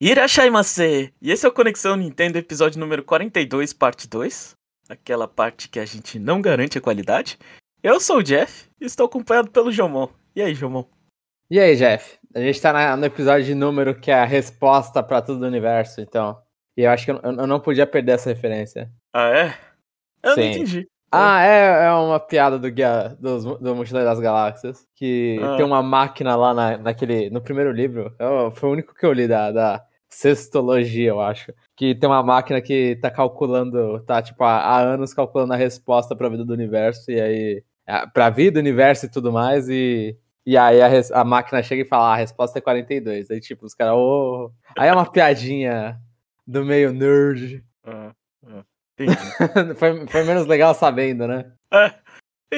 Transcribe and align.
Irashaimase! 0.00 1.12
E 1.20 1.32
esse 1.32 1.44
é 1.44 1.48
o 1.48 1.52
Conexão 1.52 1.96
Nintendo, 1.96 2.38
episódio 2.38 2.78
número 2.78 3.02
42, 3.02 3.72
parte 3.72 4.08
2. 4.08 4.54
Aquela 4.88 5.26
parte 5.26 5.68
que 5.68 5.80
a 5.80 5.84
gente 5.84 6.20
não 6.20 6.40
garante 6.40 6.78
a 6.78 6.80
qualidade. 6.80 7.36
Eu 7.82 7.98
sou 7.98 8.18
o 8.18 8.22
Jeff 8.22 8.70
e 8.80 8.84
estou 8.84 9.06
acompanhado 9.06 9.50
pelo 9.50 9.72
Jomon. 9.72 10.08
E 10.36 10.40
aí, 10.40 10.54
Jomon? 10.54 10.84
E 11.50 11.58
aí, 11.58 11.74
Jeff? 11.74 12.16
A 12.32 12.38
gente 12.38 12.60
tá 12.60 12.72
na, 12.72 12.96
no 12.96 13.06
episódio 13.06 13.44
de 13.44 13.56
número 13.56 13.92
que 13.92 14.08
é 14.08 14.14
a 14.14 14.24
resposta 14.24 15.02
para 15.02 15.20
tudo 15.20 15.42
o 15.42 15.48
universo, 15.48 16.00
então. 16.00 16.40
E 16.76 16.82
eu 16.82 16.90
acho 16.92 17.04
que 17.04 17.10
eu, 17.10 17.16
eu, 17.20 17.46
não 17.48 17.58
podia 17.58 17.84
perder 17.84 18.12
essa 18.12 18.30
referência. 18.30 18.88
Ah, 19.12 19.30
é? 19.30 19.58
Eu 20.22 20.34
Sim. 20.34 20.40
não 20.40 20.48
entendi. 20.48 20.88
Ah, 21.10 21.42
é, 21.44 21.86
é 21.86 21.92
uma 21.92 22.20
piada 22.20 22.56
do 22.56 22.70
guia 22.70 23.16
do, 23.18 23.58
do 23.58 23.74
Mochileiro 23.74 24.08
das 24.08 24.20
Galáxias. 24.20 24.86
Que 24.94 25.40
ah. 25.42 25.56
tem 25.56 25.66
uma 25.66 25.82
máquina 25.82 26.36
lá 26.36 26.54
na, 26.54 26.78
naquele. 26.78 27.30
No 27.30 27.40
primeiro 27.40 27.72
livro. 27.72 28.14
Eu, 28.16 28.52
foi 28.52 28.68
o 28.68 28.72
único 28.72 28.94
que 28.94 29.04
eu 29.04 29.12
li 29.12 29.26
da, 29.26 29.50
da 29.50 29.87
Sextologia, 30.08 31.10
eu 31.10 31.20
acho. 31.20 31.52
Que 31.76 31.94
tem 31.94 32.08
uma 32.08 32.22
máquina 32.22 32.60
que 32.60 32.96
tá 32.96 33.10
calculando. 33.10 34.00
Tá, 34.00 34.22
tipo, 34.22 34.42
há, 34.42 34.80
anos 34.80 35.12
calculando 35.12 35.52
a 35.52 35.56
resposta 35.56 36.16
pra 36.16 36.28
vida 36.28 36.44
do 36.44 36.52
universo. 36.52 37.10
E 37.10 37.20
aí. 37.20 37.64
É, 37.86 38.06
pra 38.06 38.30
vida, 38.30 38.60
universo 38.60 39.06
e 39.06 39.10
tudo 39.10 39.32
mais. 39.32 39.68
E. 39.68 40.16
E 40.46 40.56
aí 40.56 40.80
a, 40.80 41.20
a 41.20 41.24
máquina 41.24 41.62
chega 41.62 41.82
e 41.82 41.84
fala, 41.84 42.10
ah, 42.10 42.14
a 42.14 42.16
resposta 42.16 42.58
é 42.58 42.62
42. 42.62 43.30
Aí, 43.30 43.38
tipo, 43.38 43.66
os 43.66 43.74
caras, 43.74 43.94
oh. 43.96 44.50
Aí 44.78 44.88
é 44.88 44.92
uma 44.94 45.04
piadinha 45.04 46.00
do 46.46 46.64
meio 46.64 46.90
nerd. 46.90 47.62
Ah, 47.84 48.12
ah. 48.48 48.64
foi, 49.76 50.06
foi 50.06 50.24
menos 50.24 50.46
legal 50.46 50.74
sabendo, 50.74 51.28
né? 51.28 51.52
É, 51.70 51.94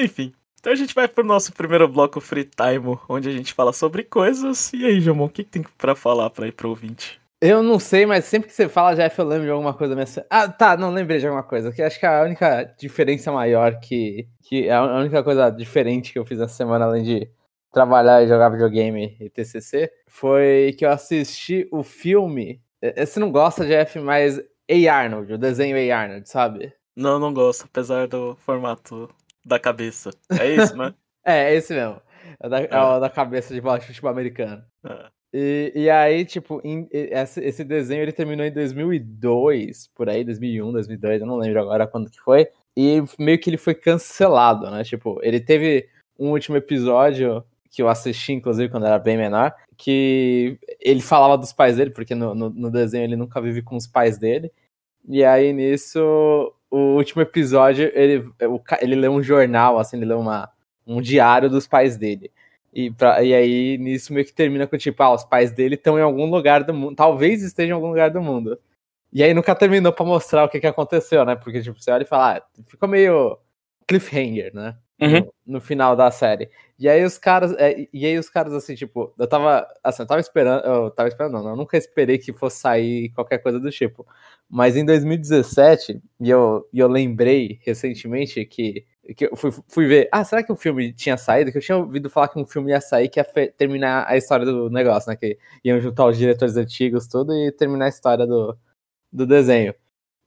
enfim. 0.03 0.33
Então 0.57 0.71
a 0.71 0.75
gente 0.75 0.95
vai 0.95 1.07
pro 1.07 1.23
nosso 1.23 1.51
primeiro 1.51 1.87
bloco 1.87 2.21
Free 2.21 2.45
Time, 2.45 2.97
onde 3.09 3.27
a 3.27 3.31
gente 3.31 3.53
fala 3.53 3.73
sobre 3.73 4.03
coisas. 4.03 4.71
E 4.71 4.85
aí, 4.85 5.01
Jomon, 5.01 5.25
o 5.25 5.29
que, 5.29 5.43
que 5.43 5.49
tem 5.49 5.63
pra 5.77 5.95
falar 5.95 6.29
pra 6.29 6.47
ir 6.47 6.53
pro 6.53 6.69
ouvinte? 6.69 7.20
Eu 7.43 7.63
não 7.63 7.79
sei, 7.79 8.05
mas 8.05 8.25
sempre 8.25 8.47
que 8.47 8.53
você 8.53 8.69
fala 8.69 8.95
Jeff, 8.95 9.17
eu 9.17 9.25
lembro 9.25 9.45
de 9.45 9.49
alguma 9.51 9.73
coisa 9.73 9.95
minha. 9.95 10.05
Ah, 10.29 10.47
tá, 10.47 10.77
não 10.77 10.91
lembrei 10.91 11.17
de 11.17 11.25
alguma 11.25 11.41
coisa. 11.41 11.71
Que 11.71 11.81
acho 11.81 11.99
que 11.99 12.05
a 12.05 12.21
única 12.21 12.63
diferença 12.77 13.31
maior 13.31 13.79
que. 13.79 14.27
que 14.43 14.69
a 14.69 14.83
única 14.97 15.23
coisa 15.23 15.49
diferente 15.49 16.13
que 16.13 16.19
eu 16.19 16.25
fiz 16.25 16.39
essa 16.39 16.53
semana, 16.53 16.85
além 16.85 17.01
de 17.03 17.27
trabalhar 17.71 18.21
e 18.21 18.27
jogar 18.27 18.49
videogame 18.49 19.17
e 19.19 19.27
TCC, 19.27 19.91
foi 20.07 20.75
que 20.77 20.85
eu 20.85 20.91
assisti 20.91 21.67
o 21.71 21.81
filme. 21.81 22.61
Você 22.95 23.19
não 23.19 23.31
gosta, 23.31 23.65
Jeff, 23.65 23.99
mas 23.99 24.39
a. 24.69 24.93
Arnold, 24.93 25.33
o 25.33 25.37
desenho 25.37 25.75
A. 25.77 25.97
Arnold, 25.97 26.29
sabe? 26.29 26.71
Não, 26.95 27.17
não 27.17 27.33
gosto, 27.33 27.65
apesar 27.65 28.07
do 28.07 28.35
formato 28.35 29.09
da 29.43 29.59
cabeça. 29.59 30.11
É 30.39 30.47
isso, 30.47 30.77
né? 30.77 30.93
é, 31.25 31.51
é 31.51 31.55
esse 31.55 31.73
mesmo. 31.73 31.99
É 32.39 32.47
da, 32.47 32.61
é. 32.61 32.65
É 32.65 32.99
da 32.99 33.09
cabeça 33.09 33.51
de 33.51 33.61
baixo, 33.61 33.91
tipo, 33.91 34.07
americano. 34.07 34.63
É. 34.85 35.20
E, 35.33 35.71
e 35.73 35.89
aí, 35.89 36.25
tipo, 36.25 36.61
em, 36.63 36.87
esse, 36.91 37.63
desenho 37.63 38.01
ele 38.01 38.11
terminou 38.11 38.45
em 38.45 38.51
2002, 38.51 39.87
por 39.95 40.09
aí, 40.09 40.23
2001, 40.25 40.71
2002, 40.71 41.21
eu 41.21 41.27
não 41.27 41.37
lembro 41.37 41.61
agora 41.61 41.87
quando 41.87 42.09
que 42.09 42.19
foi. 42.19 42.47
E 42.75 43.01
meio 43.17 43.39
que 43.39 43.49
ele 43.49 43.57
foi 43.57 43.73
cancelado, 43.73 44.69
né? 44.69 44.83
Tipo, 44.83 45.19
ele 45.23 45.39
teve 45.39 45.87
um 46.19 46.31
último 46.31 46.57
episódio 46.57 47.43
que 47.69 47.81
eu 47.81 47.87
assisti, 47.87 48.33
inclusive, 48.33 48.69
quando 48.69 48.85
era 48.85 48.99
bem 48.99 49.17
menor, 49.17 49.53
que 49.77 50.59
ele 50.79 51.01
falava 51.01 51.37
dos 51.37 51.53
pais 51.53 51.77
dele, 51.77 51.91
porque 51.91 52.13
no, 52.13 52.35
no, 52.35 52.49
no 52.49 52.69
desenho 52.69 53.05
ele 53.05 53.15
nunca 53.15 53.41
vive 53.41 53.61
com 53.61 53.77
os 53.77 53.87
pais 53.87 54.17
dele. 54.17 54.51
E 55.07 55.23
aí, 55.23 55.53
nisso, 55.53 56.53
o 56.69 56.95
último 56.95 57.21
episódio, 57.21 57.89
ele, 57.93 58.29
ele 58.81 58.95
lê 58.95 59.07
um 59.07 59.23
jornal, 59.23 59.79
assim, 59.79 59.97
ele 59.97 60.05
lê 60.05 60.13
uma, 60.13 60.49
um 60.85 61.01
diário 61.01 61.49
dos 61.49 61.65
pais 61.67 61.95
dele. 61.95 62.29
E, 62.73 62.89
pra, 62.91 63.21
e 63.23 63.33
aí, 63.33 63.77
nisso 63.77 64.13
meio 64.13 64.25
que 64.25 64.33
termina 64.33 64.65
com, 64.65 64.77
tipo, 64.77 65.01
ah, 65.03 65.13
os 65.13 65.23
pais 65.25 65.51
dele 65.51 65.75
estão 65.75 65.99
em 65.99 66.01
algum 66.01 66.29
lugar 66.29 66.63
do 66.63 66.73
mundo, 66.73 66.95
talvez 66.95 67.43
estejam 67.43 67.71
em 67.71 67.75
algum 67.75 67.89
lugar 67.89 68.09
do 68.09 68.21
mundo. 68.21 68.57
E 69.11 69.23
aí 69.23 69.33
nunca 69.33 69.53
terminou 69.55 69.91
pra 69.91 70.05
mostrar 70.05 70.45
o 70.45 70.49
que, 70.49 70.59
que 70.59 70.67
aconteceu, 70.67 71.25
né? 71.25 71.35
Porque, 71.35 71.61
tipo, 71.61 71.81
você 71.81 71.91
olha 71.91 72.03
e 72.03 72.05
fala, 72.05 72.37
ah, 72.37 72.43
ficou 72.67 72.87
meio 72.87 73.37
cliffhanger, 73.87 74.53
né? 74.53 74.77
Uhum. 75.01 75.19
No, 75.19 75.33
no, 75.55 75.61
final 75.61 75.95
da 75.95 76.11
série. 76.11 76.49
E 76.79 76.87
aí 76.87 77.03
os 77.03 77.17
caras, 77.17 77.53
é, 77.57 77.87
e 77.91 78.05
aí 78.05 78.17
os 78.17 78.29
caras, 78.29 78.53
assim, 78.53 78.75
tipo, 78.75 79.13
eu 79.17 79.27
tava, 79.27 79.67
assim, 79.83 80.03
eu 80.03 80.07
tava 80.07 80.21
esperando, 80.21 80.63
eu 80.63 80.91
tava 80.91 81.09
esperando, 81.09 81.33
não, 81.33 81.49
eu 81.49 81.55
nunca 81.55 81.75
esperei 81.77 82.19
que 82.19 82.31
fosse 82.31 82.59
sair 82.59 83.09
qualquer 83.09 83.39
coisa 83.39 83.59
do 83.59 83.71
tipo. 83.71 84.05
Mas 84.49 84.77
em 84.77 84.85
2017, 84.85 85.99
e 86.19 86.29
eu, 86.29 86.67
e 86.71 86.79
eu 86.79 86.87
lembrei 86.87 87.59
recentemente 87.63 88.45
que, 88.45 88.85
que 89.15 89.25
eu 89.25 89.35
fui, 89.35 89.51
fui 89.67 89.87
ver, 89.87 90.07
ah, 90.11 90.23
será 90.23 90.43
que 90.43 90.51
o 90.51 90.55
filme 90.55 90.93
tinha 90.93 91.17
saído? 91.17 91.51
Que 91.51 91.57
eu 91.57 91.61
tinha 91.61 91.77
ouvido 91.77 92.09
falar 92.09 92.27
que 92.27 92.39
um 92.39 92.45
filme 92.45 92.71
ia 92.71 92.79
sair 92.79 93.09
que 93.09 93.19
ia 93.19 93.25
terminar 93.57 94.05
a 94.07 94.15
história 94.15 94.45
do 94.45 94.69
negócio, 94.69 95.09
né? 95.09 95.15
Que 95.15 95.37
iam 95.63 95.79
juntar 95.79 96.05
os 96.05 96.17
diretores 96.17 96.55
antigos, 96.55 97.07
tudo, 97.07 97.33
e 97.33 97.51
terminar 97.51 97.85
a 97.85 97.89
história 97.89 98.27
do, 98.27 98.57
do 99.11 99.25
desenho. 99.25 99.73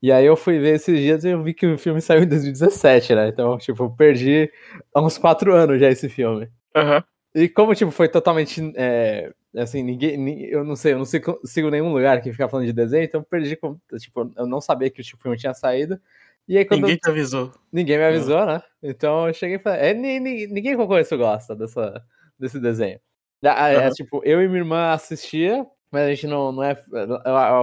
E 0.03 0.13
aí 0.13 0.27
eu 0.27 0.37
fui 0.37 0.59
ver 0.59 0.75
esses 0.75 0.99
dias 0.99 1.25
e 1.25 1.31
eu 1.31 1.43
vi 1.43 1.55
que 1.55 1.67
o 1.67 1.79
filme 1.79 2.01
saiu 2.01 2.25
em 2.25 2.29
2017, 2.29 3.15
né? 3.15 3.29
Então, 3.29 3.57
tipo, 3.57 3.85
eu 3.85 3.91
perdi 3.91 4.51
há 4.93 5.01
uns 5.01 5.17
quatro 5.17 5.55
anos 5.55 5.81
já 5.81 5.89
esse 5.89 6.09
filme. 6.09 6.51
Uhum. 6.77 7.03
E 7.35 7.49
como, 7.49 7.75
tipo, 7.75 7.91
foi 7.91 8.09
totalmente. 8.09 8.61
É, 8.77 9.33
assim, 9.57 9.83
ninguém. 9.83 10.45
Eu 10.45 10.63
não 10.63 10.77
sei, 10.77 10.93
eu 10.93 10.99
não 10.99 11.05
sigo, 11.05 11.41
sigo 11.45 11.71
nenhum 11.71 11.93
lugar 11.93 12.21
que 12.21 12.31
fica 12.31 12.49
falando 12.49 12.67
de 12.67 12.73
desenho, 12.73 13.05
então 13.05 13.21
eu 13.21 13.25
perdi. 13.25 13.59
Tipo, 13.99 14.31
eu 14.37 14.47
não 14.47 14.61
sabia 14.61 14.91
que 14.91 15.01
o 15.01 15.05
tipo, 15.05 15.23
filme 15.23 15.39
tinha 15.39 15.55
saído. 15.55 15.99
E 16.47 16.59
aí, 16.59 16.67
ninguém 16.71 16.93
eu, 16.93 16.99
te 16.99 17.11
avisou. 17.11 17.53
Ninguém 17.73 17.99
me 17.99 18.05
avisou, 18.05 18.39
uhum. 18.39 18.47
né? 18.47 18.63
Então 18.83 19.29
eu 19.29 19.35
cheguei 19.35 19.57
e 19.57 19.59
falei. 19.59 19.81
É, 19.81 19.95
ninguém, 19.95 20.47
ninguém 20.47 20.77
que 20.77 20.81
eu 20.81 20.87
conheço 20.87 21.17
gosta 21.17 21.57
dessa, 21.57 22.05
desse 22.39 22.61
desenho. 22.61 23.01
É, 23.43 23.87
uhum. 23.87 23.91
tipo, 23.93 24.23
eu 24.25 24.43
e 24.43 24.49
minha 24.49 24.61
irmã 24.61 24.93
assistia, 24.93 25.67
mas 25.91 26.07
a 26.07 26.11
gente 26.11 26.27
não, 26.27 26.51
não 26.53 26.63
é, 26.63 26.75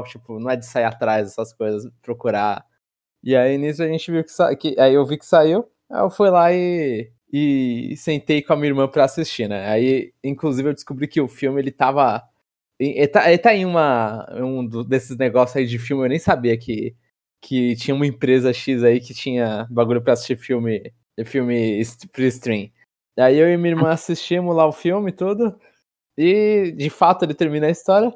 tipo, 0.07 0.39
não 0.39 0.49
é 0.49 0.55
de 0.55 0.65
sair 0.65 0.83
atrás 0.83 1.27
dessas 1.27 1.53
coisas, 1.53 1.91
procurar. 2.01 2.65
E 3.23 3.35
aí 3.35 3.57
nisso 3.57 3.83
a 3.83 3.87
gente 3.87 4.11
viu 4.11 4.23
que, 4.23 4.55
que 4.55 4.79
aí 4.79 4.93
eu 4.93 5.05
vi 5.05 5.17
que 5.17 5.25
saiu, 5.25 5.67
aí 5.89 6.01
eu 6.01 6.09
fui 6.09 6.29
lá 6.29 6.51
e, 6.51 7.11
e 7.31 7.95
sentei 7.97 8.41
com 8.41 8.53
a 8.53 8.55
minha 8.55 8.69
irmã 8.69 8.87
pra 8.87 9.05
assistir, 9.05 9.47
né? 9.47 9.67
Aí, 9.69 10.13
inclusive, 10.23 10.69
eu 10.69 10.73
descobri 10.73 11.07
que 11.07 11.21
o 11.21 11.27
filme, 11.27 11.61
ele 11.61 11.71
tava... 11.71 12.23
Ele 12.79 13.07
tá, 13.07 13.29
ele 13.29 13.37
tá 13.37 13.53
em 13.53 13.63
uma, 13.63 14.27
um 14.35 14.67
desses 14.83 15.15
negócios 15.15 15.55
aí 15.55 15.67
de 15.67 15.77
filme, 15.77 16.03
eu 16.03 16.09
nem 16.09 16.17
sabia 16.17 16.57
que, 16.57 16.95
que 17.41 17.75
tinha 17.75 17.95
uma 17.95 18.05
empresa 18.05 18.53
X 18.53 18.83
aí 18.83 18.99
que 18.99 19.13
tinha 19.13 19.67
bagulho 19.69 20.01
pra 20.01 20.13
assistir 20.13 20.37
filme, 20.37 20.93
filme 21.25 21.81
pre 22.11 22.27
stream. 22.27 22.69
Aí 23.19 23.37
eu 23.37 23.51
e 23.51 23.57
minha 23.57 23.73
irmã 23.73 23.89
assistimos 23.89 24.55
lá 24.55 24.65
o 24.65 24.71
filme 24.71 25.09
e 25.09 25.13
tudo, 25.13 25.59
e, 26.17 26.71
de 26.71 26.89
fato, 26.89 27.23
ele 27.23 27.33
termina 27.33 27.67
a 27.67 27.71
história. 27.71 28.13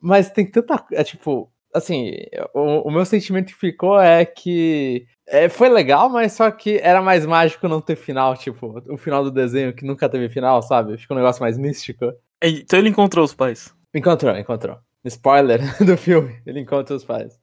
Mas 0.00 0.30
tem 0.30 0.50
tanta. 0.50 0.84
É, 0.92 1.04
tipo, 1.04 1.50
assim, 1.72 2.12
o, 2.54 2.88
o 2.88 2.90
meu 2.90 3.04
sentimento 3.04 3.46
que 3.46 3.54
ficou 3.54 4.00
é 4.00 4.24
que. 4.24 5.06
É, 5.28 5.48
foi 5.48 5.68
legal, 5.68 6.08
mas 6.08 6.32
só 6.32 6.50
que 6.50 6.78
era 6.78 7.02
mais 7.02 7.26
mágico 7.26 7.66
não 7.66 7.80
ter 7.80 7.96
final, 7.96 8.36
tipo, 8.36 8.80
o 8.88 8.96
final 8.96 9.24
do 9.24 9.30
desenho 9.30 9.74
que 9.74 9.84
nunca 9.84 10.08
teve 10.08 10.28
final, 10.28 10.62
sabe? 10.62 10.96
Ficou 10.98 11.16
um 11.16 11.20
negócio 11.20 11.42
mais 11.42 11.58
místico. 11.58 12.12
Então 12.42 12.78
ele 12.78 12.90
encontrou 12.90 13.24
os 13.24 13.34
pais. 13.34 13.74
Encontrou, 13.92 14.36
encontrou. 14.36 14.78
Spoiler 15.04 15.60
do 15.84 15.96
filme, 15.96 16.40
ele 16.46 16.60
encontra 16.60 16.94
os 16.94 17.04
pais. 17.04 17.38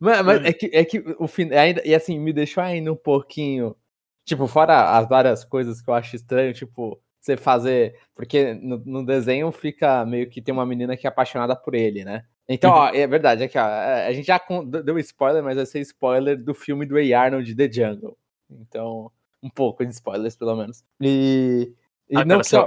Mas, 0.00 0.22
mas 0.22 0.44
é. 0.44 0.48
é 0.48 0.52
que, 0.52 0.70
é 0.72 0.84
que 0.84 1.04
o 1.18 1.26
fim. 1.26 1.52
Ainda, 1.52 1.82
e 1.84 1.94
assim, 1.94 2.18
me 2.18 2.32
deixou 2.32 2.62
ainda 2.62 2.92
um 2.92 2.96
pouquinho. 2.96 3.76
Tipo, 4.24 4.46
fora 4.46 4.96
as 4.96 5.08
várias 5.08 5.44
coisas 5.44 5.82
que 5.82 5.90
eu 5.90 5.94
acho 5.94 6.14
estranho, 6.14 6.52
tipo, 6.52 7.00
você 7.20 7.36
fazer. 7.36 7.98
Porque 8.14 8.54
no, 8.54 8.78
no, 8.84 9.06
desenho 9.06 9.50
fica 9.52 10.04
meio 10.04 10.28
que 10.28 10.42
tem 10.42 10.52
uma 10.52 10.66
menina 10.66 10.96
que 10.96 11.06
é 11.06 11.10
apaixonada 11.10 11.56
por 11.56 11.74
ele, 11.74 12.04
né? 12.04 12.24
Então, 12.48 12.72
ó, 12.72 12.88
é 12.88 13.06
verdade, 13.06 13.44
aqui, 13.44 13.56
ó, 13.56 13.66
é, 13.66 14.06
a 14.06 14.12
gente 14.12 14.26
já 14.26 14.40
deu 14.84 14.98
spoiler, 14.98 15.42
mas 15.42 15.56
vai 15.56 15.64
ser 15.64 15.80
spoiler 15.80 16.36
do 16.36 16.52
filme 16.52 16.84
do 16.84 16.98
A. 16.98 17.20
Arnold 17.20 17.54
The 17.54 17.70
Jungle. 17.70 18.18
Então, 18.50 19.10
um 19.42 19.48
pouco 19.48 19.84
de 19.84 19.92
spoilers, 19.92 20.36
pelo 20.36 20.56
menos. 20.56 20.84
E. 21.00 21.72
e 22.08 22.16
ah, 22.16 22.24
não 22.24 22.40
cara, 22.40 22.44
só... 22.44 22.66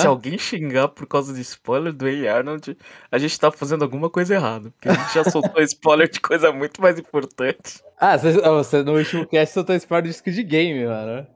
se, 0.00 0.06
alguém 0.06 0.38
xingar 0.38 0.88
por 0.88 1.06
causa 1.06 1.32
de 1.32 1.40
spoiler 1.40 1.92
do 1.92 2.06
A. 2.06 2.32
Arnold, 2.32 2.76
a 3.10 3.18
gente 3.18 3.38
tá 3.38 3.50
fazendo 3.50 3.82
alguma 3.82 4.08
coisa 4.10 4.34
errada. 4.34 4.70
Porque 4.70 4.88
a 4.88 4.94
gente 4.94 5.14
já 5.14 5.24
soltou 5.24 5.60
spoiler 5.62 6.10
de 6.10 6.20
coisa 6.20 6.52
muito 6.52 6.80
mais 6.80 6.98
importante. 6.98 7.82
Ah, 7.98 8.16
você, 8.16 8.32
você 8.32 8.82
no 8.82 8.96
último 8.96 9.26
cast 9.26 9.54
soltou 9.54 9.76
spoiler 9.76 10.04
de 10.04 10.10
disco 10.10 10.30
de 10.30 10.42
game, 10.42 10.86
mano. 10.86 11.26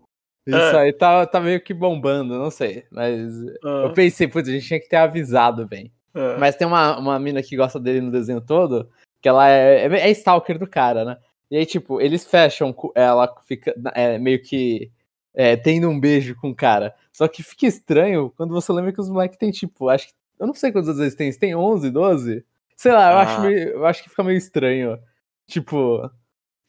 Isso 0.46 0.56
é. 0.56 0.78
aí 0.78 0.92
tá, 0.92 1.26
tá 1.26 1.40
meio 1.40 1.60
que 1.60 1.74
bombando, 1.74 2.38
não 2.38 2.50
sei. 2.50 2.84
Mas 2.90 3.30
ah. 3.64 3.84
eu 3.84 3.92
pensei, 3.92 4.28
putz, 4.28 4.48
a 4.48 4.52
gente 4.52 4.66
tinha 4.66 4.80
que 4.80 4.88
ter 4.88 4.96
avisado 4.96 5.66
bem. 5.66 5.92
É. 6.14 6.36
Mas 6.38 6.56
tem 6.56 6.66
uma, 6.66 6.98
uma 6.98 7.18
mina 7.18 7.42
que 7.42 7.56
gosta 7.56 7.78
dele 7.80 8.00
no 8.00 8.12
desenho 8.12 8.40
todo, 8.40 8.88
que 9.20 9.28
ela 9.28 9.48
é, 9.48 9.86
é, 9.86 10.08
é 10.08 10.10
stalker 10.10 10.58
do 10.58 10.66
cara, 10.66 11.04
né? 11.04 11.16
E 11.50 11.56
aí, 11.56 11.66
tipo, 11.66 12.00
eles 12.00 12.24
fecham, 12.24 12.74
ela 12.94 13.32
fica 13.46 13.74
é, 13.94 14.18
meio 14.18 14.42
que 14.42 14.90
é, 15.36 15.54
tendo 15.54 15.90
um 15.90 16.00
beijo 16.00 16.34
com 16.34 16.48
o 16.48 16.54
cara. 16.54 16.94
Só 17.12 17.28
que 17.28 17.42
fica 17.42 17.66
estranho 17.66 18.32
quando 18.36 18.54
você 18.54 18.72
lembra 18.72 18.92
que 18.92 19.00
os 19.00 19.10
moleques 19.10 19.36
tem, 19.36 19.50
tipo, 19.50 19.90
acho 19.90 20.08
que. 20.08 20.14
Eu 20.40 20.46
não 20.46 20.54
sei 20.54 20.72
quantas 20.72 20.96
vezes 20.96 21.14
tem, 21.14 21.30
tem 21.32 21.54
11, 21.54 21.90
12? 21.90 22.44
Sei 22.74 22.92
lá, 22.92 23.12
eu, 23.12 23.18
ah. 23.18 23.22
acho 23.22 23.40
meio, 23.42 23.68
eu 23.68 23.86
acho 23.86 24.02
que 24.02 24.08
fica 24.08 24.24
meio 24.24 24.38
estranho. 24.38 24.98
Tipo, 25.46 26.10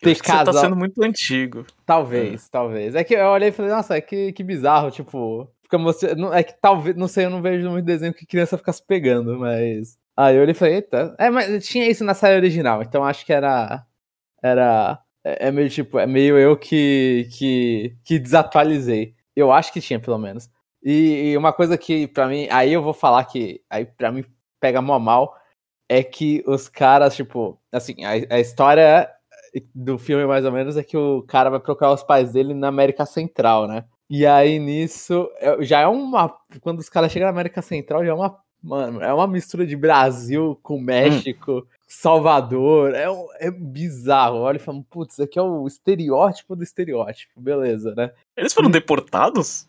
ter 0.01 0.21
casal. 0.21 0.45
Você 0.45 0.51
tá 0.51 0.65
sendo 0.65 0.75
muito 0.75 1.01
antigo. 1.03 1.65
Talvez, 1.85 2.45
é. 2.45 2.49
talvez. 2.51 2.95
É 2.95 3.03
que 3.03 3.15
eu 3.15 3.27
olhei 3.27 3.49
e 3.49 3.51
falei, 3.51 3.71
nossa, 3.71 3.97
é 3.97 4.01
que, 4.01 4.33
que 4.33 4.43
bizarro, 4.43 4.91
tipo. 4.91 5.49
Fica 5.61 5.77
É 6.33 6.43
que 6.43 6.53
talvez, 6.61 6.95
não 6.95 7.07
sei, 7.09 7.25
eu 7.25 7.29
não 7.29 7.41
vejo 7.41 7.69
muito 7.69 7.85
desenho 7.85 8.13
que 8.13 8.25
criança 8.25 8.57
fica 8.57 8.71
se 8.71 8.85
pegando, 8.85 9.37
mas. 9.39 9.97
Aí 10.15 10.35
eu 10.35 10.41
olhei 10.41 10.51
e 10.51 10.55
falei, 10.55 10.75
eita. 10.75 11.15
É, 11.19 11.29
mas 11.29 11.65
tinha 11.67 11.89
isso 11.89 12.03
na 12.03 12.13
série 12.13 12.37
original, 12.37 12.81
então 12.81 13.03
acho 13.03 13.25
que 13.25 13.33
era. 13.33 13.85
Era. 14.41 14.99
É, 15.27 15.47
é 15.47 15.51
meio 15.51 15.69
tipo, 15.69 16.00
é 16.00 16.07
meio 16.07 16.38
eu 16.38 16.56
que, 16.56 17.27
que, 17.33 17.97
que 18.03 18.18
desatualizei. 18.18 19.13
Eu 19.35 19.51
acho 19.51 19.74
que 19.74 19.81
tinha, 19.81 20.00
pelo 20.00 20.18
menos. 20.18 20.50
E, 20.81 21.31
e 21.31 21.38
uma 21.38 21.51
coisa 21.51 21.77
que, 21.77 22.07
para 22.07 22.27
mim, 22.27 22.47
aí 22.50 22.71
eu 22.71 22.81
vou 22.81 22.94
falar 22.94 23.25
que 23.25 23.62
aí 23.69 23.85
para 23.85 24.12
mim 24.12 24.24
pega 24.59 24.81
mó 24.81 24.97
mal, 24.97 25.35
é 25.89 26.01
que 26.01 26.44
os 26.47 26.69
caras, 26.69 27.15
tipo, 27.15 27.59
assim, 27.71 28.06
a, 28.06 28.35
a 28.35 28.39
história 28.39 29.09
do 29.75 29.97
filme, 29.97 30.25
mais 30.25 30.45
ou 30.45 30.51
menos, 30.51 30.77
é 30.77 30.83
que 30.83 30.95
o 30.95 31.24
cara 31.24 31.50
vai 31.50 31.59
procurar 31.59 31.91
os 31.91 32.03
pais 32.03 32.31
dele 32.31 32.53
na 32.53 32.69
América 32.69 33.06
Central, 33.06 33.68
né? 33.68 33.85
E 34.09 34.25
aí 34.25 34.59
nisso, 34.59 35.29
é, 35.39 35.62
já 35.63 35.81
é 35.81 35.88
uma. 35.88 36.33
Quando 36.62 36.79
os 36.79 36.89
caras 36.89 37.12
chegam 37.12 37.25
na 37.25 37.31
América 37.31 37.62
Central, 37.62 38.06
já 38.06 38.12
é 38.12 38.13
uma. 38.13 38.39
Mano, 38.63 39.01
é 39.01 39.13
uma 39.13 39.27
mistura 39.27 39.68
de 39.68 39.75
Brasil 39.75 40.57
com 40.63 40.79
México, 40.79 41.59
hum. 41.59 41.63
Salvador. 41.88 42.94
É, 42.94 43.06
é 43.39 43.50
bizarro. 43.50 44.39
Olha 44.39 44.57
e 44.57 44.60
fala, 44.60 44.84
putz, 44.89 45.13
isso 45.13 45.24
aqui 45.24 45.39
é 45.39 45.42
o 45.42 45.66
estereótipo 45.66 46.56
do 46.56 46.63
estereótipo. 46.63 47.39
Beleza, 47.39 47.95
né? 47.95 48.12
Eles 48.36 48.54
foram 48.54 48.69
deportados? 48.69 49.68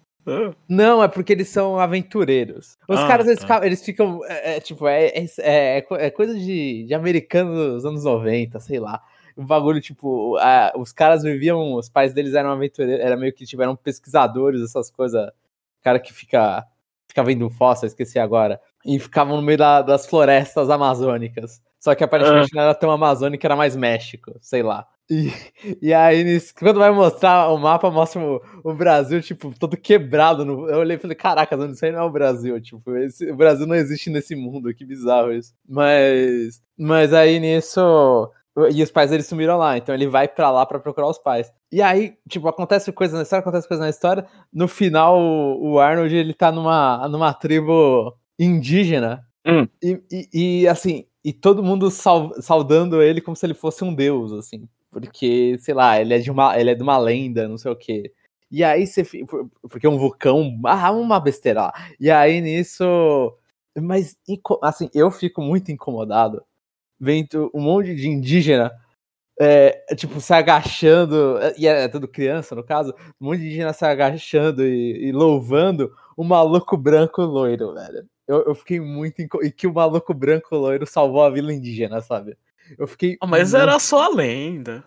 Não, 0.69 1.03
é 1.03 1.09
porque 1.09 1.33
eles 1.33 1.49
são 1.49 1.81
aventureiros. 1.81 2.77
Os 2.87 2.99
ah, 2.99 3.09
caras, 3.09 3.27
eles, 3.27 3.43
tá. 3.43 3.65
eles 3.65 3.83
ficam. 3.83 4.21
É, 4.27 4.57
é, 4.57 4.61
tipo, 4.61 4.87
é, 4.87 5.07
é, 5.07 5.27
é, 5.39 5.87
é 5.91 6.11
coisa 6.11 6.35
de, 6.35 6.85
de 6.85 6.93
americano 6.93 7.55
dos 7.55 7.87
anos 7.87 8.05
90, 8.05 8.61
sei 8.61 8.79
lá 8.79 9.03
o 9.39 9.45
bagulho, 9.45 9.81
tipo, 9.81 10.37
a, 10.39 10.73
os 10.77 10.93
caras 10.93 11.23
viviam, 11.23 11.75
os 11.75 11.89
pais 11.89 12.13
deles 12.13 12.35
eram 12.35 12.51
aventureiros, 12.51 13.05
era 13.05 13.17
meio 13.17 13.33
que 13.33 13.47
tiveram 13.47 13.77
pesquisadores, 13.77 14.61
essas 14.61 14.91
coisas, 14.91 15.31
cara 15.81 16.01
que 16.01 16.13
fica, 16.13 16.67
fica 17.07 17.23
vendo 17.23 17.49
fóssil, 17.49 17.87
esqueci 17.87 18.19
agora, 18.19 18.61
e 18.85 18.99
ficavam 18.99 19.37
no 19.37 19.43
meio 19.43 19.57
da, 19.57 19.81
das 19.81 20.07
florestas 20.07 20.69
amazônicas. 20.69 21.63
Só 21.81 21.95
que 21.95 22.03
aparentemente 22.05 22.53
uh. 22.53 22.57
não 22.57 22.63
era 22.63 22.75
tão 22.75 22.91
amazônica, 22.91 23.47
era 23.47 23.57
mais 23.57 23.77
México, 23.77 24.33
sei 24.41 24.63
lá. 24.63 24.87
E, 25.11 25.33
e 25.81 25.95
aí, 25.95 26.39
quando 26.59 26.79
vai 26.79 26.91
mostrar 26.91 27.49
o 27.49 27.57
mapa, 27.57 27.91
mostra 27.91 28.21
o, 28.21 28.43
o, 28.63 28.75
Brasil, 28.75 29.23
tipo, 29.23 29.55
todo 29.59 29.77
quebrado. 29.77 30.45
No, 30.45 30.69
eu 30.69 30.79
olhei 30.79 30.97
e 30.97 31.01
falei, 31.01 31.17
caraca, 31.17 31.57
isso 31.67 31.85
aí 31.85 31.93
não 31.93 32.01
é 32.01 32.05
o 32.05 32.11
Brasil. 32.11 32.61
Tipo, 32.61 32.95
esse, 32.97 33.31
o 33.31 33.37
Brasil 33.37 33.67
não 33.67 33.75
existe 33.75 34.11
nesse 34.11 34.37
mundo, 34.37 34.75
que 34.75 34.85
bizarro 34.85 35.33
isso. 35.33 35.55
Mas, 35.67 36.61
mas 36.77 37.15
aí 37.15 37.41
nisso, 37.41 38.31
e 38.71 38.83
os 38.83 38.91
pais 38.91 39.11
dele 39.11 39.23
sumiram 39.23 39.57
lá, 39.57 39.79
então 39.79 39.95
ele 39.95 40.07
vai 40.07 40.29
para 40.29 40.51
lá 40.51 40.67
para 40.67 40.81
procurar 40.81 41.09
os 41.09 41.19
pais. 41.19 41.51
E 41.73 41.81
aí, 41.81 42.15
tipo, 42.29 42.49
acontece 42.49 42.93
coisa 42.93 43.17
na 43.17 43.23
história, 43.23 43.41
acontece 43.41 43.69
coisa 43.69 43.83
na 43.83 43.91
história. 43.91 44.27
No 44.53 44.69
final, 44.69 45.19
o 45.19 45.79
Arnold, 45.79 46.15
ele 46.15 46.35
tá 46.35 46.53
numa, 46.53 47.09
numa 47.09 47.33
tribo 47.33 48.15
indígena. 48.39 49.25
Hum. 49.47 49.67
E, 49.83 50.03
e, 50.11 50.29
e, 50.33 50.69
assim, 50.69 51.07
e 51.29 51.33
todo 51.33 51.63
mundo 51.63 51.91
saudando 51.91 53.03
ele 53.03 53.21
como 53.21 53.37
se 53.37 53.45
ele 53.45 53.53
fosse 53.53 53.85
um 53.85 53.95
deus, 53.95 54.33
assim. 54.33 54.67
Porque, 54.91 55.59
sei 55.59 55.75
lá, 55.75 56.01
ele 56.01 56.15
é 56.15 56.19
de 56.19 56.31
uma, 56.31 56.59
ele 56.59 56.71
é 56.71 56.75
de 56.75 56.83
uma 56.83 56.97
lenda, 56.97 57.47
não 57.47 57.59
sei 57.59 57.71
o 57.71 57.77
quê. 57.77 58.13
E 58.51 58.65
aí 58.65 58.87
você. 58.87 59.05
Porque 59.63 59.87
um 59.87 59.99
vulcão. 59.99 60.59
Ah, 60.65 60.91
uma 60.91 61.21
besteira. 61.21 61.71
E 62.01 62.11
aí 62.11 62.41
nisso. 62.41 62.85
Mas, 63.79 64.17
assim, 64.63 64.91
eu 64.95 65.11
fico 65.11 65.43
muito 65.43 65.71
incomodado 65.71 66.43
vendo 67.01 67.51
um 67.55 67.61
monte 67.61 67.95
de 67.95 68.09
indígena, 68.09 68.73
é, 69.41 69.85
tipo, 69.97 70.21
se 70.21 70.33
agachando, 70.35 71.39
e 71.59 71.67
é, 71.69 71.85
é 71.85 71.89
tudo 71.89 72.09
criança 72.09 72.55
no 72.57 72.65
caso, 72.65 72.95
um 73.21 73.27
monte 73.27 73.41
de 73.41 73.47
indígena 73.47 73.73
se 73.73 73.85
agachando 73.85 74.65
e, 74.67 75.09
e 75.09 75.13
louvando 75.13 75.93
o 76.17 76.25
maluco 76.25 76.77
branco 76.77 77.23
loiro, 77.23 77.75
velho. 77.75 78.09
Eu, 78.29 78.45
eu 78.45 78.55
fiquei 78.55 78.79
muito. 78.79 79.23
Inco... 79.23 79.43
E 79.43 79.51
que 79.51 79.67
o 79.67 79.73
maluco 79.73 80.13
branco 80.13 80.55
loiro 80.55 80.87
salvou 80.87 81.23
a 81.25 81.31
vila 81.31 81.53
indígena, 81.53 82.03
sabe? 82.03 82.37
Eu 82.79 82.87
fiquei. 82.87 83.17
Ah, 83.21 83.27
mas 83.27 83.53
muito... 83.53 83.63
era 83.63 83.79
só 83.79 84.05
a 84.05 84.15
lenda. 84.15 84.85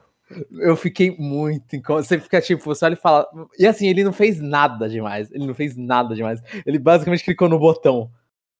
Eu 0.59 0.77
fiquei 0.77 1.15
muito 1.17 1.75
incômodo. 1.75 2.05
Você 2.05 2.19
fica 2.19 2.39
tipo, 2.39 2.63
você 2.63 2.85
olha 2.85 2.93
e 2.93 2.97
fala. 2.97 3.27
E 3.57 3.67
assim, 3.67 3.87
ele 3.87 4.03
não 4.03 4.13
fez 4.13 4.39
nada 4.39 4.87
demais. 4.87 5.29
Ele 5.31 5.45
não 5.45 5.55
fez 5.55 5.75
nada 5.75 6.15
demais. 6.15 6.41
Ele 6.65 6.79
basicamente 6.79 7.23
clicou 7.23 7.49
no 7.49 7.59
botão. 7.59 8.09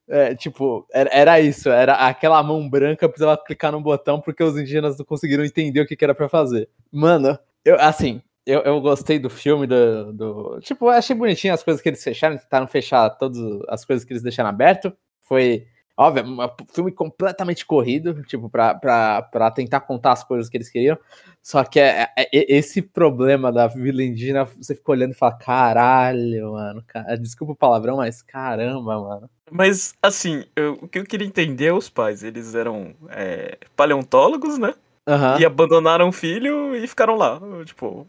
É, 0.10 0.36
tipo, 0.36 0.86
era, 0.92 1.10
era, 1.14 1.40
isso, 1.40 1.70
era 1.70 1.94
aquela 1.94 2.44
mão 2.44 2.70
branca 2.70 3.08
precisava 3.08 3.42
clicar 3.42 3.72
no 3.72 3.80
botão 3.80 4.20
porque 4.20 4.44
os 4.44 4.58
indígenas 4.58 4.98
não 4.98 5.06
conseguiram 5.06 5.46
entender 5.46 5.80
o 5.80 5.86
que, 5.86 5.96
que 5.96 6.04
era 6.04 6.14
para 6.14 6.28
fazer. 6.28 6.68
Mano, 6.92 7.40
eu, 7.64 7.80
assim, 7.80 8.22
eu, 8.52 8.60
eu 8.62 8.82
gostei 8.82 9.18
do 9.18 9.30
filme, 9.30 9.66
do, 9.66 10.12
do. 10.12 10.60
Tipo, 10.62 10.86
eu 10.86 10.90
achei 10.90 11.16
bonitinho 11.16 11.54
as 11.54 11.64
coisas 11.64 11.82
que 11.82 11.90
eles 11.90 12.04
fecharam, 12.04 12.38
tentaram 12.38 12.68
fechar 12.68 13.10
todas 13.12 13.40
as 13.70 13.86
coisas 13.86 14.06
que 14.06 14.12
eles 14.12 14.22
deixaram 14.22 14.50
aberto. 14.50 14.94
Foi, 15.22 15.66
óbvio, 15.96 16.26
um 16.26 16.66
filme 16.74 16.92
completamente 16.92 17.66
corrido, 17.66 18.22
tipo, 18.24 18.50
pra, 18.50 18.76
pra, 18.76 19.22
pra 19.22 19.52
tentar 19.52 19.80
contar 19.82 20.12
as 20.12 20.24
coisas 20.24 20.50
que 20.50 20.58
eles 20.58 20.70
queriam. 20.70 20.98
Só 21.42 21.64
que 21.64 21.80
é, 21.80 22.10
é, 22.18 22.28
é 22.34 22.58
esse 22.58 22.82
problema 22.82 23.52
da 23.52 23.68
Vila 23.68 24.04
Indígena, 24.04 24.44
você 24.44 24.76
fica 24.76 24.92
olhando 24.92 25.12
e 25.12 25.18
fala, 25.18 25.38
caralho, 25.38 26.52
mano. 26.52 26.84
Cara, 26.86 27.16
desculpa 27.18 27.54
o 27.54 27.56
palavrão, 27.56 27.98
mas 27.98 28.22
caramba, 28.22 29.00
mano. 29.00 29.30
Mas, 29.50 29.94
assim, 30.02 30.44
eu, 30.56 30.74
o 30.82 30.88
que 30.88 31.00
eu 31.00 31.06
queria 31.06 31.28
entender 31.28 31.68
é 31.68 31.74
os 31.74 31.90
pais. 31.90 32.22
Eles 32.24 32.54
eram 32.54 32.94
é, 33.10 33.58
paleontólogos, 33.76 34.58
né? 34.58 34.74
Uhum. 35.08 35.40
E 35.40 35.46
abandonaram 35.46 36.10
o 36.10 36.12
filho 36.12 36.76
e 36.76 36.88
ficaram 36.88 37.16
lá. 37.16 37.40
Tipo. 37.66 38.08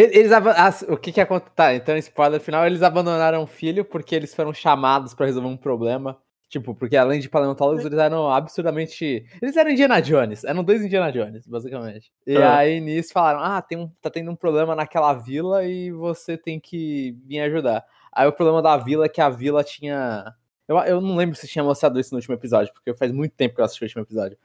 Eles, 0.00 0.32
ah, 0.32 0.74
o 0.88 0.96
que 0.96 1.12
que 1.12 1.20
acontece? 1.20 1.54
Tá, 1.54 1.74
então, 1.74 1.96
spoiler 1.96 2.40
final, 2.40 2.66
eles 2.66 2.82
abandonaram 2.82 3.42
o 3.42 3.46
filho 3.46 3.84
porque 3.84 4.14
eles 4.14 4.34
foram 4.34 4.52
chamados 4.52 5.14
para 5.14 5.26
resolver 5.26 5.48
um 5.48 5.56
problema. 5.56 6.16
Tipo, 6.48 6.74
porque 6.74 6.96
além 6.96 7.20
de 7.20 7.28
paleontólogos, 7.28 7.84
eles 7.84 7.98
eram 7.98 8.30
absurdamente. 8.30 9.26
Eles 9.42 9.56
eram 9.56 9.70
Indiana 9.70 10.00
Jones, 10.00 10.44
eram 10.44 10.64
dois 10.64 10.82
Indiana 10.82 11.12
Jones, 11.12 11.46
basicamente. 11.46 12.10
E 12.26 12.36
uhum. 12.38 12.48
aí 12.48 12.80
nisso 12.80 13.12
falaram: 13.12 13.40
ah, 13.40 13.60
tem 13.60 13.76
um, 13.76 13.90
tá 14.00 14.08
tendo 14.08 14.30
um 14.30 14.36
problema 14.36 14.74
naquela 14.74 15.12
vila 15.12 15.64
e 15.64 15.90
você 15.92 16.38
tem 16.38 16.58
que 16.58 17.14
vir 17.26 17.40
ajudar. 17.40 17.84
Aí 18.10 18.26
o 18.26 18.32
problema 18.32 18.62
da 18.62 18.76
vila 18.78 19.04
é 19.04 19.08
que 19.10 19.20
a 19.20 19.28
vila 19.28 19.62
tinha 19.62 20.34
eu, 20.68 20.76
eu 20.80 21.00
não 21.00 21.16
lembro 21.16 21.34
se 21.34 21.48
tinha 21.48 21.64
mostrado 21.64 21.98
isso 21.98 22.12
no 22.12 22.18
último 22.18 22.34
episódio, 22.34 22.72
porque 22.74 22.92
faz 22.92 23.10
muito 23.10 23.32
tempo 23.32 23.54
que 23.54 23.60
eu 23.60 23.64
assisti 23.64 23.82
o 23.82 23.86
último 23.86 24.02
episódio. 24.02 24.36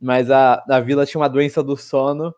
Mas 0.00 0.30
a, 0.30 0.62
a 0.68 0.80
vila 0.80 1.06
tinha 1.06 1.20
uma 1.20 1.28
doença 1.28 1.62
do 1.62 1.76
sono. 1.76 2.34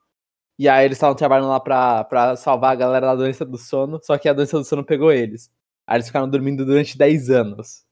E 0.59 0.69
aí 0.69 0.85
eles 0.85 0.97
estavam 0.97 1.17
trabalhando 1.17 1.49
lá 1.49 1.61
pra, 1.61 2.05
pra 2.05 2.37
salvar 2.37 2.73
a 2.73 2.77
galera 2.77 3.07
da 3.07 3.15
doença 3.15 3.45
do 3.45 3.59
sono. 3.59 4.01
Só 4.03 4.17
que 4.19 4.29
a 4.29 4.33
doença 4.33 4.59
do 4.59 4.65
sono 4.65 4.85
pegou 4.85 5.13
eles. 5.13 5.51
Aí 5.87 5.97
eles 5.97 6.07
ficaram 6.07 6.29
dormindo 6.29 6.65
durante 6.65 6.97
10 6.97 7.31
anos. 7.31 7.85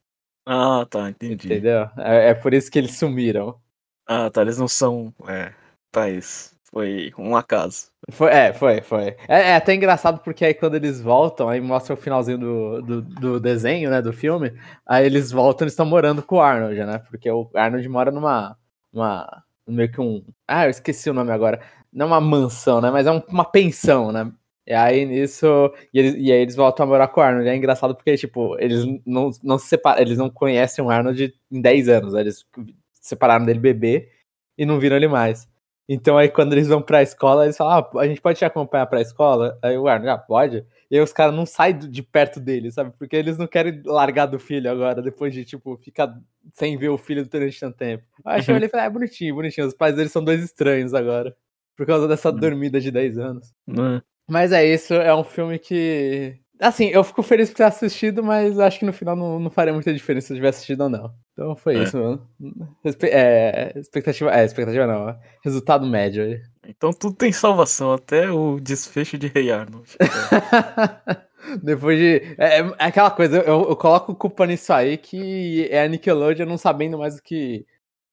Ah, 0.46 0.86
tá, 0.88 1.10
entendi. 1.10 1.46
Entendeu? 1.46 1.88
É, 1.98 2.30
é 2.30 2.34
por 2.34 2.54
isso 2.54 2.70
que 2.70 2.78
eles 2.78 2.96
sumiram. 2.96 3.60
Ah, 4.06 4.30
tá, 4.30 4.42
eles 4.42 4.58
não 4.58 4.68
são. 4.68 5.14
É, 5.28 5.52
país. 5.92 6.54
Foi 6.70 7.12
um 7.18 7.36
acaso. 7.36 7.88
Foi, 8.12 8.30
é, 8.30 8.52
foi, 8.52 8.80
foi. 8.80 9.16
É, 9.28 9.50
é, 9.50 9.56
até 9.56 9.74
engraçado 9.74 10.20
porque 10.20 10.44
aí 10.44 10.54
quando 10.54 10.76
eles 10.76 11.00
voltam, 11.00 11.48
aí 11.48 11.60
mostra 11.60 11.94
o 11.94 11.96
finalzinho 11.96 12.38
do, 12.38 12.82
do, 12.82 13.02
do 13.02 13.40
desenho, 13.40 13.90
né, 13.90 14.00
do 14.00 14.12
filme, 14.12 14.52
aí 14.86 15.04
eles 15.04 15.32
voltam 15.32 15.64
eles 15.64 15.72
estão 15.72 15.84
morando 15.84 16.22
com 16.22 16.36
o 16.36 16.40
Arnold, 16.40 16.76
né, 16.84 16.98
porque 17.10 17.28
o 17.30 17.50
Arnold 17.54 17.88
mora 17.88 18.12
numa, 18.12 18.56
uma, 18.92 19.44
meio 19.66 19.90
que 19.90 20.00
um, 20.00 20.24
ah, 20.46 20.66
eu 20.66 20.70
esqueci 20.70 21.10
o 21.10 21.14
nome 21.14 21.32
agora, 21.32 21.60
não 21.92 22.06
é 22.06 22.08
uma 22.08 22.20
mansão, 22.20 22.80
né, 22.80 22.90
mas 22.90 23.06
é 23.06 23.12
um, 23.12 23.22
uma 23.28 23.44
pensão, 23.44 24.12
né, 24.12 24.30
e 24.66 24.72
aí 24.72 25.04
nisso, 25.04 25.46
e, 25.92 25.98
eles, 25.98 26.14
e 26.14 26.32
aí 26.32 26.42
eles 26.42 26.54
voltam 26.54 26.84
a 26.84 26.88
morar 26.88 27.08
com 27.08 27.20
o 27.20 27.24
Arnold, 27.24 27.46
e 27.48 27.50
é 27.50 27.56
engraçado 27.56 27.94
porque, 27.94 28.16
tipo, 28.16 28.56
eles 28.60 28.84
não, 29.04 29.30
não 29.42 29.58
se 29.58 29.66
separam, 29.68 30.00
eles 30.00 30.18
não 30.18 30.30
conhecem 30.30 30.84
o 30.84 30.90
Arnold 30.90 31.34
em 31.50 31.60
10 31.60 31.88
anos, 31.88 32.14
eles 32.14 32.46
separaram 33.00 33.44
dele 33.44 33.58
bebê 33.58 34.10
e 34.56 34.64
não 34.66 34.78
viram 34.78 34.96
ele 34.96 35.08
mais. 35.08 35.48
Então 35.88 36.16
aí 36.16 36.28
quando 36.28 36.52
eles 36.52 36.68
vão 36.68 36.80
pra 36.80 37.02
escola, 37.02 37.44
eles 37.44 37.56
falam, 37.56 37.88
ah, 37.96 38.00
a 38.00 38.06
gente 38.06 38.20
pode 38.20 38.38
te 38.38 38.44
acompanhar 38.44 38.86
pra 38.86 39.00
escola? 39.00 39.58
Aí 39.60 39.76
o 39.76 39.88
Arnold, 39.88 40.10
ah, 40.10 40.18
pode. 40.18 40.64
E 40.88 40.96
aí 40.96 41.02
os 41.02 41.12
caras 41.12 41.34
não 41.34 41.44
saem 41.44 41.76
de 41.76 42.00
perto 42.00 42.38
dele, 42.38 42.70
sabe? 42.70 42.92
Porque 42.96 43.16
eles 43.16 43.36
não 43.36 43.48
querem 43.48 43.82
largar 43.84 44.26
do 44.26 44.38
filho 44.38 44.70
agora, 44.70 45.02
depois 45.02 45.34
de, 45.34 45.44
tipo, 45.44 45.76
ficar 45.78 46.16
sem 46.52 46.76
ver 46.76 46.90
o 46.90 46.96
filho 46.98 47.28
durante 47.28 47.58
tanto 47.58 47.76
tempo. 47.76 48.04
Aí 48.24 48.40
eu 48.46 48.54
ele 48.54 48.68
falei, 48.68 48.86
ah, 48.86 48.88
é 48.88 48.90
bonitinho, 48.90 49.34
bonitinho. 49.34 49.66
Os 49.66 49.74
pais 49.74 49.96
deles 49.96 50.12
são 50.12 50.22
dois 50.22 50.44
estranhos 50.44 50.94
agora. 50.94 51.34
Por 51.80 51.86
causa 51.86 52.06
dessa 52.06 52.28
uhum. 52.28 52.36
dormida 52.36 52.78
de 52.78 52.90
10 52.90 53.18
anos. 53.18 53.54
Uhum. 53.66 54.02
Mas 54.28 54.52
é 54.52 54.62
isso, 54.66 54.92
é 54.92 55.14
um 55.14 55.24
filme 55.24 55.58
que 55.58 56.38
Assim, 56.60 56.88
eu 56.88 57.02
fico 57.02 57.22
feliz 57.22 57.48
por 57.48 57.56
ter 57.56 57.62
assistido, 57.64 58.22
mas 58.22 58.58
acho 58.58 58.78
que 58.78 58.84
no 58.84 58.92
final 58.92 59.16
não, 59.16 59.40
não 59.40 59.50
faria 59.50 59.72
muita 59.72 59.94
diferença 59.94 60.26
se 60.26 60.34
eu 60.34 60.36
tivesse 60.36 60.58
assistido 60.58 60.82
ou 60.82 60.90
não. 60.90 61.14
Então 61.32 61.56
foi 61.56 61.78
é. 61.78 61.82
isso, 61.82 61.96
mano. 61.96 62.28
É, 63.04 63.72
expectativa. 63.76 64.30
É, 64.30 64.44
expectativa 64.44 64.86
não. 64.86 65.18
Resultado 65.42 65.86
médio 65.86 66.22
aí. 66.22 66.38
Então 66.68 66.92
tudo 66.92 67.16
tem 67.16 67.32
salvação, 67.32 67.94
até 67.94 68.30
o 68.30 68.60
desfecho 68.60 69.16
de 69.16 69.28
Rei 69.28 69.50
Arnold. 69.50 69.88
Depois 71.64 71.98
de. 71.98 72.34
É, 72.36 72.60
é, 72.60 72.74
aquela 72.78 73.10
coisa, 73.10 73.38
eu, 73.38 73.70
eu, 73.70 73.76
coloco 73.76 74.14
culpa 74.14 74.46
nisso 74.46 74.70
aí 74.70 74.98
que 74.98 75.66
é 75.70 75.82
a 75.82 75.88
Nickelodeon 75.88 76.44
não 76.44 76.58
sabendo 76.58 76.98
mais 76.98 77.16
o 77.16 77.22
que. 77.22 77.64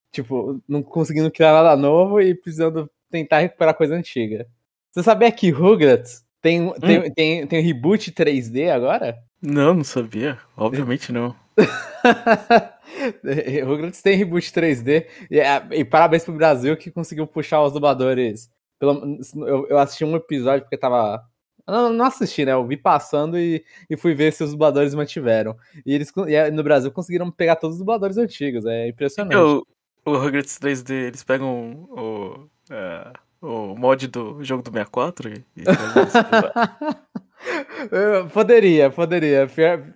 Tipo, 0.10 0.64
não 0.70 0.82
conseguindo 0.82 1.30
criar 1.30 1.52
nada 1.52 1.76
novo 1.76 2.22
e 2.22 2.34
precisando 2.34 2.90
tentar 3.10 3.40
recuperar 3.40 3.76
coisa 3.76 3.96
antiga. 3.96 4.48
Você 4.92 5.04
sabia 5.04 5.32
que 5.32 5.50
Rugrats 5.50 6.26
tem, 6.42 6.62
hum. 6.62 6.74
tem, 6.74 7.12
tem, 7.12 7.48
tem 7.48 7.62
reboot 7.62 8.12
3D 8.12 8.70
agora? 8.70 9.18
Não, 9.42 9.74
não 9.74 9.84
sabia. 9.84 10.38
Obviamente 10.56 11.12
não. 11.12 11.36
Rugrats 13.66 14.02
tem 14.02 14.18
reboot 14.18 14.52
3D. 14.52 15.08
E, 15.30 15.40
é, 15.40 15.68
e, 15.72 15.86
parabéns 15.86 16.24
pro 16.24 16.34
Brasil 16.34 16.76
que 16.78 16.92
conseguiu 16.92 17.28
puxar 17.28 17.64
os 17.64 17.74
dubladores. 17.74 18.50
Pelo, 18.80 19.20
eu, 19.48 19.68
eu 19.68 19.78
assisti 19.78 20.06
um 20.06 20.16
episódio 20.16 20.62
porque 20.62 20.78
tava. 20.78 21.24
Não, 21.68 21.92
não 21.92 22.06
assisti, 22.06 22.46
né? 22.46 22.54
Eu 22.54 22.66
vi 22.66 22.78
passando 22.78 23.38
e, 23.38 23.64
e 23.90 23.98
fui 23.98 24.14
ver 24.14 24.32
se 24.32 24.44
os 24.44 24.52
dubladores 24.52 24.96
mantiveram. 24.96 25.56
E 25.86 25.94
eles 25.94 26.12
e 26.28 26.52
no 26.52 26.64
Brasil 26.64 26.92
conseguiram 26.92 27.30
pegar 27.30 27.58
todos 27.58 27.76
os 27.76 27.80
dubladores 27.80 28.18
antigos. 28.18 28.66
É 28.66 28.88
impressionante. 28.88 29.36
O, 29.36 29.68
o 30.06 30.18
Rugrats 30.18 30.58
3D, 30.58 31.08
eles 31.08 31.24
pegam 31.24 31.88
o. 31.90 32.48
É, 32.70 33.12
o 33.42 33.76
mod 33.76 34.08
do 34.08 34.44
jogo 34.44 34.64
do 34.64 34.72
64 34.72 35.30
e, 35.30 35.46
e 35.56 35.64
poderia, 38.34 38.90
poderia. 38.90 39.48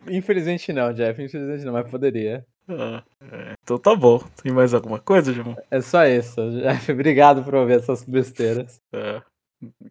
Infelizmente 0.07 0.71
não, 0.71 0.93
Jeff. 0.93 1.21
Infelizmente 1.21 1.65
não, 1.65 1.73
mas 1.73 1.89
poderia. 1.89 2.45
Ah, 2.67 3.03
é. 3.21 3.53
Então 3.63 3.77
tá 3.77 3.95
bom. 3.95 4.19
Tem 4.41 4.51
mais 4.51 4.73
alguma 4.73 4.99
coisa, 4.99 5.33
João? 5.33 5.55
É 5.69 5.81
só 5.81 6.05
isso, 6.05 6.35
Jeff. 6.51 6.89
Obrigado 6.91 7.43
por 7.43 7.55
ouvir 7.55 7.79
essas 7.79 8.03
besteiras. 8.03 8.79
É. 8.93 9.21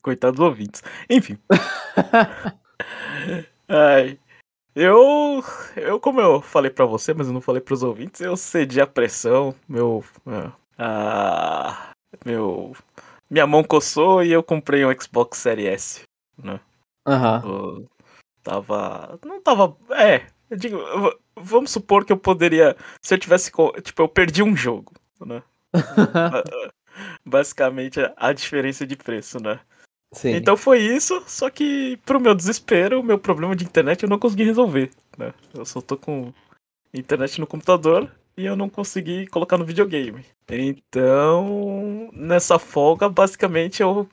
Coitado 0.03 0.37
dos 0.37 0.47
ouvintes. 0.47 0.83
Enfim. 1.09 1.39
Ai. 3.69 4.19
Eu, 4.75 5.43
eu, 5.77 5.99
como 5.99 6.21
eu 6.21 6.41
falei 6.41 6.71
para 6.71 6.87
você, 6.87 7.13
mas 7.13 7.27
eu 7.27 7.33
não 7.33 7.41
falei 7.41 7.61
para 7.61 7.75
os 7.75 7.83
ouvintes, 7.83 8.21
eu 8.21 8.37
cedi 8.37 8.81
a 8.81 8.87
pressão, 8.87 9.53
meu, 9.69 10.05
ah, 10.79 11.90
meu, 12.25 12.75
minha 13.29 13.47
mão 13.47 13.63
coçou 13.63 14.23
e 14.23 14.33
eu 14.33 14.43
comprei 14.43 14.85
um 14.85 15.01
Xbox 15.01 15.39
Series 15.39 15.69
S, 15.69 16.03
né? 16.43 16.61
Uhum. 17.07 17.87
Tava. 18.43 19.19
Não 19.25 19.41
tava. 19.41 19.77
É, 19.91 20.27
eu 20.49 20.57
digo, 20.57 20.79
vamos 21.37 21.71
supor 21.71 22.05
que 22.05 22.13
eu 22.13 22.17
poderia. 22.17 22.77
Se 23.03 23.15
eu 23.15 23.19
tivesse. 23.19 23.51
Tipo, 23.83 24.03
eu 24.03 24.09
perdi 24.09 24.43
um 24.43 24.57
jogo, 24.57 24.93
né? 25.25 25.43
Basicamente 27.25 28.01
a 28.17 28.33
diferença 28.33 28.87
de 28.87 28.97
preço, 28.97 29.41
né? 29.41 29.61
Sim. 30.13 30.31
Então 30.31 30.57
foi 30.57 30.81
isso, 30.81 31.23
só 31.27 31.49
que 31.49 31.97
pro 32.05 32.21
meu 32.21 32.35
desespero, 32.35 32.99
o 32.99 33.03
meu 33.03 33.17
problema 33.17 33.55
de 33.55 33.65
internet 33.65 34.03
eu 34.03 34.09
não 34.09 34.19
consegui 34.19 34.43
resolver, 34.43 34.91
né? 35.17 35.33
Eu 35.55 35.65
só 35.65 35.81
tô 35.81 35.97
com 35.97 36.33
internet 36.93 37.41
no 37.41 37.47
computador 37.47 38.11
e 38.37 38.45
eu 38.45 38.57
não 38.57 38.69
consegui 38.69 39.29
colocar 39.29 39.57
no 39.57 39.65
videogame. 39.65 40.25
Então, 40.51 42.11
nessa 42.13 42.59
folga, 42.59 43.09
basicamente 43.09 43.83
eu 43.83 44.09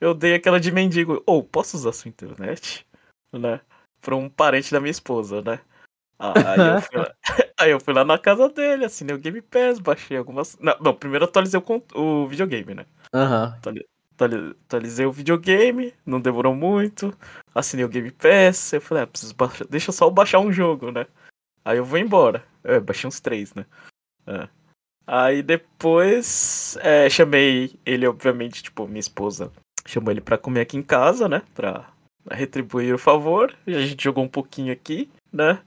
eu 0.00 0.14
dei 0.14 0.34
aquela 0.34 0.58
de 0.58 0.72
mendigo. 0.72 1.22
Ou, 1.26 1.40
oh, 1.40 1.44
posso 1.44 1.76
usar 1.76 1.92
sua 1.92 2.08
internet? 2.08 2.86
Né? 3.32 3.60
Pra 4.00 4.16
um 4.16 4.28
parente 4.28 4.72
da 4.72 4.80
minha 4.80 4.90
esposa, 4.90 5.42
né? 5.42 5.60
Aí 6.18 6.58
eu, 6.58 6.80
fui 6.82 6.98
lá, 6.98 7.14
aí 7.58 7.70
eu 7.70 7.80
fui 7.80 7.94
lá 7.94 8.04
na 8.04 8.18
casa 8.18 8.48
dele, 8.48 8.84
assinei 8.84 9.14
o 9.14 9.18
Game 9.18 9.40
Pass, 9.40 9.78
baixei 9.78 10.16
algumas. 10.16 10.56
Não, 10.58 10.76
não 10.80 10.94
primeiro 10.94 11.24
atualizei 11.24 11.58
o, 11.58 11.98
o 11.98 12.26
videogame, 12.28 12.74
né? 12.74 12.86
Aham. 13.14 13.58
Uhum. 13.66 13.74
Atualizei 14.66 15.06
o 15.06 15.12
videogame, 15.12 15.94
não 16.04 16.20
demorou 16.20 16.54
muito. 16.54 17.16
Assinei 17.54 17.86
o 17.86 17.88
Game 17.88 18.10
Pass. 18.10 18.74
Eu 18.74 18.80
falei, 18.82 19.04
ah, 19.04 19.06
preciso 19.06 19.34
baixar. 19.34 19.66
Deixa 19.66 19.88
eu 19.88 19.94
só 19.94 20.10
baixar 20.10 20.40
um 20.40 20.52
jogo, 20.52 20.90
né? 20.90 21.06
Aí 21.64 21.78
eu 21.78 21.84
vou 21.84 21.98
embora. 21.98 22.44
É, 22.62 22.78
baixei 22.78 23.08
uns 23.08 23.18
três, 23.18 23.54
né? 23.54 23.64
É. 24.26 24.46
Aí 25.12 25.42
depois 25.42 26.78
é, 26.82 27.10
chamei 27.10 27.74
ele, 27.84 28.06
obviamente, 28.06 28.62
tipo, 28.62 28.86
minha 28.86 29.00
esposa 29.00 29.50
chamou 29.84 30.12
ele 30.12 30.20
para 30.20 30.38
comer 30.38 30.60
aqui 30.60 30.76
em 30.76 30.82
casa, 30.82 31.28
né? 31.28 31.42
Pra 31.52 31.88
retribuir 32.30 32.94
o 32.94 32.98
favor. 32.98 33.52
A 33.66 33.72
gente 33.72 34.04
jogou 34.04 34.22
um 34.22 34.28
pouquinho 34.28 34.72
aqui, 34.72 35.10
né? 35.32 35.58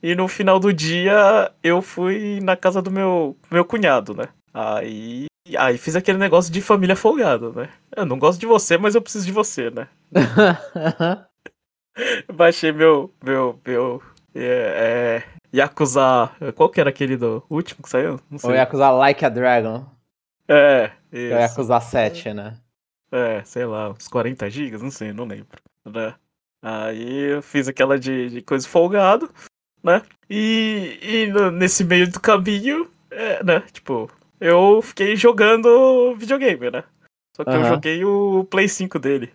E 0.00 0.14
no 0.14 0.28
final 0.28 0.60
do 0.60 0.72
dia 0.72 1.52
eu 1.64 1.82
fui 1.82 2.38
na 2.44 2.56
casa 2.56 2.80
do 2.80 2.92
meu, 2.92 3.36
meu 3.50 3.64
cunhado, 3.64 4.14
né? 4.14 4.28
Aí, 4.54 5.26
aí 5.56 5.76
fiz 5.78 5.96
aquele 5.96 6.18
negócio 6.18 6.52
de 6.52 6.60
família 6.60 6.94
folgada, 6.94 7.50
né? 7.50 7.70
Eu 7.96 8.06
não 8.06 8.20
gosto 8.20 8.38
de 8.38 8.46
você, 8.46 8.78
mas 8.78 8.94
eu 8.94 9.02
preciso 9.02 9.26
de 9.26 9.32
você, 9.32 9.68
né? 9.68 9.88
Baixei 12.32 12.70
meu. 12.70 13.12
meu. 13.20 13.60
meu. 13.66 14.00
É, 14.34 15.22
é, 15.22 15.56
Yakuza. 15.56 16.30
Qual 16.54 16.70
que 16.70 16.80
era 16.80 16.90
aquele 16.90 17.16
do 17.16 17.44
último 17.50 17.82
que 17.82 17.90
saiu? 17.90 18.20
Não 18.30 18.38
sei. 18.38 18.50
O 18.50 18.54
Yakuza 18.54 18.90
Like 18.90 19.24
a 19.24 19.28
Dragon. 19.28 19.86
É, 20.48 20.90
isso. 21.12 21.34
É 21.34 21.36
o 21.36 21.40
Yakuza 21.40 21.80
7, 21.80 22.32
né? 22.34 22.58
É, 23.10 23.44
sei 23.44 23.66
lá, 23.66 23.90
uns 23.90 24.08
40 24.08 24.48
gigas, 24.48 24.82
não 24.82 24.90
sei, 24.90 25.12
não 25.12 25.24
lembro. 25.24 25.60
Né? 25.84 26.14
Aí 26.62 27.32
eu 27.32 27.42
fiz 27.42 27.68
aquela 27.68 27.98
de, 27.98 28.30
de 28.30 28.42
coisa 28.42 28.66
folgado, 28.66 29.30
né? 29.82 30.02
E, 30.30 30.98
e 31.02 31.26
no, 31.26 31.50
nesse 31.50 31.84
meio 31.84 32.10
do 32.10 32.20
caminho, 32.20 32.90
é, 33.10 33.44
né? 33.44 33.60
Tipo, 33.72 34.10
eu 34.40 34.80
fiquei 34.80 35.14
jogando 35.14 36.14
videogame, 36.16 36.70
né? 36.70 36.84
Só 37.36 37.44
que 37.44 37.50
uhum. 37.50 37.56
eu 37.56 37.64
joguei 37.64 38.04
o 38.04 38.44
Play 38.44 38.68
5 38.68 38.98
dele. 38.98 39.32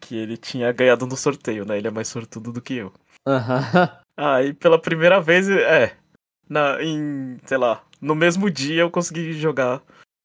Que 0.00 0.16
ele 0.16 0.36
tinha 0.36 0.72
ganhado 0.72 1.06
no 1.06 1.16
sorteio, 1.16 1.66
né? 1.66 1.76
Ele 1.76 1.88
é 1.88 1.90
mais 1.90 2.08
sortudo 2.08 2.52
do 2.52 2.62
que 2.62 2.74
eu. 2.74 2.92
Uhum. 3.26 3.88
Aí 4.20 4.52
pela 4.52 4.78
primeira 4.78 5.18
vez, 5.18 5.48
é. 5.48 5.96
Na, 6.46 6.82
em, 6.82 7.38
sei 7.46 7.56
lá, 7.56 7.82
no 8.02 8.14
mesmo 8.14 8.50
dia 8.50 8.82
eu 8.82 8.90
consegui 8.90 9.32
jogar 9.32 9.80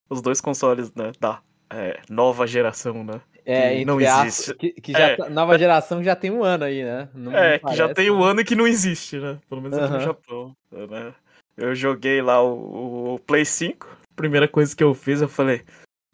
os 0.09 0.21
dois 0.21 0.41
consoles, 0.41 0.93
né? 0.93 1.13
Da 1.17 1.39
é, 1.69 2.01
nova 2.09 2.45
geração, 2.45 3.05
né? 3.05 3.21
É, 3.45 3.77
que 3.77 3.85
não 3.85 4.01
existe. 4.01 4.53
que, 4.55 4.71
que, 4.73 4.91
já 4.91 5.11
é. 5.11 5.15
tá, 5.15 5.29
nova 5.29 5.57
geração 5.57 6.03
já 6.03 6.15
tem 6.15 6.29
um 6.29 6.43
ano 6.43 6.65
aí, 6.65 6.83
né? 6.83 7.07
Não, 7.13 7.31
é, 7.31 7.59
que 7.59 7.73
já 7.73 7.93
tem 7.93 8.11
um 8.11 8.19
né? 8.19 8.31
ano 8.31 8.41
e 8.41 8.43
que 8.43 8.55
não 8.55 8.67
existe, 8.67 9.17
né? 9.17 9.37
Pelo 9.47 9.61
menos 9.61 9.77
aqui 9.77 9.93
no 9.93 9.99
Japão. 10.01 10.55
Né? 10.71 11.13
Eu 11.55 11.73
joguei 11.73 12.21
lá 12.21 12.41
o, 12.43 13.13
o, 13.13 13.19
Play 13.19 13.45
5. 13.45 13.87
Primeira 14.15 14.47
coisa 14.47 14.75
que 14.75 14.83
eu 14.83 14.93
fiz, 14.93 15.21
eu 15.21 15.29
falei, 15.29 15.63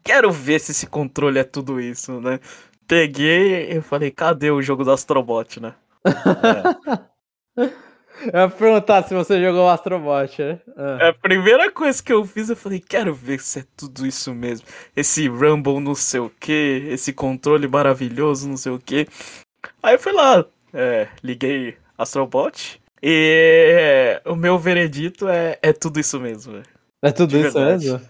quero 0.04 0.30
ver 0.30 0.60
se 0.60 0.70
esse 0.70 0.86
controle 0.86 1.38
é 1.38 1.44
tudo 1.44 1.80
isso, 1.80 2.20
né? 2.20 2.38
Peguei 2.86 3.72
e 3.72 3.80
falei, 3.80 4.10
cadê 4.10 4.50
o 4.50 4.62
jogo 4.62 4.84
do 4.84 4.92
Astrobot, 4.92 5.58
né? 5.58 5.74
É. 7.04 7.11
Eu 7.56 8.40
ia 8.40 8.48
perguntar 8.48 9.02
se 9.02 9.14
você 9.14 9.42
jogou 9.42 9.64
o 9.64 9.68
Astrobot, 9.68 10.42
né? 10.42 10.60
Ah. 10.76 11.08
A 11.08 11.12
primeira 11.12 11.70
coisa 11.70 12.02
que 12.02 12.12
eu 12.12 12.24
fiz, 12.24 12.50
eu 12.50 12.56
falei, 12.56 12.78
quero 12.78 13.14
ver 13.14 13.40
se 13.40 13.60
é 13.60 13.64
tudo 13.76 14.06
isso 14.06 14.32
mesmo. 14.34 14.66
Esse 14.94 15.26
Rumble 15.28 15.80
não 15.80 15.94
sei 15.94 16.20
o 16.20 16.30
que, 16.30 16.84
esse 16.88 17.12
controle 17.12 17.66
maravilhoso, 17.66 18.48
não 18.48 18.56
sei 18.56 18.72
o 18.72 18.78
que. 18.78 19.08
Aí 19.82 19.94
eu 19.94 19.98
fui 19.98 20.12
lá, 20.12 20.44
é, 20.72 21.08
liguei 21.22 21.76
Astrobot. 21.96 22.80
E 23.02 24.20
o 24.24 24.36
meu 24.36 24.58
veredito 24.58 25.28
é, 25.28 25.58
é 25.60 25.72
tudo 25.72 25.98
isso 25.98 26.20
mesmo, 26.20 26.52
velho. 26.52 26.66
É 27.02 27.10
tudo 27.10 27.36
isso 27.36 27.58
mesmo? 27.58 28.00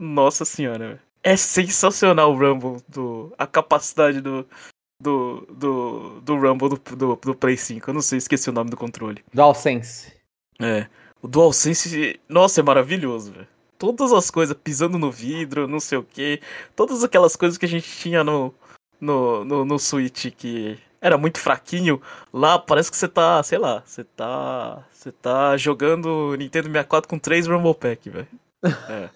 Nossa 0.00 0.44
senhora, 0.44 0.88
velho. 0.88 1.00
É 1.22 1.36
sensacional 1.36 2.32
o 2.32 2.36
Rumble, 2.36 2.82
do, 2.88 3.32
a 3.38 3.46
capacidade 3.46 4.20
do, 4.20 4.48
do, 5.00 5.46
do, 5.50 6.20
do 6.20 6.36
Rumble 6.36 6.68
do, 6.68 6.96
do, 6.96 7.16
do, 7.16 7.34
Play 7.34 7.56
5. 7.56 7.88
Eu 7.88 7.94
não 7.94 8.02
sei, 8.02 8.18
esqueci 8.18 8.50
o 8.50 8.52
nome 8.52 8.70
do 8.70 8.76
controle. 8.76 9.24
DualSense. 9.32 10.12
É. 10.60 10.86
O 11.22 11.28
DualSense, 11.28 12.20
nossa, 12.28 12.60
é 12.60 12.62
maravilhoso, 12.62 13.32
velho. 13.32 13.48
Todas 13.78 14.12
as 14.12 14.30
coisas 14.30 14.54
pisando 14.62 14.98
no 14.98 15.10
vidro, 15.10 15.66
não 15.66 15.80
sei 15.80 15.96
o 15.96 16.02
que. 16.02 16.40
Todas 16.76 17.02
aquelas 17.02 17.34
coisas 17.34 17.56
que 17.56 17.64
a 17.64 17.68
gente 17.68 17.90
tinha 17.90 18.22
no, 18.22 18.54
no, 19.00 19.42
no, 19.44 19.64
no 19.64 19.78
Switch 19.78 20.26
que 20.36 20.78
era 21.00 21.16
muito 21.16 21.40
fraquinho. 21.40 22.00
Lá 22.32 22.58
parece 22.58 22.90
que 22.90 22.96
você 22.96 23.08
tá, 23.08 23.42
sei 23.42 23.58
lá, 23.58 23.82
você 23.84 24.04
tá. 24.04 24.84
Você 24.92 25.10
tá 25.10 25.56
jogando 25.56 26.36
Nintendo 26.36 26.66
64 26.66 27.08
com 27.08 27.18
três 27.18 27.46
Rumble 27.46 27.74
Pack, 27.74 28.10
velho. 28.10 28.28
É. 28.62 29.08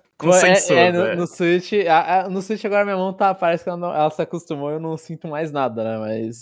Com 0.18 0.30
é, 0.30 0.54
sensor, 0.54 0.76
é, 0.76 0.92
no, 0.92 1.16
no, 1.16 1.26
Switch, 1.26 1.72
a, 1.86 2.20
a, 2.20 2.28
no 2.28 2.40
Switch 2.40 2.64
agora 2.64 2.84
minha 2.84 2.96
mão 2.96 3.12
tá, 3.12 3.34
parece 3.34 3.64
que 3.64 3.68
ela, 3.68 3.78
não, 3.78 3.94
ela, 3.94 4.10
se 4.10 4.22
acostumou, 4.22 4.70
eu 4.70 4.80
não 4.80 4.96
sinto 4.96 5.28
mais 5.28 5.52
nada, 5.52 5.84
né? 5.84 5.98
Mas 5.98 6.36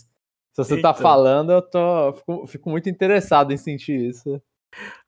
se 0.53 0.57
você 0.57 0.81
tá 0.81 0.91
Eita. 0.91 0.95
tá 0.95 0.95
falando, 0.95 1.51
eu 1.51 1.61
tô, 1.61 2.13
fico, 2.13 2.47
fico, 2.47 2.71
muito 2.71 2.89
interessado 2.89 3.53
em 3.53 3.57
sentir 3.57 4.11
isso. 4.11 4.41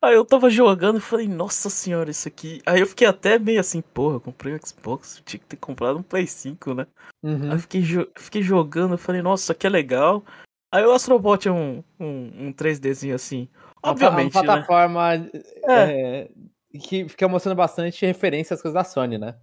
Aí 0.02 0.14
eu 0.14 0.24
tava 0.24 0.50
jogando 0.50 0.98
e 0.98 1.00
falei, 1.00 1.28
nossa 1.28 1.70
senhora, 1.70 2.10
isso 2.10 2.26
aqui. 2.26 2.60
Aí 2.66 2.80
eu 2.80 2.86
fiquei 2.86 3.06
até 3.06 3.38
meio 3.38 3.60
assim, 3.60 3.80
porra, 3.80 4.16
eu 4.16 4.20
comprei 4.20 4.54
um 4.54 4.58
Xbox, 4.58 5.22
tinha 5.24 5.38
que 5.38 5.46
ter 5.46 5.56
comprado 5.56 5.98
um 5.98 6.02
Play 6.02 6.26
5, 6.26 6.74
né? 6.74 6.86
Uhum. 7.22 7.44
Aí 7.44 7.52
eu 7.52 7.58
fiquei, 7.60 7.82
fiquei 8.16 8.42
jogando, 8.42 8.94
eu 8.94 8.98
falei, 8.98 9.22
nossa, 9.22 9.44
isso 9.44 9.52
aqui 9.52 9.66
é 9.66 9.70
legal. 9.70 10.24
Aí 10.72 10.84
o 10.84 10.92
Astrobot 10.92 11.46
é 11.46 11.52
um, 11.52 11.82
um, 11.98 12.48
um 12.48 12.52
3Dzinho 12.52 13.14
assim. 13.14 13.48
Obviamente. 13.82 14.34
Uma 14.34 14.42
plataforma 14.42 15.16
né? 15.16 15.30
é. 15.64 15.72
É, 15.72 16.30
que 16.76 17.08
fica 17.08 17.28
mostrando 17.28 17.56
bastante 17.56 18.04
referência 18.04 18.54
às 18.54 18.62
coisas 18.62 18.74
da 18.74 18.84
Sony, 18.84 19.18
né? 19.18 19.36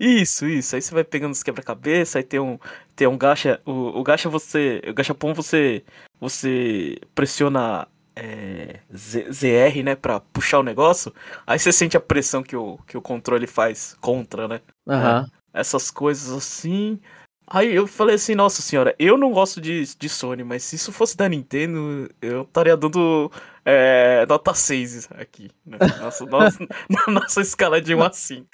Isso, 0.00 0.46
isso. 0.46 0.76
Aí 0.76 0.82
você 0.82 0.94
vai 0.94 1.02
pegando 1.02 1.32
os 1.32 1.42
quebra-cabeça, 1.42 2.18
aí 2.18 2.24
tem 2.24 2.38
um, 2.38 2.58
tem 2.94 3.08
um 3.08 3.18
gacha. 3.18 3.60
O, 3.64 3.98
o 3.98 4.02
gacha 4.02 4.28
você. 4.28 4.80
O 4.88 4.94
gachapon 4.94 5.34
você. 5.34 5.84
Você 6.20 6.98
pressiona 7.14 7.88
é, 8.14 8.80
ZR, 8.94 9.82
né? 9.82 9.96
Pra 9.96 10.20
puxar 10.20 10.60
o 10.60 10.62
negócio. 10.62 11.12
Aí 11.46 11.58
você 11.58 11.72
sente 11.72 11.96
a 11.96 12.00
pressão 12.00 12.42
que 12.42 12.54
o, 12.54 12.78
que 12.86 12.96
o 12.96 13.02
controle 13.02 13.46
faz 13.46 13.96
contra, 14.00 14.46
né? 14.46 14.60
Uhum. 14.86 14.94
É, 14.94 15.26
essas 15.52 15.90
coisas 15.90 16.30
assim. 16.30 17.00
Aí 17.50 17.74
eu 17.74 17.86
falei 17.86 18.16
assim, 18.16 18.34
nossa 18.34 18.60
senhora, 18.60 18.94
eu 18.98 19.16
não 19.16 19.32
gosto 19.32 19.58
de, 19.60 19.82
de 19.96 20.08
Sony, 20.08 20.44
mas 20.44 20.62
se 20.62 20.76
isso 20.76 20.92
fosse 20.92 21.16
da 21.16 21.26
Nintendo, 21.28 22.10
eu 22.20 22.42
estaria 22.42 22.76
dando 22.76 23.32
é, 23.64 24.26
nota 24.26 24.52
6 24.52 25.08
aqui. 25.12 25.50
Né? 25.64 25.78
Nossa, 25.98 26.26
nossa, 26.26 26.58
na 26.90 27.12
nossa 27.12 27.40
escala 27.40 27.80
de 27.80 27.94
1 27.94 28.02
a 28.02 28.12
5. 28.12 28.48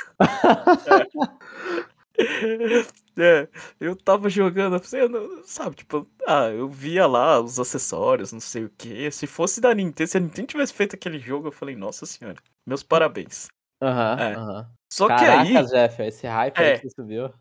É. 2.16 3.40
é, 3.42 3.48
eu 3.80 3.96
tava 3.96 4.28
jogando, 4.28 4.76
assim, 4.76 4.98
sabe, 5.44 5.74
tipo, 5.74 6.08
ah, 6.28 6.46
eu 6.50 6.68
via 6.68 7.04
lá 7.08 7.40
os 7.40 7.58
acessórios, 7.58 8.30
não 8.32 8.38
sei 8.38 8.64
o 8.64 8.70
que. 8.78 9.10
Se 9.10 9.26
fosse 9.26 9.60
da 9.60 9.74
Nintendo, 9.74 10.08
se 10.08 10.16
a 10.16 10.20
Nintendo 10.20 10.46
tivesse 10.46 10.72
feito 10.72 10.94
aquele 10.94 11.18
jogo, 11.18 11.48
eu 11.48 11.52
falei, 11.52 11.74
nossa 11.74 12.06
senhora, 12.06 12.36
meus 12.64 12.84
parabéns. 12.84 13.48
Aham, 13.82 14.14
uhum, 14.14 14.22
é. 14.22 14.38
uhum. 14.38 14.66
Só 14.92 15.08
Caraca, 15.08 15.44
que 15.44 15.56
aí. 15.56 15.66
Jeff, 15.66 16.02
esse 16.02 16.26
hype 16.28 16.56
é, 16.56 16.72
aí 16.72 16.78
que 16.78 16.88
você 16.88 16.94
subiu. 16.94 17.34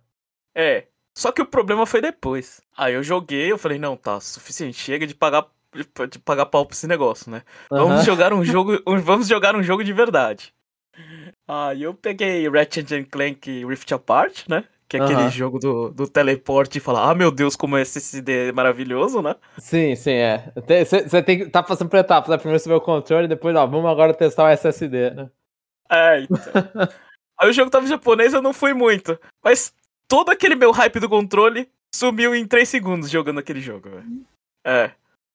É, 0.55 0.87
só 1.13 1.31
que 1.31 1.41
o 1.41 1.45
problema 1.45 1.85
foi 1.85 2.01
depois. 2.01 2.61
Aí 2.75 2.93
eu 2.93 3.03
joguei, 3.03 3.51
eu 3.51 3.57
falei, 3.57 3.77
não, 3.77 3.95
tá, 3.95 4.19
suficiente, 4.19 4.77
chega 4.77 5.05
de 5.05 5.15
pagar 5.15 5.45
de 6.09 6.19
pagar 6.19 6.45
pau 6.45 6.65
pra 6.65 6.75
esse 6.75 6.87
negócio, 6.87 7.31
né? 7.31 7.41
Uhum. 7.71 7.79
Vamos 7.79 8.05
jogar 8.05 8.31
um 8.31 8.43
jogo, 8.43 8.79
vamos 9.03 9.27
jogar 9.27 9.55
um 9.55 9.63
jogo 9.63 9.83
de 9.83 9.91
verdade. 9.91 10.53
Aí 11.47 11.83
eu 11.83 11.93
peguei 11.93 12.47
Ratchet 12.47 13.05
Clank 13.05 13.65
Rift 13.65 13.91
Apart, 13.91 14.47
né? 14.47 14.65
Que 14.87 14.97
é 14.97 14.99
uhum. 14.99 15.05
aquele 15.07 15.29
jogo 15.29 15.57
do, 15.57 15.89
do 15.89 16.07
teleporte 16.07 16.77
e 16.77 16.81
falar, 16.81 17.09
ah, 17.09 17.15
meu 17.15 17.31
Deus, 17.31 17.55
como 17.55 17.77
esse 17.77 17.97
SSD 17.97 18.49
é 18.49 18.51
maravilhoso, 18.51 19.21
né? 19.21 19.35
Sim, 19.57 19.95
sim, 19.95 20.11
é. 20.11 20.51
Você 20.55 21.23
tem 21.23 21.39
que 21.39 21.45
tá 21.47 21.63
passando 21.63 21.89
por 21.89 21.97
etapas, 21.97 22.29
né? 22.29 22.37
Primeiro 22.37 22.59
você 22.59 22.69
vê 22.69 22.75
o 22.75 22.81
controle, 22.81 23.27
depois, 23.27 23.55
ó, 23.55 23.65
vamos 23.65 23.89
agora 23.89 24.13
testar 24.13 24.43
o 24.43 24.49
SSD, 24.49 25.11
né? 25.11 25.29
É, 25.89 26.21
então. 26.21 26.37
Aí 27.39 27.49
o 27.49 27.53
jogo 27.53 27.71
tava 27.71 27.85
em 27.85 27.89
japonês, 27.89 28.33
eu 28.33 28.41
não 28.41 28.53
fui 28.53 28.73
muito. 28.73 29.19
Mas 29.43 29.73
todo 30.13 30.29
aquele 30.29 30.53
meu 30.53 30.69
hype 30.69 30.99
do 30.99 31.09
controle 31.09 31.67
sumiu 31.91 32.35
em 32.35 32.45
3 32.45 32.69
segundos 32.69 33.09
jogando 33.09 33.39
aquele 33.39 33.59
jogo, 33.59 33.89
velho. 33.89 34.05
É. 34.63 34.91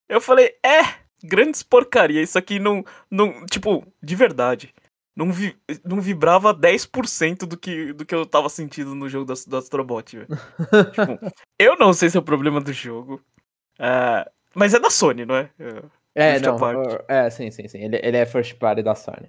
Eu 0.08 0.20
falei, 0.20 0.54
é, 0.64 0.82
grandes 1.24 1.64
porcaria, 1.64 2.22
isso 2.22 2.38
aqui 2.38 2.60
não, 2.60 2.84
não 3.10 3.44
tipo, 3.46 3.84
de 4.00 4.14
verdade, 4.14 4.72
não, 5.16 5.32
vi, 5.32 5.56
não 5.84 6.00
vibrava 6.00 6.54
10% 6.54 7.38
do 7.38 7.58
que, 7.58 7.92
do 7.92 8.06
que 8.06 8.14
eu 8.14 8.24
tava 8.24 8.48
sentindo 8.48 8.94
no 8.94 9.08
jogo 9.08 9.24
do, 9.24 9.34
do 9.48 9.56
Astrobot, 9.56 10.16
velho. 10.16 10.28
tipo, 10.94 11.32
eu 11.58 11.76
não 11.76 11.92
sei 11.92 12.08
se 12.08 12.16
é 12.16 12.20
o 12.20 12.22
problema 12.22 12.60
do 12.60 12.72
jogo, 12.72 13.20
uh, 13.80 14.30
mas 14.54 14.74
é 14.74 14.78
da 14.78 14.90
Sony, 14.90 15.26
não 15.26 15.34
é? 15.34 15.50
É, 16.14 16.38
não, 16.38 16.56
é, 17.08 17.28
sim, 17.30 17.50
sim, 17.50 17.66
sim, 17.66 17.82
ele, 17.82 18.00
ele 18.00 18.16
é 18.16 18.24
first 18.24 18.54
party 18.58 18.84
da 18.84 18.94
Sony. 18.94 19.28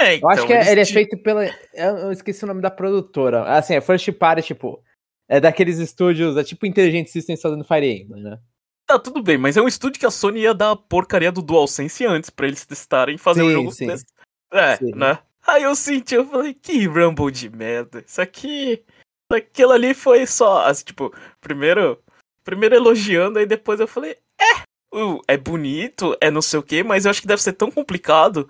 É, 0.00 0.14
então, 0.14 0.28
eu 0.28 0.32
acho 0.32 0.44
então, 0.44 0.46
que 0.46 0.68
é, 0.68 0.72
ele 0.72 0.80
é 0.80 0.84
feito 0.84 1.18
pela. 1.18 1.44
Eu 1.74 2.12
esqueci 2.12 2.44
o 2.44 2.46
nome 2.46 2.62
da 2.62 2.70
produtora. 2.70 3.42
Assim, 3.44 3.74
é 3.74 3.80
First 3.80 4.12
Party, 4.12 4.42
tipo. 4.42 4.80
É 5.28 5.38
daqueles 5.38 5.78
estúdios, 5.78 6.36
é 6.36 6.42
tipo 6.42 6.64
Intelligent 6.64 7.06
Systems 7.06 7.42
fazendo 7.42 7.64
Fire 7.64 7.86
Emblem, 7.86 8.22
né? 8.22 8.38
Tá, 8.86 8.98
tudo 8.98 9.22
bem, 9.22 9.36
mas 9.36 9.58
é 9.58 9.60
um 9.60 9.68
estúdio 9.68 10.00
que 10.00 10.06
a 10.06 10.10
Sony 10.10 10.40
ia 10.40 10.54
dar 10.54 10.70
a 10.70 10.76
porcaria 10.76 11.30
do 11.30 11.42
DualSense 11.42 12.06
antes 12.06 12.30
pra 12.30 12.46
eles 12.46 12.64
testarem 12.64 13.16
e 13.16 13.18
fazer 13.18 13.42
o 13.42 13.46
um 13.46 13.52
jogo 13.52 13.70
sim. 13.70 13.86
Test... 13.86 14.06
É, 14.50 14.76
sim. 14.76 14.92
né? 14.94 15.18
Aí 15.46 15.62
eu 15.62 15.74
senti, 15.76 16.14
eu 16.14 16.26
falei, 16.26 16.54
que 16.54 16.86
Rumble 16.86 17.30
de 17.30 17.50
merda. 17.50 18.02
Isso 18.06 18.20
aqui. 18.20 18.82
Aquilo 19.30 19.72
ali 19.72 19.92
foi 19.92 20.26
só. 20.26 20.64
Assim, 20.66 20.86
tipo, 20.86 21.14
primeiro. 21.40 21.98
Primeiro 22.42 22.74
elogiando, 22.74 23.38
aí 23.38 23.44
depois 23.44 23.78
eu 23.78 23.86
falei, 23.86 24.16
é, 24.40 24.96
uh, 24.96 25.20
é 25.28 25.36
bonito, 25.36 26.16
é 26.18 26.30
não 26.30 26.40
sei 26.40 26.58
o 26.58 26.62
que, 26.62 26.82
mas 26.82 27.04
eu 27.04 27.10
acho 27.10 27.20
que 27.20 27.26
deve 27.26 27.42
ser 27.42 27.52
tão 27.52 27.70
complicado 27.70 28.48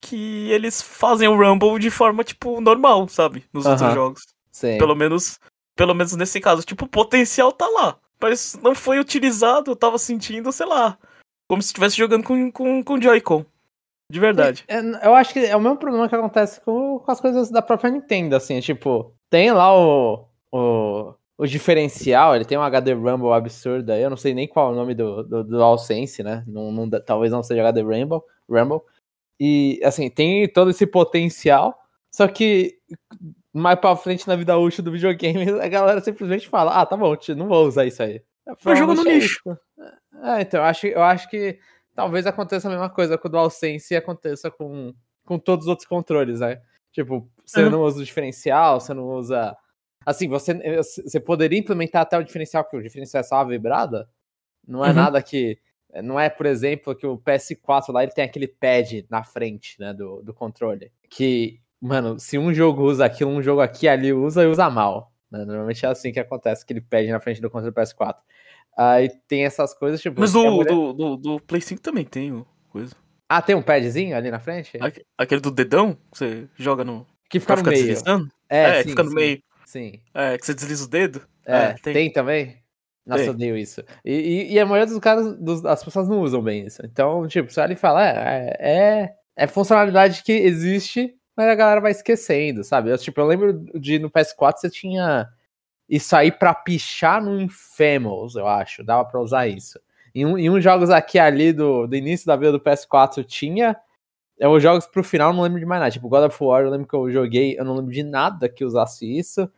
que 0.00 0.48
eles 0.52 0.80
fazem 0.80 1.26
o 1.26 1.36
Rumble 1.36 1.80
de 1.80 1.90
forma, 1.90 2.22
tipo, 2.22 2.60
normal, 2.60 3.08
sabe? 3.08 3.44
Nos 3.52 3.66
uh 3.66 3.70
-huh. 3.70 3.72
outros 3.72 3.94
jogos. 3.94 4.22
Sim. 4.52 4.78
Pelo 4.78 4.94
menos, 4.94 5.40
pelo 5.80 5.94
menos 5.94 6.14
nesse 6.14 6.38
caso. 6.42 6.62
Tipo, 6.62 6.84
o 6.84 6.88
potencial 6.88 7.50
tá 7.50 7.66
lá. 7.66 7.96
Mas 8.20 8.54
não 8.62 8.74
foi 8.74 8.98
utilizado, 8.98 9.70
eu 9.70 9.76
tava 9.76 9.96
sentindo, 9.96 10.52
sei 10.52 10.66
lá, 10.66 10.98
como 11.48 11.62
se 11.62 11.68
estivesse 11.68 11.96
jogando 11.96 12.22
com, 12.22 12.52
com, 12.52 12.84
com 12.84 13.00
Joy-Con. 13.00 13.46
De 14.10 14.20
verdade. 14.20 14.62
É, 14.68 14.76
é, 14.76 15.06
eu 15.06 15.14
acho 15.14 15.32
que 15.32 15.38
é 15.38 15.56
o 15.56 15.60
mesmo 15.60 15.78
problema 15.78 16.06
que 16.06 16.14
acontece 16.14 16.60
com, 16.60 16.98
com 16.98 17.10
as 17.10 17.18
coisas 17.18 17.50
da 17.50 17.62
própria 17.62 17.90
Nintendo, 17.90 18.36
assim, 18.36 18.60
tipo, 18.60 19.14
tem 19.30 19.50
lá 19.52 19.74
o, 19.74 20.26
o, 20.52 21.14
o 21.38 21.46
diferencial, 21.46 22.36
ele 22.36 22.44
tem 22.44 22.58
um 22.58 22.62
HD 22.62 22.92
Rumble 22.92 23.32
absurdo 23.32 23.90
aí, 23.90 24.02
eu 24.02 24.10
não 24.10 24.18
sei 24.18 24.34
nem 24.34 24.46
qual 24.46 24.68
é 24.68 24.72
o 24.72 24.76
nome 24.76 24.94
do, 24.94 25.22
do, 25.22 25.44
do 25.44 25.56
DualSense, 25.56 26.22
né? 26.22 26.44
Não, 26.46 26.70
não, 26.70 26.90
talvez 26.90 27.32
não 27.32 27.42
seja 27.42 27.62
HD 27.62 27.80
Rumble, 27.80 28.20
Rumble, 28.46 28.82
e, 29.40 29.80
assim, 29.82 30.10
tem 30.10 30.46
todo 30.46 30.68
esse 30.68 30.86
potencial, 30.86 31.74
só 32.12 32.28
que 32.28 32.76
mais 33.52 33.78
pra 33.78 33.96
frente 33.96 34.26
na 34.28 34.36
vida 34.36 34.56
útil 34.56 34.84
do 34.84 34.92
videogame, 34.92 35.50
a 35.60 35.68
galera 35.68 36.00
simplesmente 36.00 36.48
fala: 36.48 36.80
ah, 36.80 36.86
tá 36.86 36.96
bom, 36.96 37.16
não 37.36 37.48
vou 37.48 37.66
usar 37.66 37.86
isso 37.86 38.02
aí. 38.02 38.22
Foi 38.58 38.76
jogo 38.76 38.94
no 38.94 39.02
lixo. 39.02 39.40
É, 40.22 40.42
então, 40.42 40.60
eu 40.60 40.64
acho, 40.64 40.86
eu 40.86 41.02
acho 41.02 41.30
que 41.30 41.58
talvez 41.94 42.26
aconteça 42.26 42.68
a 42.68 42.70
mesma 42.70 42.90
coisa 42.90 43.16
com 43.16 43.28
o 43.28 43.30
DualSense 43.30 43.94
e 43.94 43.96
aconteça 43.96 44.50
com, 44.50 44.92
com 45.24 45.38
todos 45.38 45.66
os 45.66 45.70
outros 45.70 45.86
controles, 45.86 46.40
né? 46.40 46.60
Tipo, 46.92 47.30
você 47.44 47.64
uhum. 47.64 47.70
não 47.70 47.82
usa 47.82 48.00
o 48.00 48.04
diferencial, 48.04 48.80
você 48.80 48.92
não 48.92 49.04
usa. 49.04 49.56
Assim, 50.04 50.28
você, 50.28 50.54
você 50.82 51.20
poderia 51.20 51.58
implementar 51.58 52.02
até 52.02 52.18
o 52.18 52.24
diferencial, 52.24 52.64
porque 52.64 52.78
o 52.78 52.82
diferencial 52.82 53.20
é 53.20 53.24
só 53.24 53.36
uma 53.36 53.48
vibrada. 53.48 54.08
Não 54.66 54.84
é 54.84 54.88
uhum. 54.88 54.94
nada 54.94 55.22
que 55.22 55.58
não 56.02 56.18
é, 56.18 56.30
por 56.30 56.46
exemplo, 56.46 56.94
que 56.94 57.06
o 57.06 57.18
PS4 57.18 57.92
lá 57.92 58.02
ele 58.02 58.12
tem 58.12 58.24
aquele 58.24 58.46
pad 58.46 59.06
na 59.10 59.24
frente, 59.24 59.78
né, 59.80 59.92
do, 59.92 60.22
do 60.22 60.32
controle. 60.32 60.92
Que, 61.08 61.60
mano, 61.80 62.18
se 62.18 62.38
um 62.38 62.52
jogo 62.52 62.82
usa 62.82 63.04
aquilo, 63.04 63.30
um 63.30 63.42
jogo 63.42 63.60
aqui 63.60 63.88
ali 63.88 64.12
usa 64.12 64.42
e 64.42 64.46
usa 64.46 64.68
mal. 64.68 65.12
Né? 65.30 65.44
Normalmente 65.44 65.84
é 65.84 65.88
assim 65.88 66.12
que 66.12 66.20
acontece, 66.20 66.64
aquele 66.64 66.80
pad 66.80 67.06
na 67.08 67.20
frente 67.20 67.40
do 67.40 67.50
controle 67.50 67.74
PS4. 67.74 68.16
Aí 68.76 69.10
tem 69.28 69.44
essas 69.44 69.74
coisas, 69.74 70.00
tipo. 70.00 70.20
Mas 70.20 70.32
do, 70.32 70.42
mulher... 70.50 70.72
do, 70.72 70.92
do, 70.92 71.16
do, 71.16 71.40
Play 71.40 71.60
5 71.60 71.80
também 71.80 72.04
tem 72.04 72.44
coisa. 72.70 72.94
Ah, 73.28 73.42
tem 73.42 73.54
um 73.54 73.62
padzinho 73.62 74.16
ali 74.16 74.30
na 74.30 74.40
frente? 74.40 74.78
Aquele 75.16 75.40
do 75.40 75.50
dedão? 75.50 75.94
Que 76.12 76.18
você 76.18 76.48
joga 76.56 76.84
no. 76.84 77.06
Que 77.28 77.38
fica 77.38 77.56
no 77.56 77.62
meio. 77.62 77.76
Deslizando? 77.76 78.28
É, 78.48 78.62
é 78.62 78.82
sim, 78.82 78.88
fica 78.88 79.02
no 79.02 79.10
sim, 79.10 79.14
meio. 79.14 79.42
Sim. 79.66 80.00
É, 80.14 80.36
que 80.36 80.46
você 80.46 80.54
desliza 80.54 80.84
o 80.84 80.88
dedo? 80.88 81.22
É, 81.46 81.56
é 81.56 81.74
tem. 81.74 81.92
tem 81.92 82.12
também? 82.12 82.60
Nossa, 83.06 83.24
eu 83.24 83.30
odeio 83.30 83.56
isso. 83.56 83.82
E, 84.04 84.12
e, 84.12 84.52
e, 84.52 84.60
a 84.60 84.66
maioria 84.66 84.86
dos 84.86 84.98
caras, 84.98 85.36
dos, 85.38 85.64
as 85.64 85.82
pessoas 85.82 86.08
não 86.08 86.20
usam 86.20 86.42
bem 86.42 86.66
isso. 86.66 86.80
Então, 86.84 87.26
tipo, 87.26 87.50
você 87.50 87.60
olha 87.60 87.72
e 87.72 87.76
fala, 87.76 88.06
é, 88.06 88.56
é, 88.58 89.14
é 89.36 89.46
funcionalidade 89.46 90.22
que 90.22 90.32
existe, 90.32 91.14
mas 91.40 91.48
a 91.50 91.54
galera 91.54 91.80
vai 91.80 91.90
esquecendo, 91.90 92.62
sabe? 92.64 92.90
Eu, 92.90 92.98
tipo, 92.98 93.20
eu 93.20 93.26
lembro 93.26 93.52
de 93.78 93.98
no 93.98 94.10
PS4 94.10 94.58
você 94.58 94.70
tinha 94.70 95.28
isso 95.88 96.14
aí 96.14 96.30
pra 96.32 96.54
pichar 96.54 97.22
no 97.22 97.40
Infamous, 97.40 98.36
eu 98.36 98.46
acho. 98.46 98.84
Dava 98.84 99.04
pra 99.04 99.20
usar 99.20 99.48
isso. 99.48 99.80
Em, 100.14 100.26
um, 100.26 100.38
em 100.38 100.50
uns 100.50 100.62
jogos 100.62 100.90
aqui 100.90 101.18
ali 101.18 101.52
do, 101.52 101.86
do 101.86 101.96
início 101.96 102.26
da 102.26 102.36
vida 102.36 102.52
do 102.52 102.60
PS4 102.60 103.24
tinha. 103.24 103.76
Eu 104.38 104.58
jogos 104.60 104.86
pro 104.86 105.04
final 105.04 105.32
não 105.32 105.42
lembro 105.42 105.60
de 105.60 105.66
mais 105.66 105.80
nada. 105.80 105.92
Tipo, 105.92 106.08
God 106.08 106.24
of 106.24 106.44
War, 106.44 106.62
eu 106.64 106.70
lembro 106.70 106.86
que 106.88 106.94
eu 106.94 107.10
joguei, 107.10 107.58
eu 107.58 107.64
não 107.64 107.76
lembro 107.76 107.92
de 107.92 108.02
nada 108.02 108.48
que 108.48 108.64
usasse 108.64 109.06
isso. 109.06 109.50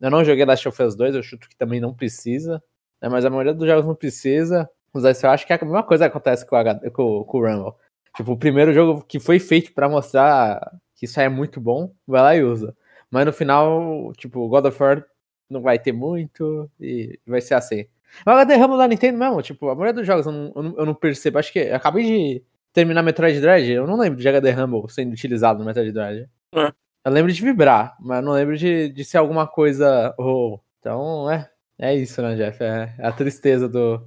Eu 0.00 0.10
não 0.10 0.24
joguei 0.24 0.44
Last 0.44 0.68
of 0.68 0.82
Us 0.82 0.94
2, 0.96 1.14
eu 1.14 1.22
chuto 1.22 1.48
que 1.48 1.56
também 1.56 1.80
não 1.80 1.94
precisa 1.94 2.62
né? 3.00 3.08
Mas 3.08 3.24
a 3.24 3.30
maioria 3.30 3.54
dos 3.54 3.66
jogos 3.66 3.86
não 3.86 3.94
precisa 3.94 4.68
usar 4.92 5.10
isso. 5.10 5.26
Eu 5.26 5.30
acho 5.30 5.46
que 5.46 5.52
é 5.52 5.56
a 5.56 5.64
mesma 5.64 5.82
coisa 5.82 6.04
que 6.04 6.08
acontece 6.08 6.46
com, 6.46 6.56
a, 6.56 6.90
com, 6.90 7.24
com 7.24 7.38
o 7.38 7.46
Rumble. 7.46 7.74
Tipo, 8.16 8.32
o 8.32 8.38
primeiro 8.38 8.72
jogo 8.72 9.02
que 9.02 9.20
foi 9.20 9.38
feito 9.38 9.72
para 9.72 9.88
mostrar 9.88 10.72
que 10.96 11.04
isso 11.04 11.20
aí 11.20 11.26
é 11.26 11.28
muito 11.28 11.60
bom, 11.60 11.92
vai 12.06 12.22
lá 12.22 12.36
e 12.36 12.42
usa. 12.42 12.74
Mas 13.10 13.24
no 13.26 13.32
final, 13.32 14.12
tipo, 14.16 14.48
God 14.48 14.64
of 14.64 14.82
War 14.82 15.04
não 15.48 15.60
vai 15.60 15.78
ter 15.78 15.92
muito 15.92 16.68
e 16.80 17.20
vai 17.26 17.40
ser 17.40 17.54
assim. 17.54 17.86
Mas 18.24 18.34
o 18.34 18.38
HD 18.38 18.56
Rumble 18.56 18.78
da 18.78 18.88
Nintendo 18.88 19.18
mesmo, 19.18 19.42
tipo, 19.42 19.68
a 19.68 19.74
maioria 19.74 19.92
dos 19.92 20.06
jogos 20.06 20.26
eu 20.26 20.32
não, 20.32 20.52
eu 20.56 20.62
não, 20.62 20.78
eu 20.78 20.86
não 20.86 20.94
percebo. 20.94 21.38
Acho 21.38 21.52
que 21.52 21.58
eu 21.58 21.76
acabei 21.76 22.04
de 22.04 22.42
terminar 22.72 23.02
Metroid 23.02 23.40
Dread, 23.40 23.70
eu 23.70 23.86
não 23.86 23.96
lembro 23.96 24.20
de 24.20 24.28
HD 24.28 24.50
Rumble 24.50 24.90
sendo 24.90 25.12
utilizado 25.12 25.58
no 25.58 25.64
Metroid 25.64 25.92
Dread. 25.92 26.28
É. 26.54 26.72
Eu 27.04 27.12
lembro 27.12 27.32
de 27.32 27.40
vibrar, 27.40 27.96
mas 28.00 28.24
não 28.24 28.32
lembro 28.32 28.56
de, 28.56 28.88
de 28.88 29.04
ser 29.04 29.18
alguma 29.18 29.46
coisa. 29.46 30.14
Oh. 30.18 30.58
Então, 30.80 31.30
é. 31.30 31.48
É 31.78 31.94
isso, 31.94 32.22
né, 32.22 32.34
Jeff? 32.34 32.62
É, 32.62 32.94
é 32.98 33.06
a 33.06 33.12
tristeza 33.12 33.68
do, 33.68 34.04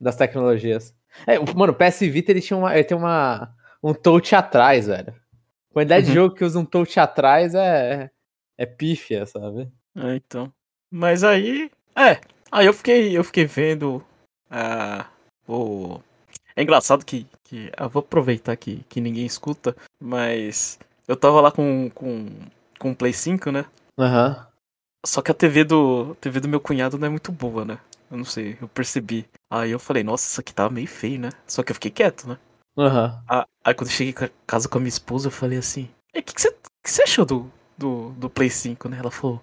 das 0.00 0.16
tecnologias. 0.16 0.94
É, 1.26 1.38
mano, 1.54 1.72
o 1.72 1.76
PS 1.76 2.00
Vita 2.00 2.30
ele 2.30 2.40
tinha 2.40 2.56
uma, 2.56 2.74
ele 2.74 2.84
tem 2.84 2.96
uma, 2.96 3.54
um 3.82 3.92
touch 3.92 4.34
atrás, 4.34 4.86
velho. 4.86 5.14
A 5.70 5.74
quantidade 5.74 6.06
uhum. 6.06 6.08
de 6.08 6.14
jogo 6.14 6.34
que 6.34 6.44
usa 6.44 6.58
um 6.58 6.64
touch 6.64 6.98
atrás 6.98 7.54
é, 7.54 8.10
é 8.58 8.66
pífia, 8.66 9.24
sabe? 9.26 9.70
É, 9.96 10.16
então. 10.16 10.52
Mas 10.90 11.22
aí. 11.24 11.70
É. 11.96 12.20
Aí 12.50 12.66
eu 12.66 12.72
fiquei, 12.72 13.16
eu 13.16 13.22
fiquei 13.22 13.44
vendo. 13.44 14.04
Uh, 14.50 15.04
o... 15.46 16.00
É 16.56 16.62
engraçado 16.62 17.04
que. 17.04 17.26
que 17.44 17.70
eu 17.78 17.88
vou 17.88 18.00
aproveitar 18.00 18.56
que, 18.56 18.84
que 18.88 19.00
ninguém 19.00 19.24
escuta, 19.24 19.76
mas. 20.00 20.78
Eu 21.06 21.16
tava 21.16 21.40
lá 21.40 21.50
com, 21.50 21.90
com, 21.90 22.28
com 22.78 22.90
o 22.92 22.96
Play 22.96 23.12
5, 23.12 23.50
né? 23.50 23.64
Aham. 23.98 24.28
Uhum. 24.28 24.50
Só 25.06 25.22
que 25.22 25.30
a 25.30 25.34
TV 25.34 25.64
do, 25.64 26.12
a 26.12 26.14
TV 26.16 26.40
do 26.40 26.48
meu 26.48 26.60
cunhado 26.60 26.98
não 26.98 27.06
é 27.06 27.10
muito 27.10 27.32
boa, 27.32 27.64
né? 27.64 27.78
Eu 28.10 28.18
não 28.18 28.24
sei, 28.24 28.58
eu 28.60 28.68
percebi. 28.68 29.26
Aí 29.48 29.70
eu 29.70 29.78
falei, 29.78 30.02
nossa, 30.02 30.26
isso 30.26 30.40
aqui 30.40 30.52
tá 30.52 30.68
meio 30.68 30.86
feio, 30.86 31.18
né? 31.18 31.30
Só 31.46 31.62
que 31.62 31.70
eu 31.70 31.74
fiquei 31.74 31.90
quieto, 31.90 32.28
né? 32.28 32.38
Uhum. 32.80 33.44
Aí 33.62 33.74
quando 33.74 33.90
eu 33.90 33.94
cheguei 33.94 34.14
em 34.26 34.30
casa 34.46 34.66
com 34.66 34.78
a 34.78 34.80
minha 34.80 34.88
esposa, 34.88 35.28
eu 35.28 35.32
falei 35.32 35.58
assim: 35.58 35.90
o 36.16 36.22
que, 36.22 36.34
que, 36.34 36.40
você, 36.40 37.02
achou 37.02 37.26
do, 37.26 37.52
do, 37.76 38.10
do 38.12 38.30
Play 38.30 38.48
5, 38.48 38.88
né? 38.88 38.98
Ela 38.98 39.10
falou: 39.10 39.42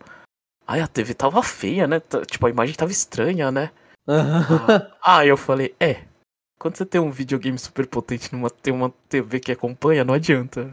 Ai, 0.66 0.82
a 0.82 0.88
TV 0.88 1.14
tava 1.14 1.44
feia, 1.44 1.88
né? 1.88 2.02
Tipo, 2.26 2.48
a 2.48 2.50
imagem 2.50 2.76
tava 2.76 2.92
estranha, 2.92 3.52
né? 3.52 3.72
ah, 5.04 5.20
aí 5.20 5.30
eu 5.30 5.38
falei, 5.38 5.76
é. 5.80 6.04
Quando 6.60 6.76
você 6.76 6.86
tem 6.86 7.00
um 7.00 7.12
videogame 7.12 7.60
super 7.60 7.86
potente 7.86 8.34
numa 8.34 8.50
tem 8.50 8.74
uma 8.74 8.90
TV 9.08 9.40
que 9.40 9.52
acompanha, 9.52 10.04
não 10.04 10.16
adianta. 10.16 10.72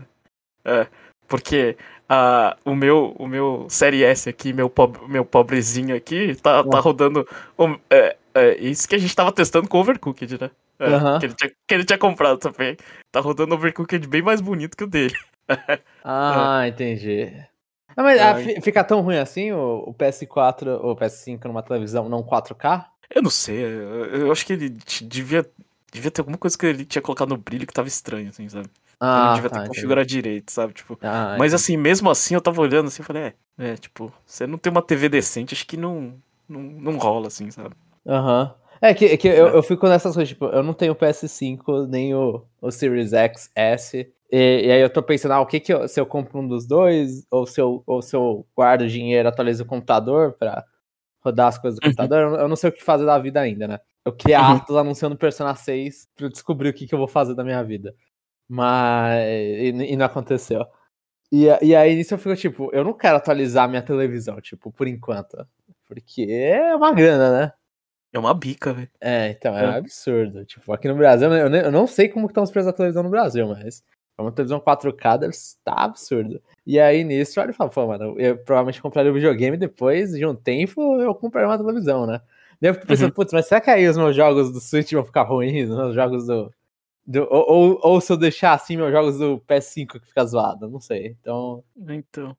É, 0.64 0.88
porque 1.26 1.76
a, 2.08 2.56
o 2.64 2.74
meu 2.74 3.14
o 3.18 3.26
meu 3.26 3.66
série 3.68 4.04
S 4.04 4.28
aqui, 4.28 4.52
meu, 4.52 4.68
pobre, 4.68 5.00
meu 5.08 5.24
pobrezinho 5.24 5.96
aqui, 5.96 6.34
tá, 6.36 6.62
tá 6.64 6.80
rodando. 6.80 7.26
Um, 7.58 7.78
é, 7.90 8.16
é, 8.34 8.56
isso 8.58 8.88
que 8.88 8.94
a 8.94 8.98
gente 8.98 9.14
tava 9.14 9.32
testando 9.32 9.68
com 9.68 9.78
o 9.78 9.80
Overcooked, 9.80 10.40
né? 10.40 10.50
É, 10.78 10.88
uhum. 10.88 11.18
que, 11.18 11.26
ele 11.26 11.34
tinha, 11.34 11.52
que 11.66 11.74
ele 11.74 11.84
tinha 11.84 11.98
comprado 11.98 12.38
também. 12.38 12.76
Tá 13.12 13.20
rodando 13.20 13.54
Overcooked 13.54 14.06
bem 14.08 14.22
mais 14.22 14.40
bonito 14.40 14.76
que 14.76 14.84
o 14.84 14.88
dele. 14.88 15.14
ah, 16.04 16.66
entendi. 16.66 17.32
Ah, 17.96 18.02
mas 18.02 18.20
ah, 18.20 18.34
fica 18.60 18.82
tão 18.82 19.00
ruim 19.02 19.18
assim 19.18 19.52
o, 19.52 19.84
o 19.86 19.94
PS4 19.94 20.66
ou 20.82 20.92
o 20.92 20.96
PS5 20.96 21.44
numa 21.44 21.62
televisão 21.62 22.08
não 22.08 22.22
4K? 22.22 22.86
Eu 23.14 23.22
não 23.22 23.30
sei, 23.30 23.62
eu, 23.62 24.06
eu 24.06 24.32
acho 24.32 24.44
que 24.44 24.52
ele 24.54 24.70
devia, 25.02 25.46
devia 25.94 26.10
ter 26.10 26.20
alguma 26.20 26.36
coisa 26.36 26.58
que 26.58 26.66
ele 26.66 26.84
tinha 26.84 27.00
colocado 27.00 27.28
no 27.30 27.38
brilho 27.38 27.66
que 27.66 27.72
tava 27.72 27.88
estranho, 27.88 28.28
assim, 28.28 28.48
sabe? 28.48 28.68
Ah, 29.00 29.16
ele 29.16 29.26
não 29.26 29.34
devia 29.34 29.50
tá, 29.50 29.60
ter 29.60 29.68
configurado 29.68 30.06
direito, 30.06 30.50
sabe? 30.50 30.72
Tipo, 30.72 30.98
ah, 31.02 31.36
mas 31.38 31.54
assim, 31.54 31.76
mesmo 31.76 32.10
assim, 32.10 32.34
eu 32.34 32.40
tava 32.40 32.60
olhando 32.60 32.88
assim 32.88 33.02
e 33.02 33.04
falei, 33.04 33.22
é, 33.22 33.34
é, 33.58 33.76
tipo, 33.76 34.12
você 34.26 34.46
não 34.46 34.58
tem 34.58 34.70
uma 34.70 34.82
TV 34.82 35.08
decente, 35.08 35.54
acho 35.54 35.66
que 35.66 35.76
não, 35.76 36.14
não, 36.48 36.60
não 36.60 36.98
rola, 36.98 37.28
assim, 37.28 37.50
sabe? 37.50 37.74
Aham. 38.06 38.52
Uhum. 38.52 38.64
É 38.80 38.92
que, 38.92 39.06
é 39.06 39.16
que 39.16 39.28
eu, 39.28 39.48
é. 39.48 39.56
eu 39.56 39.62
fico 39.62 39.88
nessas 39.88 40.14
coisas, 40.14 40.28
tipo, 40.28 40.44
eu 40.46 40.62
não 40.62 40.74
tenho 40.74 40.92
o 40.92 40.96
PS5 40.96 41.86
nem 41.86 42.14
o, 42.14 42.44
o 42.60 42.70
Series 42.70 43.12
X 43.12 43.50
S. 43.54 43.96
E, 44.30 44.66
e, 44.66 44.70
aí 44.70 44.80
eu 44.80 44.90
tô 44.90 45.02
pensando, 45.02 45.32
ah, 45.32 45.40
o 45.40 45.46
que 45.46 45.60
que 45.60 45.72
eu, 45.72 45.86
se 45.88 45.98
eu 45.98 46.04
compro 46.04 46.40
um 46.40 46.46
dos 46.46 46.66
dois, 46.66 47.24
ou 47.30 47.46
se 47.46 47.60
eu, 47.60 47.82
ou 47.86 48.02
se 48.02 48.14
eu 48.14 48.44
guardo 48.54 48.86
dinheiro, 48.86 49.28
atualizo 49.28 49.62
o 49.62 49.66
computador 49.66 50.32
pra 50.32 50.64
rodar 51.24 51.48
as 51.48 51.58
coisas 51.58 51.80
do 51.80 51.84
uhum. 51.84 51.90
computador, 51.90 52.38
eu 52.38 52.48
não 52.48 52.56
sei 52.56 52.70
o 52.70 52.72
que 52.72 52.82
fazer 52.82 53.06
da 53.06 53.18
vida 53.18 53.40
ainda, 53.40 53.66
né? 53.66 53.80
Eu 54.04 54.12
queria 54.12 54.40
uhum. 54.40 54.56
Atos 54.56 54.76
anunciando 54.76 55.16
Persona 55.16 55.54
6 55.54 56.08
pra 56.14 56.26
eu 56.26 56.30
descobrir 56.30 56.68
o 56.68 56.74
que, 56.74 56.86
que 56.86 56.94
eu 56.94 56.98
vou 56.98 57.08
fazer 57.08 57.34
da 57.34 57.42
minha 57.42 57.62
vida. 57.62 57.94
Mas. 58.48 59.24
E, 59.24 59.68
e 59.68 59.96
não 59.96 60.04
aconteceu. 60.04 60.66
E, 61.32 61.46
e 61.62 61.74
aí 61.74 61.96
nisso 61.96 62.14
eu 62.14 62.18
fico, 62.18 62.36
tipo, 62.36 62.70
eu 62.72 62.84
não 62.84 62.92
quero 62.92 63.16
atualizar 63.16 63.68
minha 63.68 63.82
televisão, 63.82 64.40
tipo, 64.40 64.70
por 64.70 64.86
enquanto. 64.86 65.36
Porque 65.86 66.26
é 66.30 66.74
uma 66.76 66.92
grana, 66.92 67.40
né? 67.40 67.52
É 68.12 68.18
uma 68.18 68.34
bica, 68.34 68.72
velho. 68.72 68.90
É, 69.00 69.30
então, 69.30 69.56
é, 69.56 69.64
é, 69.64 69.68
um 69.68 69.72
absurdo. 69.72 70.44
Tipo, 70.44 70.72
aqui 70.72 70.86
no 70.86 70.94
Brasil, 70.94 71.32
eu, 71.32 71.52
eu 71.52 71.72
não 71.72 71.86
sei 71.86 72.08
como 72.08 72.26
estão 72.26 72.44
os 72.44 72.50
preços 72.50 72.70
da 72.70 72.76
televisão 72.76 73.02
no 73.02 73.10
Brasil, 73.10 73.48
mas 73.48 73.82
é 74.16 74.22
uma 74.22 74.32
televisão 74.32 74.60
4K 74.60 75.18
deve 75.18 75.32
estar 75.32 75.74
absurdo. 75.74 76.40
E 76.66 76.78
aí, 76.78 77.02
nisso, 77.02 77.40
olha 77.40 77.50
e 77.50 77.54
fala, 77.54 77.70
pô, 77.70 77.86
mano, 77.86 78.18
eu 78.18 78.38
provavelmente 78.38 78.80
compraria 78.80 79.10
o 79.10 79.14
videogame 79.14 79.56
depois 79.56 80.12
de 80.12 80.24
um 80.24 80.34
tempo 80.34 81.00
eu 81.00 81.14
compraria 81.14 81.48
uma 81.48 81.58
televisão, 81.58 82.06
né? 82.06 82.20
Daí 82.60 82.70
eu 82.70 82.74
fico 82.74 82.86
pensando, 82.86 83.08
uhum. 83.08 83.14
putz, 83.14 83.32
mas 83.32 83.46
será 83.46 83.60
que 83.60 83.70
aí 83.70 83.86
os 83.88 83.96
meus 83.96 84.14
jogos 84.14 84.52
do 84.52 84.60
Switch 84.60 84.92
vão 84.92 85.04
ficar 85.04 85.22
ruins? 85.22 85.68
Os 85.68 85.76
meus 85.76 85.94
jogos 85.94 86.26
do. 86.26 86.52
do 87.04 87.26
ou, 87.28 87.44
ou, 87.48 87.80
ou, 87.82 88.00
se 88.00 88.12
eu 88.12 88.16
deixar 88.16 88.54
assim 88.54 88.76
meus 88.76 88.92
jogos 88.92 89.18
do 89.18 89.38
PS5 89.40 90.00
que 90.00 90.06
fica 90.06 90.24
zoado, 90.24 90.68
não 90.68 90.80
sei. 90.80 91.16
Então. 91.20 91.64
Então. 91.76 92.36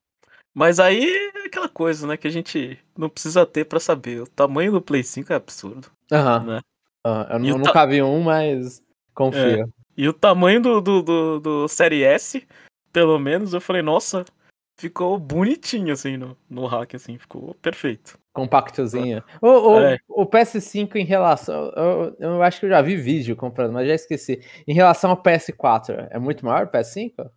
Mas 0.53 0.79
aí 0.79 1.05
é 1.35 1.45
aquela 1.47 1.67
coisa, 1.67 2.07
né, 2.07 2.15
que 2.15 2.27
a 2.27 2.31
gente 2.31 2.79
não 2.97 3.09
precisa 3.09 3.45
ter 3.45 3.65
para 3.65 3.79
saber. 3.79 4.21
O 4.21 4.27
tamanho 4.27 4.71
do 4.71 4.81
Play 4.81 5.03
5 5.03 5.33
é 5.33 5.35
absurdo. 5.35 5.91
Aham. 6.09 6.43
Né? 6.45 6.61
Uhum. 7.05 7.21
Eu, 7.21 7.49
eu 7.49 7.57
nunca 7.57 7.73
ta... 7.73 7.85
vi 7.85 8.01
um, 8.01 8.23
mas 8.23 8.81
confio. 9.13 9.63
É. 9.63 9.84
E 9.97 10.07
o 10.07 10.13
tamanho 10.13 10.61
do, 10.61 10.81
do, 10.81 11.01
do, 11.01 11.39
do 11.39 11.67
Série 11.67 12.03
S, 12.03 12.45
pelo 12.91 13.17
menos, 13.17 13.53
eu 13.53 13.61
falei, 13.61 13.81
nossa, 13.81 14.25
ficou 14.77 15.17
bonitinho, 15.17 15.93
assim, 15.93 16.17
no, 16.17 16.37
no 16.49 16.65
hack, 16.65 16.95
assim, 16.95 17.17
ficou 17.17 17.53
perfeito. 17.55 18.19
Compactozinho. 18.33 19.23
O, 19.41 19.47
o, 19.47 19.79
é. 19.79 19.97
o 20.09 20.25
PS5 20.25 20.95
em 20.97 21.05
relação. 21.05 21.71
Eu, 21.75 22.15
eu 22.19 22.43
acho 22.43 22.59
que 22.59 22.65
eu 22.65 22.69
já 22.69 22.81
vi 22.81 22.97
vídeo 22.97 23.35
comprando, 23.35 23.71
mas 23.71 23.87
já 23.87 23.95
esqueci. 23.95 24.41
Em 24.67 24.73
relação 24.73 25.11
ao 25.11 25.21
PS4, 25.21 26.07
é 26.11 26.19
muito 26.19 26.45
maior 26.45 26.65
o 26.65 26.69
PS5? 26.69 27.29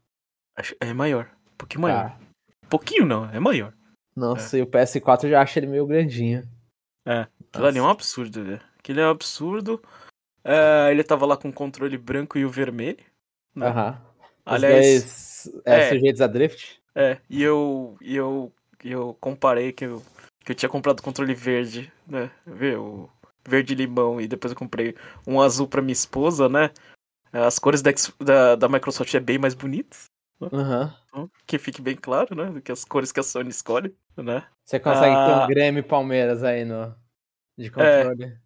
É 0.80 0.92
maior. 0.92 1.30
Um 1.52 1.56
pouquinho 1.56 1.82
maior. 1.82 2.06
Ah. 2.06 2.18
Um 2.64 2.68
pouquinho 2.68 3.06
não, 3.06 3.30
é 3.30 3.38
maior. 3.38 3.72
Nossa, 4.16 4.56
é. 4.56 4.60
e 4.60 4.62
o 4.62 4.66
PS4 4.66 5.24
eu 5.24 5.30
já 5.30 5.40
acho 5.40 5.58
ele 5.58 5.68
meio 5.68 5.86
grandinho. 5.86 6.42
É, 7.06 7.28
aquilo 7.48 7.66
ali 7.66 7.78
é 7.78 7.82
um 7.82 7.88
absurdo, 7.88 8.44
velho. 8.44 8.60
Aquilo 8.78 9.00
é 9.00 9.06
um 9.06 9.10
absurdo. 9.10 9.80
Uh, 10.44 10.90
ele 10.90 11.04
tava 11.04 11.26
lá 11.26 11.36
com 11.36 11.48
o 11.48 11.52
controle 11.52 11.98
branco 11.98 12.38
e 12.38 12.44
o 12.44 12.50
vermelho. 12.50 13.04
Né? 13.54 13.72
Né? 13.72 13.98
Aliás. 14.44 15.50
É, 15.64 15.80
é, 15.80 15.88
sujeitos 15.90 16.20
a 16.20 16.26
drift? 16.26 16.80
É, 16.94 17.18
e 17.28 17.42
eu, 17.42 17.96
e 18.00 18.16
eu, 18.16 18.52
eu 18.84 19.16
comparei 19.20 19.72
que 19.72 19.84
eu, 19.84 20.02
que 20.44 20.52
eu 20.52 20.56
tinha 20.56 20.68
comprado 20.68 21.00
o 21.00 21.02
controle 21.02 21.34
verde, 21.34 21.92
né? 22.06 22.30
O 22.76 23.08
verde 23.46 23.74
limão, 23.74 24.20
e 24.20 24.26
depois 24.26 24.52
eu 24.52 24.58
comprei 24.58 24.94
um 25.26 25.40
azul 25.40 25.68
pra 25.68 25.82
minha 25.82 25.92
esposa, 25.92 26.48
né? 26.48 26.70
As 27.32 27.58
cores 27.58 27.82
da, 27.82 27.90
da, 28.20 28.56
da 28.56 28.68
Microsoft 28.68 29.14
é 29.14 29.20
bem 29.20 29.38
mais 29.38 29.54
bonitas. 29.54 30.06
Uhum. 30.40 31.28
Que 31.46 31.58
fique 31.58 31.82
bem 31.82 31.96
claro, 31.96 32.34
né? 32.34 32.46
Do 32.46 32.62
que 32.62 32.72
as 32.72 32.84
cores 32.84 33.12
que 33.12 33.20
a 33.20 33.22
Sony 33.22 33.50
escolhe, 33.50 33.94
né? 34.16 34.46
Você 34.64 34.78
consegue 34.78 35.14
ah, 35.14 35.26
ter 35.26 35.44
um 35.44 35.46
Grêmio 35.48 35.80
e 35.80 35.82
Palmeiras 35.82 36.42
aí 36.42 36.64
no, 36.64 36.94
de 37.56 37.70
controle. 37.70 38.24
É, 38.24 38.38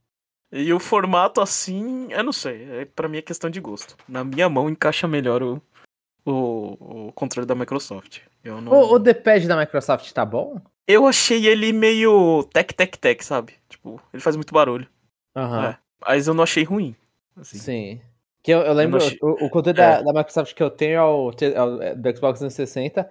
e 0.53 0.73
o 0.73 0.79
formato 0.79 1.41
assim, 1.41 2.13
eu 2.13 2.23
não 2.23 2.33
sei. 2.33 2.69
É, 2.71 2.85
para 2.85 3.09
mim 3.09 3.19
é 3.19 3.23
questão 3.23 3.49
de 3.49 3.59
gosto. 3.59 3.97
Na 4.07 4.23
minha 4.23 4.49
mão 4.49 4.69
encaixa 4.69 5.09
melhor 5.09 5.43
o, 5.43 5.63
o, 6.27 7.07
o 7.09 7.13
controle 7.13 7.47
da 7.47 7.55
Microsoft. 7.55 8.21
Eu 8.45 8.61
não... 8.61 8.71
O, 8.71 8.95
o 8.95 8.99
D-pad 8.99 9.49
da 9.49 9.57
Microsoft 9.57 10.13
tá 10.13 10.25
bom? 10.27 10.61
Eu 10.87 11.07
achei 11.07 11.47
ele 11.47 11.73
meio 11.73 12.45
tec 12.53 12.73
tec 12.75 12.97
tec, 12.99 13.23
sabe? 13.23 13.55
Tipo, 13.69 14.01
ele 14.13 14.23
faz 14.23 14.37
muito 14.37 14.53
barulho. 14.53 14.87
Uhum. 15.35 15.65
É, 15.65 15.79
mas 16.07 16.27
eu 16.27 16.35
não 16.35 16.45
achei 16.45 16.65
ruim. 16.65 16.95
Assim. 17.37 17.59
Sim. 17.59 18.01
Que 18.43 18.51
eu, 18.51 18.61
eu 18.61 18.75
lembro, 18.75 19.01
eu 19.01 19.07
achei... 19.07 19.19
o, 19.23 19.47
o, 19.47 19.49
controle 19.49 19.79
é. 19.79 19.83
da, 19.83 20.03
da, 20.03 20.13
Microsoft 20.13 20.55
que 20.55 20.63
eu 20.63 20.71
tenho 20.71 20.95
é 20.95 21.03
o, 21.03 21.31
é 21.31 21.63
o 21.63 21.83
é 21.83 21.95
do 21.95 22.17
Xbox 22.17 22.41
360. 22.41 23.09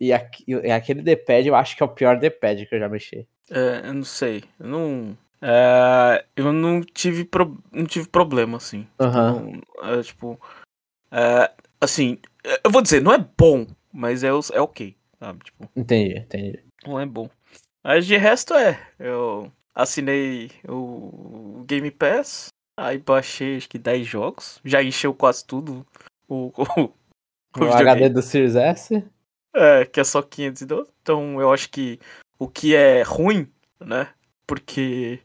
E 0.00 0.12
aqui, 0.12 0.44
aquele 0.72 1.02
D-pad 1.02 1.46
eu 1.46 1.54
acho 1.54 1.76
que 1.76 1.82
é 1.82 1.86
o 1.86 1.90
pior 1.90 2.18
D-pad 2.18 2.66
que 2.66 2.74
eu 2.74 2.80
já 2.80 2.88
mexi. 2.88 3.28
É, 3.50 3.82
eu 3.84 3.94
não 3.94 4.04
sei. 4.04 4.42
Eu 4.58 4.66
não. 4.66 5.18
É, 5.42 6.24
eu 6.36 6.52
não 6.52 6.82
tive, 6.82 7.24
pro, 7.24 7.58
não 7.72 7.86
tive 7.86 8.08
problema, 8.08 8.58
assim. 8.58 8.86
Uhum. 9.00 9.52
Tipo, 9.52 9.68
é, 9.82 10.02
tipo 10.02 10.40
é, 11.10 11.52
assim, 11.80 12.18
eu 12.62 12.70
vou 12.70 12.82
dizer, 12.82 13.00
não 13.00 13.12
é 13.12 13.18
bom, 13.18 13.66
mas 13.92 14.22
é, 14.22 14.28
é 14.28 14.60
ok, 14.60 14.96
sabe? 15.18 15.44
Tipo, 15.44 15.68
entendi, 15.74 16.18
entendi. 16.18 16.64
Não 16.86 17.00
é 17.00 17.06
bom. 17.06 17.28
Mas 17.82 18.06
de 18.06 18.16
resto 18.16 18.54
é, 18.54 18.78
eu 18.98 19.50
assinei 19.74 20.50
o 20.68 21.64
Game 21.66 21.90
Pass, 21.90 22.48
aí 22.76 22.98
baixei 22.98 23.56
acho 23.56 23.68
que 23.68 23.78
10 23.78 24.06
jogos, 24.06 24.60
já 24.64 24.82
encheu 24.82 25.14
quase 25.14 25.44
tudo 25.46 25.86
o, 26.28 26.52
o, 26.76 26.82
o, 27.56 27.64
o 27.64 27.72
HD 27.72 28.10
do 28.10 28.22
Series 28.22 28.54
S? 28.54 29.02
É, 29.54 29.84
que 29.84 29.98
é 29.98 30.04
só 30.04 30.22
512. 30.22 30.90
Então 31.02 31.40
eu 31.40 31.52
acho 31.52 31.70
que 31.70 31.98
o 32.38 32.46
que 32.46 32.74
é 32.74 33.02
ruim, 33.02 33.50
né? 33.80 34.08
Porque 34.46 35.20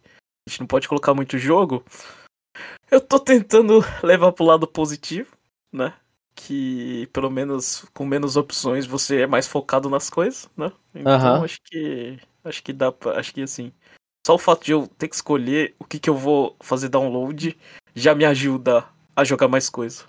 a 0.48 0.50
gente 0.50 0.60
não 0.60 0.68
pode 0.68 0.88
colocar 0.88 1.14
muito 1.14 1.38
jogo. 1.38 1.84
Eu 2.90 3.02
tô 3.02 3.20
tentando 3.20 3.80
levar 4.04 4.32
pro 4.32 4.46
lado 4.46 4.68
positivo, 4.68 5.36
né? 5.74 5.94
Que 6.36 7.08
pelo 7.12 7.30
menos 7.30 7.86
com 7.94 8.06
menos 8.06 8.36
opções 8.38 8.86
você 8.86 9.22
é 9.22 9.28
mais 9.28 9.48
focado 9.48 9.90
nas 9.90 10.10
coisas, 10.10 10.50
né? 10.56 10.72
Então 10.94 11.44
acho 11.44 11.60
que. 11.64 12.20
Acho 12.44 12.64
que 12.64 12.74
dá 12.74 12.92
pra. 12.92 13.20
Acho 13.20 13.34
que 13.34 13.42
assim. 13.42 13.72
Só 14.26 14.36
o 14.36 14.40
fato 14.40 14.66
de 14.66 14.72
eu 14.72 14.88
ter 14.88 15.08
que 15.08 15.16
escolher 15.16 15.76
o 15.80 15.86
que, 15.86 16.00
que 16.00 16.10
eu 16.10 16.16
vou 16.16 16.56
fazer 16.60 16.90
download 16.90 17.56
já 17.94 18.16
me 18.16 18.26
ajuda 18.26 18.84
a 19.16 19.24
jogar 19.24 19.48
mais 19.48 19.70
coisa, 19.70 20.04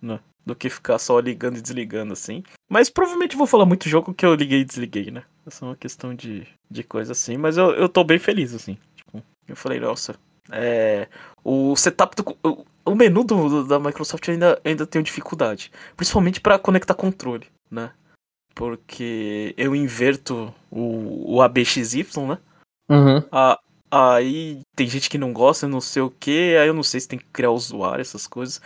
né? 0.00 0.20
Do 0.44 0.54
que 0.54 0.68
ficar 0.68 0.98
só 0.98 1.18
ligando 1.18 1.56
e 1.56 1.62
desligando 1.62 2.12
assim. 2.12 2.42
Mas 2.68 2.90
provavelmente 2.90 3.36
vou 3.36 3.46
falar 3.46 3.64
muito 3.64 3.88
jogo 3.88 4.14
que 4.14 4.26
eu 4.26 4.34
liguei 4.34 4.60
e 4.60 4.64
desliguei, 4.64 5.10
né? 5.10 5.24
Essa 5.46 5.64
é 5.64 5.68
uma 5.68 5.76
questão 5.76 6.14
de, 6.14 6.46
de 6.70 6.82
coisa 6.82 7.12
assim. 7.12 7.36
Mas 7.36 7.56
eu, 7.56 7.70
eu 7.72 7.88
tô 7.88 8.04
bem 8.04 8.18
feliz, 8.18 8.54
assim. 8.54 8.78
Eu 9.46 9.56
falei, 9.56 9.80
nossa, 9.80 10.16
é, 10.50 11.08
o 11.44 11.76
setup 11.76 12.16
do. 12.16 12.36
O, 12.42 12.64
o 12.84 12.94
menu 12.94 13.24
do, 13.24 13.64
da 13.64 13.78
Microsoft 13.78 14.28
ainda, 14.28 14.60
ainda 14.64 14.86
tenho 14.86 15.04
dificuldade. 15.04 15.70
Principalmente 15.96 16.40
para 16.40 16.58
conectar 16.58 16.94
controle, 16.94 17.46
né? 17.70 17.92
Porque 18.54 19.54
eu 19.56 19.74
inverto 19.74 20.52
o, 20.70 21.36
o 21.36 21.42
ABXY, 21.42 22.04
né? 22.26 22.38
Uhum. 22.88 23.22
A, 23.30 23.58
aí 23.90 24.60
tem 24.76 24.86
gente 24.86 25.08
que 25.08 25.18
não 25.18 25.32
gosta, 25.32 25.68
não 25.68 25.80
sei 25.80 26.02
o 26.02 26.10
que, 26.10 26.56
aí 26.56 26.66
eu 26.66 26.74
não 26.74 26.82
sei 26.82 27.00
se 27.00 27.08
tem 27.08 27.18
que 27.18 27.26
criar 27.32 27.50
usuário, 27.50 28.02
essas 28.02 28.26
coisas. 28.26 28.60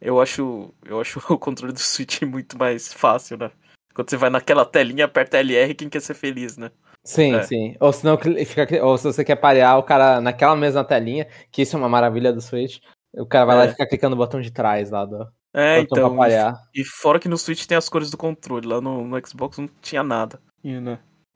Eu 0.00 0.20
acho, 0.20 0.74
eu 0.84 1.00
acho 1.00 1.20
o 1.32 1.38
controle 1.38 1.72
do 1.72 1.78
Switch 1.78 2.22
muito 2.22 2.58
mais 2.58 2.92
fácil, 2.92 3.38
né? 3.38 3.50
Quando 3.94 4.10
você 4.10 4.16
vai 4.16 4.30
naquela 4.30 4.64
telinha, 4.64 5.04
aperta 5.04 5.38
LR, 5.38 5.74
quem 5.74 5.88
quer 5.88 6.00
ser 6.00 6.14
feliz, 6.14 6.56
né? 6.56 6.70
Sim, 7.04 7.34
é. 7.34 7.42
sim. 7.42 7.76
Ou 7.80 7.92
se, 7.92 8.04
não, 8.04 8.16
fica, 8.16 8.84
ou 8.84 8.96
se 8.96 9.04
você 9.04 9.24
quer 9.24 9.36
parear 9.36 9.78
o 9.78 9.82
cara 9.82 10.20
naquela 10.20 10.54
mesma 10.54 10.84
telinha, 10.84 11.26
que 11.50 11.62
isso 11.62 11.76
é 11.76 11.78
uma 11.78 11.88
maravilha 11.88 12.32
do 12.32 12.40
Switch, 12.40 12.78
o 13.14 13.26
cara 13.26 13.44
vai 13.44 13.56
é. 13.56 13.58
lá 13.58 13.64
e 13.66 13.70
fica 13.70 13.86
clicando 13.86 14.14
no 14.14 14.22
botão 14.22 14.40
de 14.40 14.50
trás 14.50 14.90
lá 14.90 15.04
do. 15.04 15.28
É, 15.54 15.80
então. 15.80 16.16
E, 16.74 16.80
e, 16.80 16.84
fora 16.84 17.18
que 17.18 17.28
no 17.28 17.36
Switch 17.36 17.66
tem 17.66 17.76
as 17.76 17.88
cores 17.88 18.10
do 18.10 18.16
controle, 18.16 18.66
lá 18.66 18.80
no, 18.80 19.06
no 19.06 19.26
Xbox 19.26 19.58
não 19.58 19.68
tinha 19.80 20.02
nada. 20.02 20.40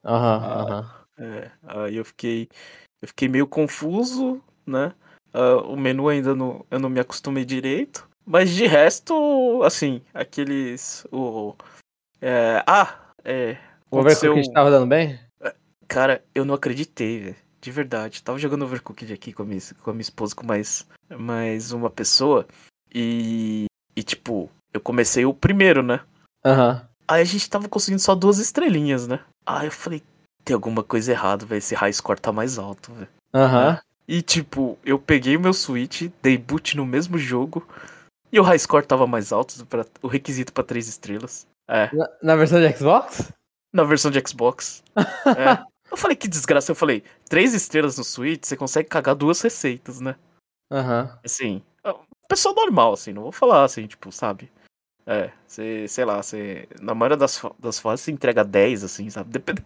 Aham, 0.05 0.41
né? 0.41 0.47
aham. 0.47 0.97
É, 1.19 1.51
aí 1.67 1.97
eu 1.97 2.05
fiquei, 2.05 2.49
eu 3.03 3.09
fiquei 3.09 3.29
meio 3.29 3.47
confuso, 3.47 4.43
né? 4.67 4.95
Uh, 5.35 5.71
o 5.71 5.77
menu 5.77 6.09
ainda 6.09 6.35
não, 6.35 6.65
eu 6.71 6.79
não 6.79 6.89
me 6.89 7.01
acostumei 7.01 7.45
direito. 7.45 8.09
Mas 8.25 8.51
de 8.51 8.67
resto, 8.67 9.63
assim, 9.63 10.01
aqueles. 10.15 11.07
O, 11.13 11.55
é, 12.21 12.63
ah, 12.67 13.13
é. 13.25 13.57
O 13.91 13.99
Overcooked 13.99 14.53
tava 14.53 14.71
dando 14.71 14.87
bem? 14.87 15.19
Cara, 15.89 16.23
eu 16.35 16.45
não 16.45 16.55
acreditei, 16.55 17.21
velho. 17.21 17.37
De 17.61 17.71
verdade. 17.71 18.23
Tava 18.23 18.39
jogando 18.39 18.65
Overcooked 18.65 19.13
aqui 19.13 19.33
com 19.33 19.43
a 19.43 19.47
minha, 19.47 19.61
com 19.83 19.91
a 19.91 19.93
minha 19.93 20.03
esposa, 20.03 20.35
com 20.35 20.47
mais, 20.47 20.87
mais 21.19 21.73
uma 21.73 21.91
pessoa. 21.91 22.47
E. 22.95 23.67
E 23.97 24.03
tipo, 24.03 24.51
eu 24.73 24.81
comecei 24.81 25.25
o 25.25 25.33
primeiro, 25.33 25.83
né? 25.83 26.01
Aham. 26.45 26.75
Uhum. 26.75 26.97
Aí 27.09 27.23
a 27.23 27.25
gente 27.25 27.49
tava 27.49 27.69
conseguindo 27.69 28.03
só 28.03 28.15
duas 28.15 28.39
estrelinhas, 28.39 29.07
né? 29.07 29.21
Aí 29.47 29.69
eu 29.69 29.73
falei, 29.73 30.03
tem 30.45 30.55
alguma 30.55 30.83
coisa 30.83 31.13
errada, 31.13 31.47
velho. 31.47 31.59
Esse 31.59 31.75
high 31.75 31.93
score 31.93 32.21
tá 32.21 32.33
mais 32.33 32.59
alto, 32.59 32.93
velho. 32.93 33.09
Aham. 33.33 33.71
Uhum. 33.71 33.79
E 34.09 34.23
tipo, 34.23 34.79
eu 34.85 34.99
peguei 34.99 35.37
o 35.37 35.41
meu 35.41 35.53
Switch, 35.53 36.09
dei 36.23 36.39
boot 36.39 36.77
no 36.77 36.87
mesmo 36.87 37.19
jogo. 37.19 37.67
E 38.33 38.39
o 38.39 38.43
high 38.43 38.59
score 38.59 38.87
tava 38.87 39.07
mais 39.07 39.33
alto, 39.33 39.65
pra, 39.67 39.85
o 40.03 40.07
requisito 40.07 40.53
para 40.53 40.65
três 40.65 40.89
estrelas. 40.89 41.47
É. 41.69 41.91
Na, 41.95 42.09
na, 42.23 42.37
versão 42.37 42.61
de 42.61 42.77
Xbox? 42.77 43.33
Na 43.73 43.83
versão 43.83 44.11
de 44.11 44.23
Xbox. 44.27 44.83
é. 44.97 45.65
Eu 45.91 45.97
falei, 45.97 46.17
que 46.17 46.29
desgraça. 46.29 46.71
Eu 46.71 46.77
falei, 46.77 47.03
três 47.29 47.55
estrelas 47.55 47.97
no 47.99 48.05
Switch, 48.05 48.45
você 48.45 48.57
consegue 48.57 48.89
cagar 48.89 49.15
duas 49.15 49.41
receitas, 49.41 50.01
né? 50.01 50.17
Aham. 50.71 51.03
Uhum. 51.03 51.19
Assim, 51.25 51.63
pessoa 52.29 52.55
normal, 52.55 52.93
assim, 52.93 53.13
não 53.13 53.23
vou 53.23 53.33
falar 53.33 53.65
assim, 53.65 53.87
tipo, 53.87 54.11
sabe? 54.13 54.51
É, 55.07 55.31
você, 55.47 55.87
sei 55.87 56.05
lá, 56.05 56.21
você. 56.21 56.69
Na 56.81 56.95
maioria 56.95 57.17
das, 57.17 57.41
das 57.61 57.79
fases 57.79 58.05
você 58.05 58.11
entrega 58.11 58.43
10, 58.43 58.83
assim, 58.83 59.09
sabe? 59.09 59.31
Depende, 59.31 59.63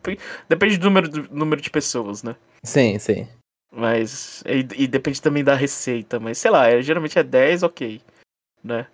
depende 0.49 0.77
do 0.77 0.85
número, 0.85 1.09
do 1.09 1.35
número 1.35 1.63
de 1.63 1.71
pessoas, 1.71 2.23
né? 2.23 2.37
Sim, 2.63 2.99
sim. 2.99 3.27
Mas. 3.73 4.43
E, 4.45 4.83
e 4.83 4.87
depende 4.87 5.23
também 5.23 5.43
da 5.43 5.55
receita, 5.55 6.21
mas 6.21 6.37
sei 6.37 6.51
lá, 6.51 6.69
é, 6.69 6.83
geralmente 6.83 7.19
é 7.19 7.23
10, 7.23 7.63
ok. 7.63 8.03
Né? 8.63 8.87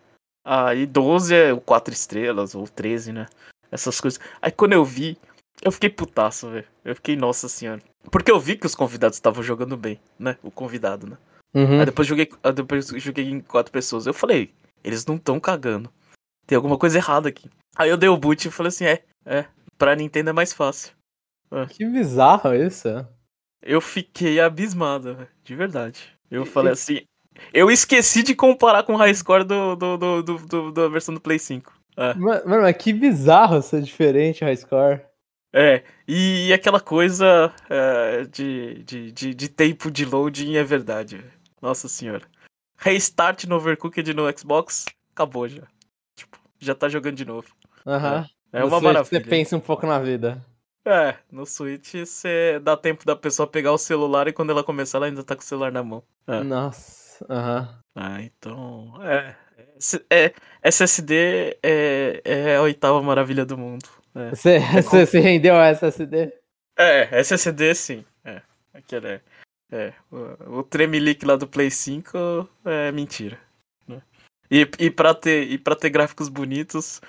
Aí 0.44 0.84
ah, 0.84 0.86
12 0.86 1.34
é 1.34 1.56
4 1.56 1.92
estrelas, 1.92 2.54
ou 2.54 2.68
13, 2.68 3.12
né? 3.12 3.26
Essas 3.72 4.00
coisas. 4.00 4.20
Aí 4.40 4.52
quando 4.52 4.74
eu 4.74 4.84
vi, 4.84 5.18
eu 5.62 5.72
fiquei 5.72 5.90
putaço, 5.90 6.50
velho. 6.50 6.66
Eu 6.84 6.94
fiquei, 6.94 7.16
nossa 7.16 7.48
senhora. 7.48 7.80
Porque 8.10 8.30
eu 8.30 8.38
vi 8.38 8.56
que 8.56 8.66
os 8.66 8.74
convidados 8.74 9.16
estavam 9.16 9.42
jogando 9.42 9.76
bem, 9.76 10.00
né? 10.18 10.36
O 10.42 10.50
convidado, 10.50 11.06
né? 11.06 11.16
Uhum. 11.54 11.80
Aí 11.80 11.86
depois 11.86 12.06
joguei, 12.06 12.28
depois 12.54 12.88
joguei 12.88 13.28
em 13.28 13.40
quatro 13.40 13.72
pessoas. 13.72 14.06
Eu 14.06 14.14
falei, 14.14 14.52
eles 14.84 15.06
não 15.06 15.16
estão 15.16 15.40
cagando. 15.40 15.90
Tem 16.46 16.56
alguma 16.56 16.78
coisa 16.78 16.98
errada 16.98 17.28
aqui. 17.28 17.50
Aí 17.74 17.90
eu 17.90 17.96
dei 17.96 18.08
o 18.08 18.16
boot 18.16 18.46
e 18.46 18.50
falei 18.50 18.68
assim, 18.68 18.84
é, 18.84 19.02
é, 19.24 19.46
pra 19.76 19.96
Nintendo 19.96 20.30
é 20.30 20.32
mais 20.32 20.52
fácil. 20.52 20.92
É. 21.50 21.66
Que 21.66 21.84
bizarro 21.84 22.54
isso. 22.54 22.88
Eu 23.62 23.80
fiquei 23.80 24.40
abismado, 24.40 25.26
de 25.42 25.54
verdade. 25.54 26.12
Eu 26.30 26.44
e, 26.44 26.46
falei 26.46 26.72
assim, 26.72 27.00
eu 27.52 27.70
esqueci 27.70 28.22
de 28.22 28.34
comparar 28.34 28.82
com 28.82 28.94
o 28.94 28.96
high 28.96 29.14
score 29.14 29.44
do, 29.44 29.74
do, 29.74 29.96
do, 29.96 30.22
do, 30.22 30.38
do 30.38 30.72
da 30.72 30.88
versão 30.88 31.14
do 31.14 31.20
Play 31.20 31.38
5. 31.38 31.72
É. 31.96 32.14
Mano, 32.14 32.62
mas 32.62 32.76
que 32.76 32.92
bizarro 32.92 33.62
ser 33.62 33.82
diferente 33.82 34.44
high 34.44 34.56
score. 34.56 35.00
É, 35.58 35.82
e, 36.06 36.48
e 36.48 36.52
aquela 36.52 36.78
coisa 36.78 37.50
é, 37.70 38.24
de, 38.24 38.82
de, 38.84 39.10
de, 39.10 39.34
de, 39.34 39.48
tempo 39.48 39.90
de 39.90 40.04
loading 40.04 40.56
é 40.56 40.62
verdade. 40.62 41.24
Nossa 41.62 41.88
senhora. 41.88 42.26
Restart 42.76 43.44
no 43.44 43.56
Overcooked 43.56 44.12
no 44.12 44.24
Xbox, 44.38 44.84
acabou 45.14 45.48
já. 45.48 45.62
Tipo, 46.14 46.38
já 46.58 46.74
tá 46.74 46.90
jogando 46.90 47.16
de 47.16 47.24
novo. 47.24 47.48
Aham. 47.86 48.18
Uhum. 48.18 48.24
É, 48.52 48.60
é 48.60 48.64
uma 48.66 48.80
maravilha. 48.82 49.18
Você 49.22 49.30
pensa 49.30 49.56
um 49.56 49.60
pouco 49.60 49.86
na 49.86 49.98
vida. 49.98 50.44
É, 50.84 51.16
no 51.32 51.46
Switch 51.46 51.94
você 51.94 52.60
dá 52.62 52.76
tempo 52.76 53.06
da 53.06 53.16
pessoa 53.16 53.48
pegar 53.48 53.72
o 53.72 53.78
celular 53.78 54.28
e 54.28 54.34
quando 54.34 54.50
ela 54.50 54.62
começar 54.62 54.98
ela 54.98 55.06
ainda 55.06 55.24
tá 55.24 55.34
com 55.34 55.40
o 55.40 55.44
celular 55.44 55.72
na 55.72 55.82
mão. 55.82 56.02
É. 56.26 56.44
Nossa, 56.44 57.24
aham. 57.30 57.78
Ah, 57.94 58.20
então. 58.20 58.92
É. 59.02 59.34
é. 60.10 60.34
SSD 60.62 61.58
é, 61.62 62.20
é 62.24 62.56
a 62.56 62.62
oitava 62.62 63.00
maravilha 63.02 63.46
do 63.46 63.56
mundo. 63.56 63.88
É. 64.16 64.30
Você, 64.30 64.54
é 64.54 64.60
você 64.82 65.06
se 65.06 65.20
rendeu 65.20 65.54
a 65.54 65.68
SSD? 65.68 66.32
É, 66.78 67.20
SSD 67.20 67.74
sim. 67.74 68.04
É. 68.24 68.40
Aquele 68.72 69.06
é. 69.06 69.20
É, 69.70 69.92
o, 70.10 70.60
o 70.60 70.62
Tremelic 70.62 71.24
lá 71.26 71.36
do 71.36 71.46
Play 71.46 71.70
5 71.70 72.48
é 72.64 72.92
mentira. 72.92 73.38
Né? 73.86 74.00
E, 74.50 74.68
e, 74.78 74.90
pra 74.90 75.12
ter, 75.12 75.42
e 75.50 75.58
pra 75.58 75.74
ter 75.74 75.90
gráficos 75.90 76.28
bonitos, 76.28 77.00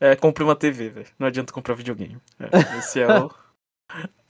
é, 0.00 0.16
compre 0.16 0.42
uma 0.42 0.56
TV, 0.56 0.88
velho. 0.88 1.06
Não 1.18 1.28
adianta 1.28 1.52
comprar 1.52 1.74
videogame. 1.74 2.18
É, 2.38 2.78
esse 2.78 3.00
é 3.00 3.06
o. 3.06 3.30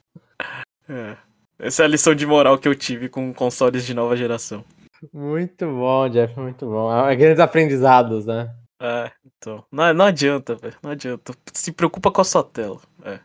É, 0.89 1.17
essa 1.57 1.83
é 1.83 1.85
a 1.85 1.89
lição 1.89 2.17
de 2.17 2.27
moral 2.27 2.59
que 2.59 2.67
eu 2.67 2.75
tive 2.75 3.09
com 3.09 3.33
consoles 3.33 3.87
de 3.87 3.95
nova 3.95 4.17
geração. 4.17 4.65
Muito 5.13 5.67
bom, 5.67 6.09
Jeff, 6.09 6.37
muito 6.37 6.67
bom. 6.67 7.07
É 7.07 7.15
grandes 7.15 7.39
aprendizados, 7.39 8.27
né? 8.27 8.53
É, 8.81 9.13
então. 9.27 9.65
Não, 9.71 9.93
não 9.93 10.07
adianta, 10.07 10.55
velho. 10.55 10.77
Não 10.83 10.91
adianta. 10.91 11.35
Se 11.53 11.71
preocupa 11.71 12.11
com 12.11 12.21
a 12.23 12.25
sua 12.25 12.43
tela. 12.43 12.81
É. 13.05 13.21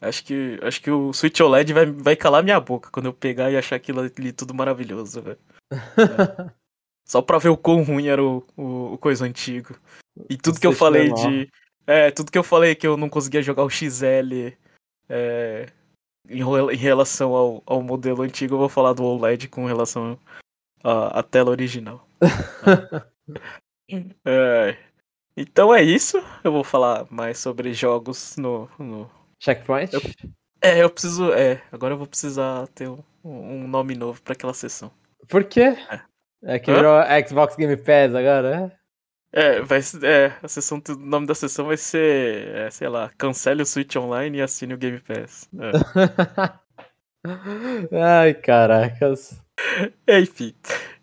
Acho 0.00 0.24
que, 0.24 0.58
acho 0.62 0.80
que 0.80 0.90
o 0.90 1.12
Switch 1.12 1.38
OLED 1.40 1.74
vai, 1.74 1.86
vai 1.86 2.16
calar 2.16 2.42
minha 2.42 2.58
boca 2.58 2.88
quando 2.90 3.06
eu 3.06 3.12
pegar 3.12 3.50
e 3.50 3.56
achar 3.58 3.76
aquilo 3.76 4.00
ali 4.00 4.32
tudo 4.32 4.54
maravilhoso, 4.54 5.20
velho. 5.20 5.38
É. 5.70 5.76
Só 7.06 7.20
pra 7.20 7.38
ver 7.38 7.50
o 7.50 7.56
quão 7.56 7.82
ruim 7.82 8.06
era 8.06 8.22
o, 8.22 8.46
o, 8.56 8.94
o 8.94 8.98
coisa 8.98 9.26
antigo. 9.26 9.76
E 10.28 10.36
tudo 10.36 10.58
que 10.58 10.66
eu 10.66 10.72
falei 10.72 11.12
de. 11.12 11.50
É, 11.86 12.10
tudo 12.10 12.30
que 12.30 12.38
eu 12.38 12.44
falei 12.44 12.74
que 12.74 12.86
eu 12.86 12.96
não 12.96 13.08
conseguia 13.08 13.42
jogar 13.42 13.64
o 13.64 13.70
XL 13.70 14.54
é, 15.08 15.66
em, 16.28 16.40
em, 16.40 16.76
relação 16.76 17.34
ao, 17.34 17.62
ao 17.66 17.82
modelo 17.82 18.22
antigo, 18.22 18.54
eu 18.54 18.58
vou 18.58 18.68
falar 18.68 18.92
do 18.92 19.02
OLED 19.02 19.48
com 19.48 19.66
relação 19.66 20.18
à, 20.84 21.18
à 21.18 21.22
tela 21.22 21.50
original. 21.50 22.06
é, 24.24 24.76
então 25.36 25.74
é 25.74 25.82
isso. 25.82 26.22
Eu 26.44 26.52
vou 26.52 26.64
falar 26.64 27.06
mais 27.10 27.38
sobre 27.38 27.72
jogos 27.72 28.36
no, 28.36 28.68
no 28.78 29.10
Checkpoint? 29.38 29.92
Eu, 29.94 30.00
é, 30.62 30.82
eu 30.82 30.90
preciso. 30.90 31.32
É, 31.32 31.62
agora 31.72 31.94
eu 31.94 31.98
vou 31.98 32.06
precisar 32.06 32.66
ter 32.68 32.88
um, 32.88 33.02
um 33.24 33.68
nome 33.68 33.94
novo 33.94 34.20
para 34.22 34.34
aquela 34.34 34.54
sessão. 34.54 34.90
Por 35.28 35.44
quê? 35.44 35.76
É, 35.90 36.00
é 36.54 36.58
que 36.58 36.72
virou 36.72 36.98
Xbox 37.26 37.56
Game 37.56 37.76
Pass 37.76 38.14
agora, 38.14 38.72
é? 38.76 38.80
É, 39.32 39.62
vai 39.62 39.78
é, 40.02 40.32
a 40.42 40.48
sessão, 40.48 40.82
o 40.88 40.92
nome 40.96 41.26
da 41.26 41.36
sessão 41.36 41.66
vai 41.66 41.76
ser, 41.76 42.48
é, 42.48 42.70
sei 42.70 42.88
lá, 42.88 43.10
cancele 43.16 43.62
o 43.62 43.66
Switch 43.66 43.94
Online 43.94 44.38
e 44.38 44.42
assine 44.42 44.74
o 44.74 44.78
Game 44.78 45.00
Pass. 45.00 45.48
É. 45.54 45.70
Ai, 48.22 48.34
caracas. 48.34 49.40
Enfim. 50.08 50.54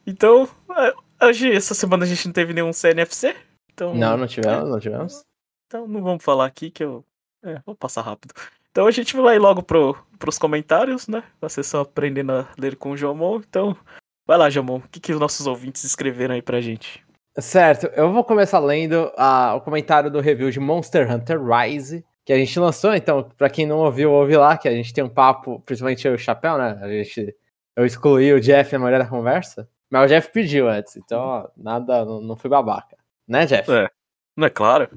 Então, 0.05 0.49
é, 0.77 0.93
hoje, 1.21 1.51
essa 1.51 1.73
semana 1.73 2.03
a 2.03 2.07
gente 2.07 2.25
não 2.25 2.33
teve 2.33 2.53
nenhum 2.53 2.73
CNFC. 2.73 3.35
Então, 3.73 3.93
não, 3.93 4.17
não 4.17 4.27
tivemos, 4.27 4.69
não 4.69 4.79
tivemos. 4.79 5.23
Então 5.67 5.87
não 5.87 6.01
vamos 6.01 6.23
falar 6.23 6.45
aqui 6.45 6.71
que 6.71 6.83
eu 6.83 7.03
é, 7.43 7.61
vou 7.65 7.75
passar 7.75 8.01
rápido. 8.01 8.33
Então 8.71 8.87
a 8.87 8.91
gente 8.91 9.15
vai 9.15 9.37
logo 9.37 9.61
pro, 9.61 9.97
pros 10.17 10.37
comentários, 10.37 11.07
né? 11.07 11.23
Da 11.41 11.49
sessão 11.49 11.81
Aprendendo 11.81 12.31
a 12.31 12.47
Ler 12.57 12.75
com 12.75 12.91
o 12.91 12.97
Jomon. 12.97 13.37
Então, 13.39 13.75
vai 14.25 14.37
lá, 14.37 14.49
Jomon. 14.49 14.77
O 14.77 14.89
que, 14.89 14.99
que 14.99 15.13
os 15.13 15.19
nossos 15.19 15.45
ouvintes 15.45 15.83
escreveram 15.83 16.35
aí 16.35 16.41
pra 16.41 16.61
gente? 16.61 17.05
Certo, 17.39 17.85
eu 17.95 18.11
vou 18.11 18.23
começar 18.23 18.57
lendo 18.59 19.11
uh, 19.15 19.55
o 19.55 19.61
comentário 19.61 20.09
do 20.09 20.19
review 20.19 20.49
de 20.49 20.59
Monster 20.59 21.11
Hunter 21.11 21.39
Rise, 21.39 22.03
que 22.25 22.33
a 22.33 22.37
gente 22.37 22.59
lançou. 22.59 22.95
Então, 22.95 23.29
pra 23.37 23.49
quem 23.49 23.65
não 23.65 23.77
ouviu, 23.77 24.11
ouve 24.11 24.35
lá, 24.35 24.57
que 24.57 24.67
a 24.67 24.71
gente 24.71 24.91
tem 24.91 25.03
um 25.03 25.09
papo, 25.09 25.59
principalmente 25.59 26.07
eu 26.07 26.13
e 26.13 26.15
o 26.15 26.19
Chapéu, 26.19 26.57
né? 26.57 26.79
A 26.81 26.87
gente, 26.87 27.35
eu 27.75 27.85
excluí 27.85 28.33
o 28.33 28.41
Jeff 28.41 28.73
na 28.73 28.79
maioria 28.79 29.03
da 29.03 29.09
conversa, 29.09 29.69
mas 29.91 30.05
o 30.05 30.07
Jeff 30.07 30.31
pediu 30.31 30.69
antes, 30.69 30.95
então 30.97 31.49
nada, 31.55 32.05
não, 32.05 32.21
não 32.21 32.35
fui 32.35 32.49
babaca. 32.49 32.97
Né, 33.27 33.45
Jeff? 33.45 33.71
É. 33.71 33.89
Não 34.37 34.45
é 34.45 34.49
claro. 34.49 34.87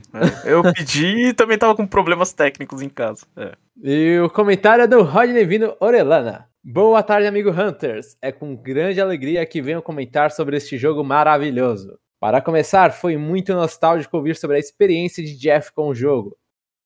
É. 0.44 0.53
Eu 0.53 0.62
pedi 0.74 1.29
e 1.29 1.33
também 1.33 1.57
tava 1.57 1.74
com 1.74 1.87
problemas 1.87 2.33
técnicos 2.33 2.83
em 2.83 2.90
casa. 2.90 3.26
É. 3.37 3.55
E 3.83 4.20
o 4.20 4.29
comentário 4.29 4.85
é 4.85 4.87
do 4.87 5.03
Rodney 5.03 5.46
Vino 5.46 5.74
Orelana. 5.81 6.46
Boa 6.62 7.03
tarde, 7.03 7.26
amigo 7.26 7.50
Hunters. 7.50 8.18
É 8.20 8.31
com 8.31 8.55
grande 8.55 9.00
alegria 9.00 9.46
que 9.46 9.62
venho 9.62 9.81
comentar 9.81 10.31
sobre 10.31 10.59
este 10.59 10.76
jogo 10.76 11.03
maravilhoso. 11.03 11.98
Para 12.20 12.42
começar, 12.42 12.92
foi 12.92 13.16
muito 13.16 13.55
nostálgico 13.55 14.14
ouvir 14.18 14.37
sobre 14.37 14.57
a 14.57 14.61
experiência 14.61 15.24
de 15.24 15.38
Jeff 15.38 15.72
com 15.72 15.88
o 15.88 15.94
jogo. 15.94 16.37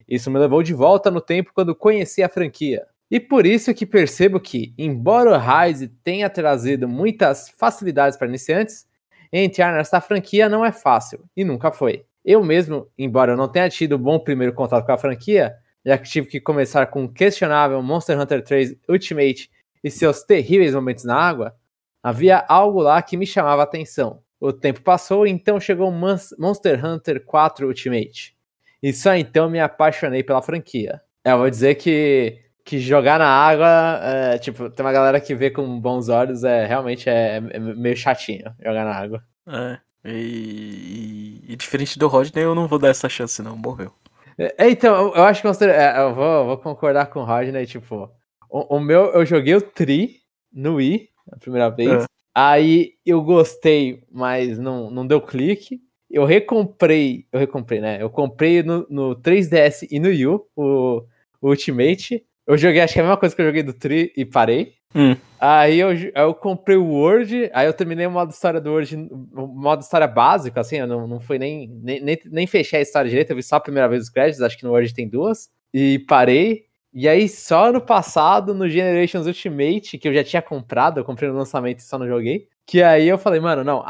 Isso 0.07 0.31
me 0.31 0.39
levou 0.39 0.63
de 0.63 0.73
volta 0.73 1.11
no 1.11 1.21
tempo 1.21 1.51
quando 1.53 1.75
conheci 1.75 2.23
a 2.23 2.29
franquia. 2.29 2.87
E 3.15 3.21
por 3.21 3.47
isso 3.47 3.73
que 3.73 3.87
percebo 3.87 4.41
que, 4.41 4.75
embora 4.77 5.31
o 5.31 5.39
Rise 5.39 5.87
tenha 5.87 6.29
trazido 6.29 6.89
muitas 6.89 7.49
facilidades 7.49 8.19
para 8.19 8.27
iniciantes, 8.27 8.89
entrar 9.33 9.73
nessa 9.73 10.01
franquia 10.01 10.49
não 10.49 10.65
é 10.65 10.73
fácil, 10.73 11.25
e 11.37 11.45
nunca 11.45 11.71
foi. 11.71 12.05
Eu 12.25 12.43
mesmo, 12.43 12.91
embora 12.99 13.31
eu 13.31 13.37
não 13.37 13.47
tenha 13.47 13.71
tido 13.71 13.97
bom 13.97 14.19
primeiro 14.19 14.53
contato 14.53 14.85
com 14.85 14.91
a 14.91 14.99
franquia, 14.99 15.55
já 15.87 15.97
que 15.97 16.11
tive 16.11 16.27
que 16.27 16.41
começar 16.41 16.87
com 16.87 17.05
o 17.05 17.09
questionável 17.09 17.81
Monster 17.81 18.21
Hunter 18.21 18.43
3 18.43 18.75
Ultimate 18.89 19.49
e 19.85 19.91
seus 19.93 20.25
terríveis 20.25 20.75
momentos 20.75 21.05
na 21.05 21.15
água, 21.15 21.55
havia 22.03 22.45
algo 22.49 22.81
lá 22.81 23.01
que 23.01 23.17
me 23.17 23.29
chamava 23.29 23.63
a 23.63 23.65
atenção. 23.65 24.25
O 24.41 24.53
tempo 24.53 24.83
passou 24.83 25.25
então 25.25 25.61
chegou 25.61 25.89
Monster 25.93 26.85
Hunter 26.85 27.25
4 27.25 27.69
Ultimate. 27.69 28.37
E 28.83 28.93
só 28.93 29.15
então 29.15 29.49
me 29.49 29.61
apaixonei 29.61 30.25
pela 30.25 30.43
franquia. 30.43 31.01
Eu 31.25 31.39
vou 31.39 31.49
dizer 31.49 31.77
que 31.77 32.44
que 32.65 32.79
jogar 32.79 33.19
na 33.19 33.29
água, 33.29 34.01
é, 34.03 34.39
tipo, 34.39 34.71
tem 34.71 34.85
uma 34.85 34.93
galera 34.93 35.21
que 35.21 35.35
vê 35.35 35.51
com 35.51 35.79
bons 35.79 36.09
olhos, 36.09 36.45
é 36.45 36.65
realmente 36.67 37.09
é, 37.11 37.37
é 37.37 37.59
meio 37.59 37.97
chatinho 37.97 38.55
jogar 38.59 38.85
na 38.85 38.95
água. 38.95 39.23
É, 39.47 39.79
e, 40.05 41.43
e, 41.47 41.53
e, 41.53 41.57
diferente 41.57 41.99
do 41.99 42.09
Rodney, 42.09 42.43
eu 42.43 42.55
não 42.55 42.67
vou 42.67 42.79
dar 42.79 42.89
essa 42.89 43.09
chance 43.09 43.43
não, 43.43 43.57
morreu. 43.57 43.93
É, 44.39 44.65
é 44.65 44.71
então, 44.71 45.15
eu 45.15 45.25
acho 45.25 45.43
que 45.43 45.47
eu, 45.47 45.71
é, 45.71 46.13
vou, 46.13 46.47
vou, 46.47 46.59
concordar 46.59 47.07
com 47.07 47.21
o 47.21 47.25
Rodney, 47.25 47.67
tipo, 47.67 48.11
o, 48.49 48.77
o, 48.77 48.81
meu, 48.81 49.13
eu 49.13 49.27
joguei 49.27 49.55
o 49.55 49.61
Tri 49.61 50.21
no 50.51 50.77
Wii, 50.77 51.09
a 51.33 51.37
primeira 51.37 51.69
vez, 51.69 52.05
é. 52.05 52.07
aí 52.35 52.95
eu 53.05 53.23
gostei, 53.23 54.03
mas 54.11 54.59
não, 54.59 54.91
não 54.91 55.07
deu 55.07 55.21
clique, 55.21 55.83
eu 56.11 56.25
recomprei, 56.25 57.27
eu 57.31 57.39
recomprei, 57.39 57.81
né, 57.81 58.01
eu 58.01 58.09
comprei 58.09 58.63
no, 58.63 58.87
no 58.89 59.17
3DS 59.17 59.87
e 59.91 60.01
no 60.01 60.09
Wii 60.09 60.27
o, 60.27 60.41
o 60.57 61.05
Ultimate, 61.43 62.25
eu 62.47 62.59
joguei, 62.59 62.81
acho 62.81 62.93
que 62.93 62.99
é 62.99 63.03
a 63.03 63.05
mesma 63.05 63.17
coisa 63.17 63.35
que 63.35 63.41
eu 63.41 63.47
joguei 63.47 63.63
do 63.63 63.73
Tri 63.73 64.13
e 64.17 64.25
parei. 64.25 64.75
Hum. 64.95 65.17
Aí 65.41 65.81
eu, 65.81 65.91
eu 66.15 66.35
comprei 66.35 66.77
o 66.77 66.87
Word, 66.87 67.51
aí 67.53 67.67
eu 67.67 67.73
terminei 67.73 68.07
o 68.07 68.11
modo 68.11 68.31
história 68.31 68.61
do 68.61 68.71
Word, 68.71 68.97
o 69.33 69.47
modo 69.47 69.83
história 69.83 70.07
básico, 70.07 70.59
assim, 70.61 70.77
eu 70.77 70.87
não, 70.87 71.07
não 71.07 71.21
fui 71.21 71.39
nem, 71.39 71.69
nem, 71.83 72.19
nem 72.27 72.47
fechei 72.47 72.79
a 72.79 72.83
história 72.83 73.11
direito, 73.11 73.31
eu 73.31 73.37
vi 73.37 73.43
só 73.43 73.57
a 73.57 73.61
primeira 73.61 73.89
vez 73.89 74.05
os 74.05 74.09
créditos, 74.09 74.41
acho 74.41 74.57
que 74.57 74.65
no 74.65 74.71
Word 74.71 74.95
tem 74.95 75.09
duas, 75.09 75.51
e 75.73 75.99
parei. 76.09 76.65
E 76.93 77.09
aí, 77.09 77.29
só 77.29 77.73
no 77.73 77.81
passado, 77.81 78.55
no 78.55 78.69
Generations 78.69 79.27
Ultimate, 79.27 79.99
que 79.99 80.07
eu 80.07 80.15
já 80.15 80.23
tinha 80.23 80.41
comprado, 80.41 81.01
eu 81.01 81.05
comprei 81.05 81.29
no 81.29 81.37
lançamento 81.37 81.81
e 81.81 81.83
só 81.83 81.99
não 81.99 82.07
joguei. 82.07 82.47
Que 82.65 82.85
aí 82.85 83.09
eu 83.09 83.19
falei, 83.19 83.41
mano, 83.41 83.65
não, 83.65 83.83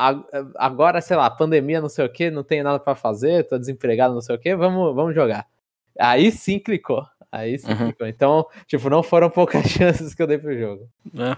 agora, 0.57 1.03
sei 1.03 1.17
lá, 1.17 1.29
pandemia, 1.29 1.83
não 1.83 1.89
sei 1.91 2.07
o 2.07 2.09
que, 2.09 2.31
não 2.31 2.43
tenho 2.43 2.65
nada 2.65 2.81
para 2.81 2.95
fazer, 2.95 3.47
tô 3.47 3.59
desempregado, 3.59 4.15
não 4.15 4.23
sei 4.23 4.35
o 4.35 4.39
que, 4.39 4.57
vamos, 4.57 4.95
vamos 4.95 5.15
jogar. 5.15 5.47
Aí 5.99 6.31
sim 6.31 6.59
clicou. 6.59 7.05
Aí 7.31 7.59
sim. 7.59 7.71
Uhum. 7.71 7.93
Então, 8.07 8.47
tipo, 8.67 8.89
não 8.89 9.03
foram 9.03 9.29
poucas 9.29 9.65
chances 9.71 10.15
que 10.15 10.23
eu 10.23 10.27
dei 10.27 10.39
pro 10.39 10.57
jogo. 10.57 10.89
É. 11.17 11.37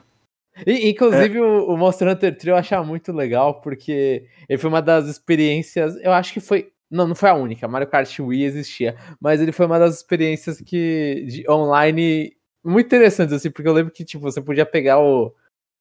E, 0.67 0.91
inclusive, 0.91 1.39
é. 1.39 1.41
o, 1.41 1.69
o, 1.69 1.77
Monster 1.77 2.09
Hunter 2.09 2.37
3 2.37 2.47
eu 2.47 2.57
achava 2.57 2.85
muito 2.85 3.13
legal, 3.13 3.61
porque 3.61 4.27
ele 4.49 4.59
foi 4.59 4.69
uma 4.69 4.83
das 4.83 5.07
experiências. 5.07 5.97
Eu 5.97 6.13
acho 6.13 6.33
que 6.33 6.41
foi. 6.41 6.71
Não, 6.91 7.07
não 7.07 7.15
foi 7.15 7.29
a 7.29 7.35
única. 7.35 7.67
Mario 7.67 7.89
Kart 7.89 8.19
Wii 8.19 8.45
existia. 8.45 8.97
Mas 9.21 9.41
ele 9.41 9.53
foi 9.53 9.67
uma 9.67 9.79
das 9.79 9.97
experiências 9.97 10.61
que. 10.61 11.27
De, 11.29 11.51
online 11.51 12.35
muito 12.65 12.87
interessantes, 12.87 13.33
assim, 13.33 13.51
porque 13.51 13.69
eu 13.69 13.73
lembro 13.73 13.93
que, 13.93 14.05
tipo, 14.05 14.23
você 14.23 14.41
podia 14.41 14.67
pegar 14.67 14.99
o, 14.99 15.33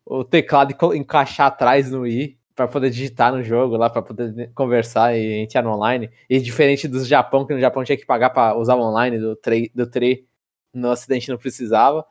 o 0.06 0.24
teclado 0.24 0.72
e 0.72 0.98
encaixar 0.98 1.48
atrás 1.48 1.90
no 1.90 2.02
Wii 2.02 2.38
para 2.56 2.68
poder 2.68 2.90
digitar 2.90 3.34
no 3.34 3.44
jogo 3.44 3.76
lá, 3.76 3.90
para 3.90 4.02
poder 4.02 4.50
conversar 4.56 5.16
e 5.16 5.44
entrar 5.44 5.62
no 5.62 5.72
online. 5.72 6.10
E 6.30 6.40
diferente 6.40 6.88
do 6.88 7.04
Japão, 7.04 7.46
que 7.46 7.54
no 7.54 7.60
Japão 7.60 7.84
tinha 7.84 7.98
que 7.98 8.06
pagar 8.06 8.30
para 8.30 8.58
usar 8.58 8.76
o 8.76 8.82
online 8.82 9.20
do 9.20 9.36
tre, 9.36 9.70
do 9.76 9.86
tre 9.86 10.26
no 10.74 10.90
Ocidente 10.90 11.30
não 11.30 11.38
precisava. 11.38 12.06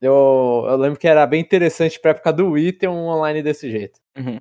Eu, 0.00 0.64
eu 0.68 0.76
lembro 0.76 0.98
que 0.98 1.08
era 1.08 1.26
bem 1.26 1.40
interessante 1.40 1.98
pra 1.98 2.12
época 2.12 2.32
do 2.32 2.50
Wii 2.50 2.72
ter 2.74 2.88
um 2.88 3.06
online 3.06 3.42
desse 3.42 3.70
jeito. 3.70 3.98
Uhum. 4.16 4.38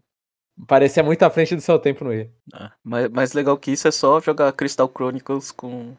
Parecia 0.67 1.03
muito 1.03 1.23
à 1.23 1.29
frente 1.29 1.55
do 1.55 1.61
seu 1.61 1.79
tempo 1.79 2.03
no 2.03 2.09
Wii. 2.09 2.31
Ah, 2.53 2.71
mas 2.83 3.09
mais 3.09 3.33
legal 3.33 3.57
que 3.57 3.71
isso 3.71 3.87
é 3.87 3.91
só 3.91 4.19
jogar 4.19 4.51
Crystal 4.53 4.91
Chronicles 4.93 5.51
com, 5.51 5.95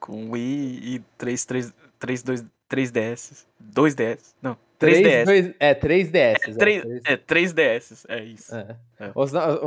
com 0.00 0.30
Wii 0.30 0.96
e 0.96 0.98
3, 1.16 1.44
3, 1.44 1.74
3, 1.98 2.22
2, 2.22 2.44
3DS. 2.70 3.46
2DS. 3.62 4.34
Não, 4.42 4.56
3DS. 4.80 5.24
2, 5.24 5.54
é, 5.58 5.74
3DS. 5.74 6.36
É, 6.46 6.52
3, 6.54 6.84
é, 7.04 7.16
3DS, 7.16 8.04
é 8.08 8.24
isso. 8.24 8.54
É. 8.54 8.76
É. 9.00 9.12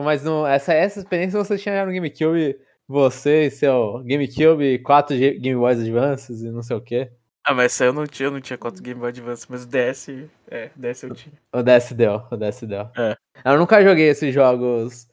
Mas 0.03 0.23
no, 0.23 0.45
essa, 0.45 0.73
essa 0.73 0.99
experiência 0.99 1.43
você 1.43 1.57
tinha 1.57 1.85
no 1.85 1.91
GameCube, 1.91 2.57
você 2.87 3.47
e 3.47 3.51
seu 3.51 4.03
GameCube, 4.05 4.79
4 4.79 5.17
Game 5.17 5.55
Boy 5.55 5.73
Advances 5.73 6.41
e 6.41 6.49
não 6.49 6.61
sei 6.61 6.75
o 6.75 6.81
que. 6.81 7.09
Ah, 7.43 7.53
mas 7.53 7.73
essa 7.73 7.85
eu 7.85 7.93
não 7.93 8.05
tinha, 8.05 8.27
eu 8.27 8.31
não 8.31 8.41
tinha 8.41 8.57
4 8.57 8.81
Game 8.81 8.99
Boy 8.99 9.09
Advance, 9.09 9.45
mas 9.49 9.63
o 9.63 9.67
DS, 9.67 10.09
é, 10.49 10.69
DS 10.75 11.03
eu 11.03 11.13
tinha. 11.13 11.33
O 11.53 11.61
DS 11.63 11.91
deu, 11.93 12.21
o 12.31 12.37
DS 12.37 12.61
deu. 12.63 12.87
É. 12.97 13.15
Eu 13.43 13.57
nunca 13.57 13.83
joguei 13.83 14.09
esses 14.09 14.33
jogos 14.33 15.07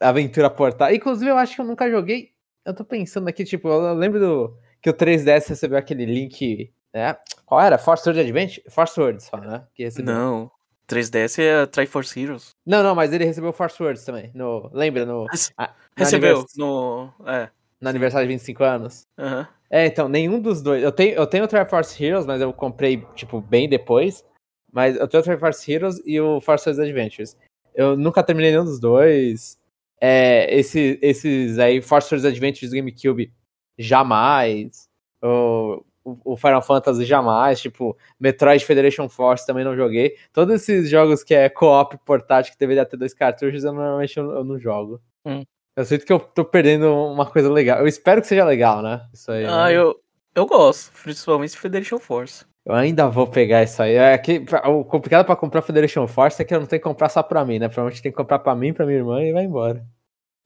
aventura 0.00 0.50
portátil. 0.50 0.96
Inclusive, 0.96 1.30
eu 1.30 1.36
acho 1.36 1.54
que 1.54 1.60
eu 1.60 1.64
nunca 1.64 1.90
joguei. 1.90 2.30
Eu 2.64 2.74
tô 2.74 2.84
pensando 2.84 3.28
aqui, 3.28 3.44
tipo, 3.44 3.68
eu 3.68 3.94
lembro 3.94 4.18
do 4.18 4.56
que 4.82 4.90
o 4.90 4.94
3DS 4.94 5.48
recebeu 5.48 5.78
aquele 5.78 6.04
link 6.04 6.72
é. 6.94 7.16
Qual 7.44 7.60
era? 7.60 7.78
Force 7.78 8.08
Word 8.08 8.20
Adventure? 8.20 8.62
Force 8.70 8.98
Words 9.00 9.24
só, 9.24 9.36
né? 9.38 9.64
Que 9.74 9.84
recebeu. 9.84 10.14
Não. 10.14 10.50
3DS 10.88 11.38
é 11.42 11.66
Triforce 11.66 12.18
Heroes. 12.18 12.50
Não, 12.64 12.82
não, 12.82 12.94
mas 12.94 13.12
ele 13.12 13.24
recebeu 13.24 13.52
Force 13.52 13.80
Words 13.80 14.04
também. 14.04 14.30
No, 14.34 14.70
lembra? 14.72 15.04
No, 15.04 15.26
a, 15.58 15.70
recebeu 15.94 16.46
no. 16.56 17.12
É. 17.26 17.50
No 17.80 17.88
aniversário 17.88 18.26
de 18.26 18.34
25 18.34 18.64
anos. 18.64 19.06
Uhum. 19.18 19.46
É, 19.70 19.86
então, 19.86 20.08
nenhum 20.08 20.40
dos 20.40 20.62
dois. 20.62 20.82
Eu 20.82 20.90
tenho, 20.90 21.14
eu 21.14 21.26
tenho 21.26 21.44
o 21.44 21.48
Triforce 21.48 22.02
Heroes, 22.02 22.26
mas 22.26 22.40
eu 22.40 22.52
comprei, 22.52 23.06
tipo, 23.14 23.40
bem 23.40 23.68
depois. 23.68 24.24
Mas 24.72 24.96
eu 24.96 25.06
tenho 25.06 25.20
o 25.20 25.24
Triforce 25.24 25.70
Heroes 25.70 26.00
e 26.04 26.18
o 26.20 26.40
Force 26.40 26.68
Words 26.68 26.80
Adventures. 26.80 27.36
Eu 27.74 27.96
nunca 27.96 28.22
terminei 28.22 28.50
nenhum 28.50 28.64
dos 28.64 28.80
dois. 28.80 29.58
É, 30.00 30.52
esse, 30.56 30.98
esses 31.02 31.58
aí, 31.58 31.82
Force 31.82 32.12
Words 32.12 32.24
Adventures 32.24 32.72
GameCube, 32.72 33.32
jamais. 33.78 34.88
O 35.22 35.84
o 36.04 36.36
Final 36.36 36.62
Fantasy 36.62 37.04
jamais, 37.04 37.60
tipo, 37.60 37.96
Metroid 38.18 38.64
Federation 38.64 39.08
Force 39.08 39.46
também 39.46 39.64
não 39.64 39.76
joguei. 39.76 40.16
Todos 40.32 40.54
esses 40.54 40.88
jogos 40.88 41.22
que 41.22 41.34
é 41.34 41.48
co-op 41.48 41.96
portátil 41.98 42.52
que 42.52 42.58
deveria 42.58 42.86
ter 42.86 42.96
dois 42.96 43.12
cartuchos, 43.12 43.64
eu 43.64 43.72
normalmente 43.72 44.16
eu, 44.16 44.30
eu 44.30 44.44
não 44.44 44.58
jogo. 44.58 45.00
Hum. 45.26 45.44
Eu 45.76 45.84
sinto 45.84 46.04
que 46.04 46.12
eu 46.12 46.18
tô 46.18 46.44
perdendo 46.44 46.92
uma 46.92 47.26
coisa 47.26 47.50
legal. 47.50 47.78
Eu 47.78 47.86
espero 47.86 48.20
que 48.20 48.26
seja 48.26 48.44
legal, 48.44 48.82
né? 48.82 49.06
Isso 49.12 49.30
aí. 49.30 49.44
Ah, 49.44 49.66
né? 49.66 49.76
eu, 49.76 49.94
eu 50.34 50.46
gosto, 50.46 50.90
principalmente 51.02 51.56
Federation 51.56 51.98
Force. 51.98 52.44
Eu 52.64 52.74
ainda 52.74 53.08
vou 53.08 53.26
pegar 53.26 53.62
isso 53.62 53.82
aí. 53.82 53.94
É 53.94 54.18
que, 54.18 54.44
o 54.66 54.84
complicado 54.84 55.24
pra 55.24 55.36
comprar 55.36 55.62
Federation 55.62 56.06
Force 56.06 56.42
é 56.42 56.44
que 56.44 56.54
eu 56.54 56.60
não 56.60 56.66
tenho 56.66 56.80
que 56.82 56.88
comprar 56.88 57.08
só 57.08 57.22
pra 57.22 57.44
mim, 57.44 57.58
né? 57.58 57.68
Provavelmente 57.68 58.02
tem 58.02 58.12
que 58.12 58.16
comprar 58.16 58.40
pra 58.40 58.54
mim, 58.54 58.72
pra 58.72 58.84
minha 58.84 58.98
irmã 58.98 59.22
e 59.22 59.32
vai 59.32 59.44
embora. 59.44 59.86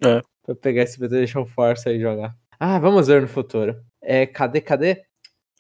É. 0.05 0.21
Pra 0.45 0.55
pegar 0.55 0.83
esse 0.83 0.99
Federation 0.99 1.45
Force 1.45 1.89
aí 1.89 1.97
e 1.97 2.01
jogar. 2.01 2.37
Ah, 2.61 2.79
vamos 2.79 3.09
ver 3.09 3.23
no 3.23 3.29
futuro. 3.29 3.83
É, 4.01 4.27
cadê, 4.27 4.61
cadê? 4.61 5.03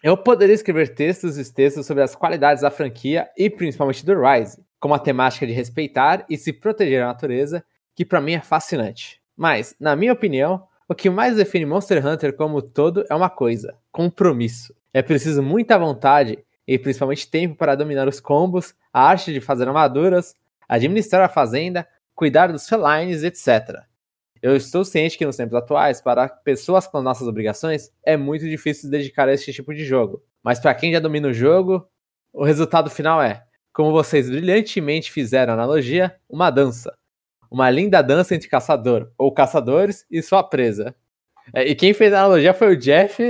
Eu 0.02 0.16
poderia 0.16 0.54
escrever 0.54 0.96
textos 0.96 1.38
e 1.38 1.54
textos 1.54 1.86
sobre 1.86 2.02
as 2.02 2.16
qualidades 2.16 2.62
da 2.62 2.72
franquia 2.72 3.30
e 3.38 3.48
principalmente 3.48 4.04
do 4.04 4.20
Rise, 4.20 4.60
como 4.80 4.94
a 4.94 4.98
temática 4.98 5.46
de 5.46 5.52
respeitar 5.52 6.26
e 6.28 6.36
se 6.36 6.52
proteger 6.52 7.04
a 7.04 7.06
natureza, 7.06 7.64
que 7.94 8.04
para 8.04 8.20
mim 8.20 8.32
é 8.32 8.40
fascinante. 8.40 9.22
Mas, 9.36 9.76
na 9.78 9.94
minha 9.94 10.12
opinião, 10.12 10.66
o 10.88 10.94
que 10.94 11.08
mais 11.08 11.36
define 11.36 11.64
Monster 11.64 12.04
Hunter 12.04 12.34
como 12.34 12.60
todo 12.60 13.04
é 13.08 13.14
uma 13.14 13.30
coisa: 13.30 13.76
compromisso. 13.92 14.74
É 14.92 15.02
preciso 15.02 15.40
muita 15.40 15.78
vontade 15.78 16.36
e 16.66 16.76
principalmente 16.76 17.30
tempo 17.30 17.54
para 17.54 17.76
dominar 17.76 18.08
os 18.08 18.18
combos, 18.18 18.74
a 18.92 19.08
arte 19.08 19.32
de 19.32 19.40
fazer 19.40 19.68
armaduras, 19.68 20.34
administrar 20.68 21.22
a 21.22 21.28
fazenda, 21.28 21.86
cuidar 22.12 22.50
dos 22.50 22.68
felines, 22.68 23.22
etc. 23.22 23.84
Eu 24.42 24.56
estou 24.56 24.84
ciente 24.84 25.16
que 25.16 25.24
nos 25.24 25.36
tempos 25.36 25.54
atuais, 25.54 26.00
para 26.00 26.28
pessoas 26.28 26.88
com 26.88 27.00
nossas 27.00 27.28
obrigações, 27.28 27.92
é 28.04 28.16
muito 28.16 28.44
difícil 28.48 28.82
se 28.82 28.90
dedicar 28.90 29.28
a 29.28 29.32
este 29.32 29.52
tipo 29.52 29.72
de 29.72 29.84
jogo. 29.84 30.20
Mas 30.42 30.58
para 30.58 30.74
quem 30.74 30.92
já 30.92 30.98
domina 30.98 31.28
o 31.28 31.32
jogo, 31.32 31.86
o 32.32 32.44
resultado 32.44 32.90
final 32.90 33.22
é, 33.22 33.44
como 33.72 33.92
vocês 33.92 34.28
brilhantemente 34.28 35.12
fizeram 35.12 35.52
a 35.52 35.54
analogia, 35.54 36.16
uma 36.28 36.50
dança. 36.50 36.92
Uma 37.48 37.70
linda 37.70 38.02
dança 38.02 38.34
entre 38.34 38.48
caçador 38.48 39.12
ou 39.16 39.32
caçadores 39.32 40.04
e 40.10 40.20
sua 40.20 40.42
presa. 40.42 40.92
É, 41.54 41.64
e 41.64 41.76
quem 41.76 41.94
fez 41.94 42.12
a 42.12 42.18
analogia 42.18 42.52
foi 42.52 42.74
o 42.74 42.76
Jeff, 42.76 43.22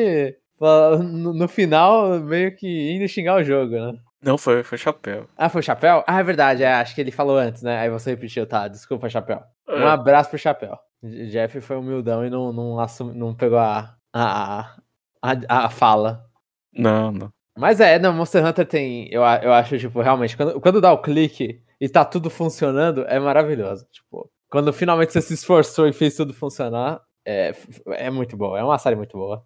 no, 0.60 1.34
no 1.34 1.48
final, 1.48 2.20
meio 2.20 2.56
que 2.56 2.92
indo 2.92 3.06
xingar 3.06 3.36
o 3.36 3.44
jogo, 3.44 3.72
né? 3.72 3.98
Não, 4.22 4.38
foi, 4.38 4.62
foi 4.62 4.78
Chapéu. 4.78 5.28
Ah, 5.36 5.48
foi 5.48 5.60
Chapéu? 5.60 6.04
Ah, 6.06 6.20
é 6.20 6.22
verdade, 6.22 6.62
é, 6.62 6.72
acho 6.72 6.94
que 6.94 7.00
ele 7.00 7.10
falou 7.10 7.36
antes, 7.36 7.62
né? 7.62 7.80
Aí 7.80 7.90
você 7.90 8.10
repetiu, 8.10 8.46
tá? 8.46 8.68
Desculpa, 8.68 9.10
Chapéu. 9.10 9.42
É. 9.68 9.74
Um 9.74 9.86
abraço 9.88 10.30
pro 10.30 10.38
Chapéu. 10.38 10.78
Jeff 11.02 11.60
foi 11.60 11.76
humildão 11.76 12.24
e 12.24 12.30
não, 12.30 12.52
não, 12.52 12.78
assum, 12.78 13.12
não 13.12 13.34
pegou 13.34 13.58
a, 13.58 13.96
a, 14.12 14.76
a, 15.20 15.64
a 15.66 15.70
fala. 15.70 16.24
Não, 16.72 17.10
não. 17.10 17.32
Mas 17.58 17.80
é, 17.80 17.98
não, 17.98 18.12
Monster 18.12 18.44
Hunter 18.44 18.66
tem. 18.66 19.08
Eu, 19.12 19.22
eu 19.22 19.52
acho, 19.52 19.78
tipo, 19.78 20.00
realmente, 20.00 20.36
quando, 20.36 20.60
quando 20.60 20.80
dá 20.80 20.92
o 20.92 21.02
clique 21.02 21.60
e 21.80 21.88
tá 21.88 22.04
tudo 22.04 22.30
funcionando, 22.30 23.04
é 23.06 23.18
maravilhoso. 23.18 23.86
Tipo, 23.90 24.30
quando 24.48 24.72
finalmente 24.72 25.12
você 25.12 25.20
se 25.20 25.34
esforçou 25.34 25.88
e 25.88 25.92
fez 25.92 26.16
tudo 26.16 26.32
funcionar, 26.32 27.02
é, 27.26 27.54
é 27.88 28.10
muito 28.10 28.36
boa. 28.36 28.58
É 28.58 28.64
uma 28.64 28.78
série 28.78 28.96
muito 28.96 29.18
boa. 29.18 29.44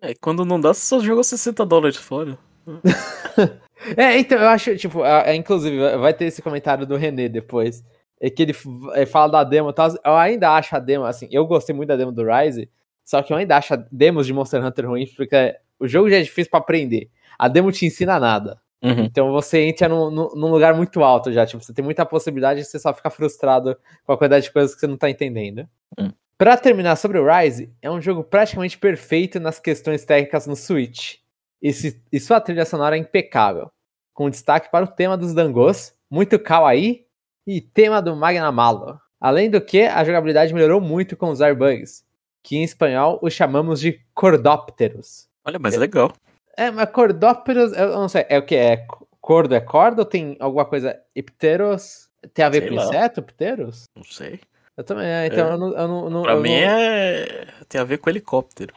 É, 0.00 0.14
quando 0.20 0.44
não 0.44 0.60
dá, 0.60 0.74
você 0.74 0.80
só 0.80 1.00
joga 1.00 1.22
60 1.22 1.64
dólares 1.64 1.96
fora. 1.96 2.36
é, 3.96 4.18
então, 4.18 4.38
eu 4.38 4.48
acho, 4.48 4.76
tipo, 4.76 5.04
é, 5.04 5.34
inclusive, 5.34 5.96
vai 5.96 6.12
ter 6.12 6.26
esse 6.26 6.42
comentário 6.42 6.86
do 6.86 6.96
René 6.96 7.28
depois 7.28 7.82
é 8.20 8.30
que 8.30 8.42
ele, 8.42 8.54
ele 8.94 9.06
fala 9.06 9.32
da 9.32 9.44
demo 9.44 9.70
e 9.70 9.72
tal. 9.72 9.88
Eu 10.04 10.14
ainda 10.16 10.50
acho 10.50 10.74
a 10.76 10.78
demo, 10.78 11.04
assim, 11.04 11.28
eu 11.30 11.46
gostei 11.46 11.74
muito 11.74 11.88
da 11.88 11.96
demo 11.96 12.12
do 12.12 12.24
Rise, 12.24 12.70
só 13.04 13.22
que 13.22 13.32
eu 13.32 13.36
ainda 13.36 13.56
acho 13.56 13.76
demos 13.90 14.26
de 14.26 14.32
Monster 14.32 14.64
Hunter 14.64 14.88
ruins, 14.88 15.14
porque 15.14 15.56
o 15.78 15.86
jogo 15.86 16.10
já 16.10 16.16
é 16.16 16.22
difícil 16.22 16.50
para 16.50 16.60
aprender. 16.60 17.10
A 17.38 17.48
demo 17.48 17.70
te 17.72 17.86
ensina 17.86 18.18
nada. 18.18 18.60
Uhum. 18.82 19.04
Então 19.04 19.32
você 19.32 19.60
entra 19.62 19.88
num, 19.88 20.10
num, 20.10 20.50
lugar 20.50 20.74
muito 20.74 21.02
alto 21.02 21.32
já. 21.32 21.46
Tipo, 21.46 21.62
você 21.62 21.72
tem 21.72 21.84
muita 21.84 22.04
possibilidade 22.06 22.60
e 22.60 22.64
você 22.64 22.78
só 22.78 22.92
fica 22.92 23.10
frustrado 23.10 23.76
com 24.04 24.12
a 24.12 24.16
quantidade 24.18 24.44
de 24.46 24.52
coisas 24.52 24.74
que 24.74 24.80
você 24.80 24.86
não 24.86 24.96
tá 24.96 25.10
entendendo. 25.10 25.68
Uhum. 25.98 26.12
Pra 26.36 26.56
terminar 26.56 26.96
sobre 26.96 27.18
o 27.18 27.26
Rise, 27.26 27.72
é 27.82 27.90
um 27.90 28.00
jogo 28.00 28.22
praticamente 28.22 28.78
perfeito 28.78 29.40
nas 29.40 29.58
questões 29.58 30.04
técnicas 30.04 30.46
no 30.46 30.54
Switch. 30.54 31.16
e, 31.60 31.72
se, 31.72 32.00
e 32.12 32.20
sua 32.20 32.40
trilha 32.40 32.64
sonora 32.64 32.96
é 32.96 33.00
impecável, 33.00 33.70
com 34.14 34.30
destaque 34.30 34.70
para 34.70 34.84
o 34.84 34.88
tema 34.88 35.16
dos 35.16 35.34
dangos, 35.34 35.92
muito 36.08 36.38
kawaii, 36.38 37.07
e 37.48 37.62
tema 37.62 38.02
do 38.02 38.14
Magnamalo. 38.14 39.00
Além 39.18 39.48
do 39.50 39.58
que, 39.58 39.80
a 39.80 40.04
jogabilidade 40.04 40.52
melhorou 40.52 40.82
muito 40.82 41.16
com 41.16 41.30
os 41.30 41.40
airbugs, 41.40 42.04
que 42.42 42.58
em 42.58 42.62
espanhol 42.62 43.18
os 43.22 43.32
chamamos 43.32 43.80
de 43.80 43.98
cordópteros. 44.14 45.26
Olha, 45.46 45.58
mas 45.58 45.74
é 45.74 45.78
legal. 45.78 46.12
É, 46.54 46.70
mas 46.70 46.90
cordópteros, 46.90 47.72
eu 47.72 47.92
não 47.92 48.08
sei, 48.08 48.26
é 48.28 48.38
o 48.38 48.44
que? 48.44 48.54
É 48.54 48.86
cordo 49.18 49.54
é 49.54 49.60
corda 49.60 50.02
ou 50.02 50.06
tem 50.06 50.36
alguma 50.38 50.66
coisa? 50.66 51.00
Ipteros? 51.16 52.10
Tem 52.34 52.44
a 52.44 52.50
ver 52.50 52.60
sei 52.60 52.68
com 52.68 52.74
lá. 52.74 52.84
inseto, 52.84 53.22
pteros? 53.22 53.84
Não 53.96 54.04
sei. 54.04 54.40
Eu 54.76 54.84
também, 54.84 55.06
é, 55.06 55.26
então 55.26 55.48
é. 55.48 55.52
eu 55.52 55.58
não. 55.58 55.72
Eu 55.72 55.88
não, 55.88 56.10
não 56.10 56.22
pra 56.22 56.32
eu 56.32 56.40
mim 56.42 56.50
não... 56.50 56.68
é. 56.68 57.46
Tem 57.66 57.80
a 57.80 57.84
ver 57.84 57.96
com 57.96 58.10
helicóptero. 58.10 58.74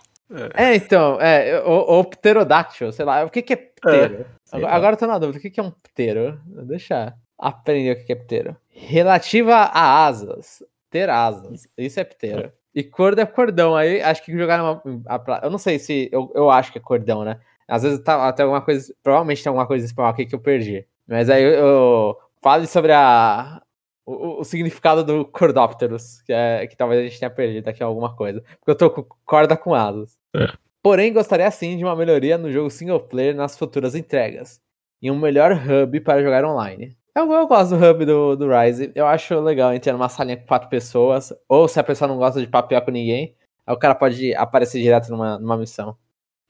É, 0.55 0.63
é 0.63 0.75
então, 0.75 1.19
é, 1.19 1.61
ou, 1.61 2.05
pterodáctilo, 2.05 2.93
sei 2.93 3.03
lá. 3.03 3.25
O 3.25 3.29
que, 3.29 3.41
que 3.41 3.53
é 3.53 3.55
ptero? 3.57 4.21
É, 4.21 4.25
agora, 4.55 4.73
agora 4.73 4.93
eu 4.93 4.99
tô 4.99 5.07
na 5.07 5.19
dúvida, 5.19 5.39
o 5.39 5.41
que, 5.41 5.49
que 5.49 5.59
é 5.59 5.63
um 5.63 5.71
ptero? 5.71 6.39
Vou 6.47 6.63
deixar 6.63 7.17
aprender 7.41 7.91
o 7.91 8.05
que 8.05 8.13
é 8.13 8.15
ptero. 8.15 8.55
Relativa 8.69 9.55
a 9.55 10.05
asas. 10.05 10.63
Ter 10.89 11.09
asas. 11.09 11.67
Isso 11.77 11.99
é 11.99 12.03
ptero. 12.03 12.51
E 12.73 12.83
corda 12.83 13.23
é 13.23 13.25
cordão. 13.25 13.75
Aí 13.75 14.01
acho 14.01 14.23
que 14.23 14.37
jogaram 14.37 14.81
uma. 14.85 15.39
Eu 15.43 15.49
não 15.49 15.57
sei 15.57 15.79
se. 15.79 16.09
Eu, 16.11 16.31
eu 16.35 16.49
acho 16.49 16.71
que 16.71 16.77
é 16.77 16.81
cordão, 16.81 17.25
né? 17.25 17.39
Às 17.67 17.83
vezes 17.83 17.99
tá, 17.99 18.31
tem 18.31 18.43
alguma 18.43 18.61
coisa. 18.61 18.93
Provavelmente 19.01 19.43
tem 19.43 19.49
alguma 19.49 19.67
coisa 19.67 19.85
espanhol 19.85 20.11
aqui 20.11 20.25
que 20.25 20.35
eu 20.35 20.39
perdi. 20.39 20.85
Mas 21.07 21.29
aí 21.29 21.43
eu, 21.43 21.51
eu 21.51 22.17
fale 22.41 22.67
sobre 22.67 22.93
a, 22.93 23.61
o, 24.05 24.39
o, 24.39 24.43
significado 24.43 25.03
do 25.03 25.25
Cordópteros, 25.25 26.21
que, 26.21 26.33
é, 26.33 26.67
que 26.67 26.75
talvez 26.75 27.01
a 27.01 27.03
gente 27.03 27.19
tenha 27.19 27.29
perdido 27.29 27.67
aqui 27.67 27.83
alguma 27.83 28.15
coisa. 28.15 28.41
Porque 28.59 28.71
eu 28.71 28.75
tô 28.75 28.89
com 28.89 29.05
corda 29.25 29.57
com 29.57 29.73
asas. 29.73 30.17
É. 30.35 30.47
Porém, 30.81 31.13
gostaria 31.13 31.49
sim 31.51 31.77
de 31.77 31.83
uma 31.83 31.95
melhoria 31.95 32.37
no 32.37 32.51
jogo 32.51 32.69
single 32.69 32.99
player 32.99 33.35
nas 33.35 33.57
futuras 33.57 33.95
entregas. 33.95 34.61
E 35.01 35.11
um 35.11 35.19
melhor 35.19 35.51
hub 35.53 35.99
para 36.01 36.23
jogar 36.23 36.45
online. 36.45 36.95
Eu, 37.15 37.29
eu 37.31 37.47
gosto 37.47 37.77
do 37.77 37.85
hub 37.85 38.05
do, 38.05 38.35
do 38.35 38.47
Rise. 38.49 38.91
Eu 38.95 39.05
acho 39.05 39.39
legal 39.39 39.73
entrar 39.73 39.93
numa 39.93 40.07
salinha 40.07 40.37
com 40.37 40.45
quatro 40.45 40.69
pessoas. 40.69 41.33
Ou 41.47 41.67
se 41.67 41.79
a 41.79 41.83
pessoa 41.83 42.07
não 42.07 42.17
gosta 42.17 42.39
de 42.39 42.47
papel 42.47 42.81
com 42.81 42.91
ninguém, 42.91 43.35
aí 43.65 43.73
o 43.73 43.77
cara 43.77 43.93
pode 43.93 44.33
aparecer 44.35 44.81
direto 44.81 45.09
numa, 45.09 45.37
numa 45.37 45.57
missão. 45.57 45.97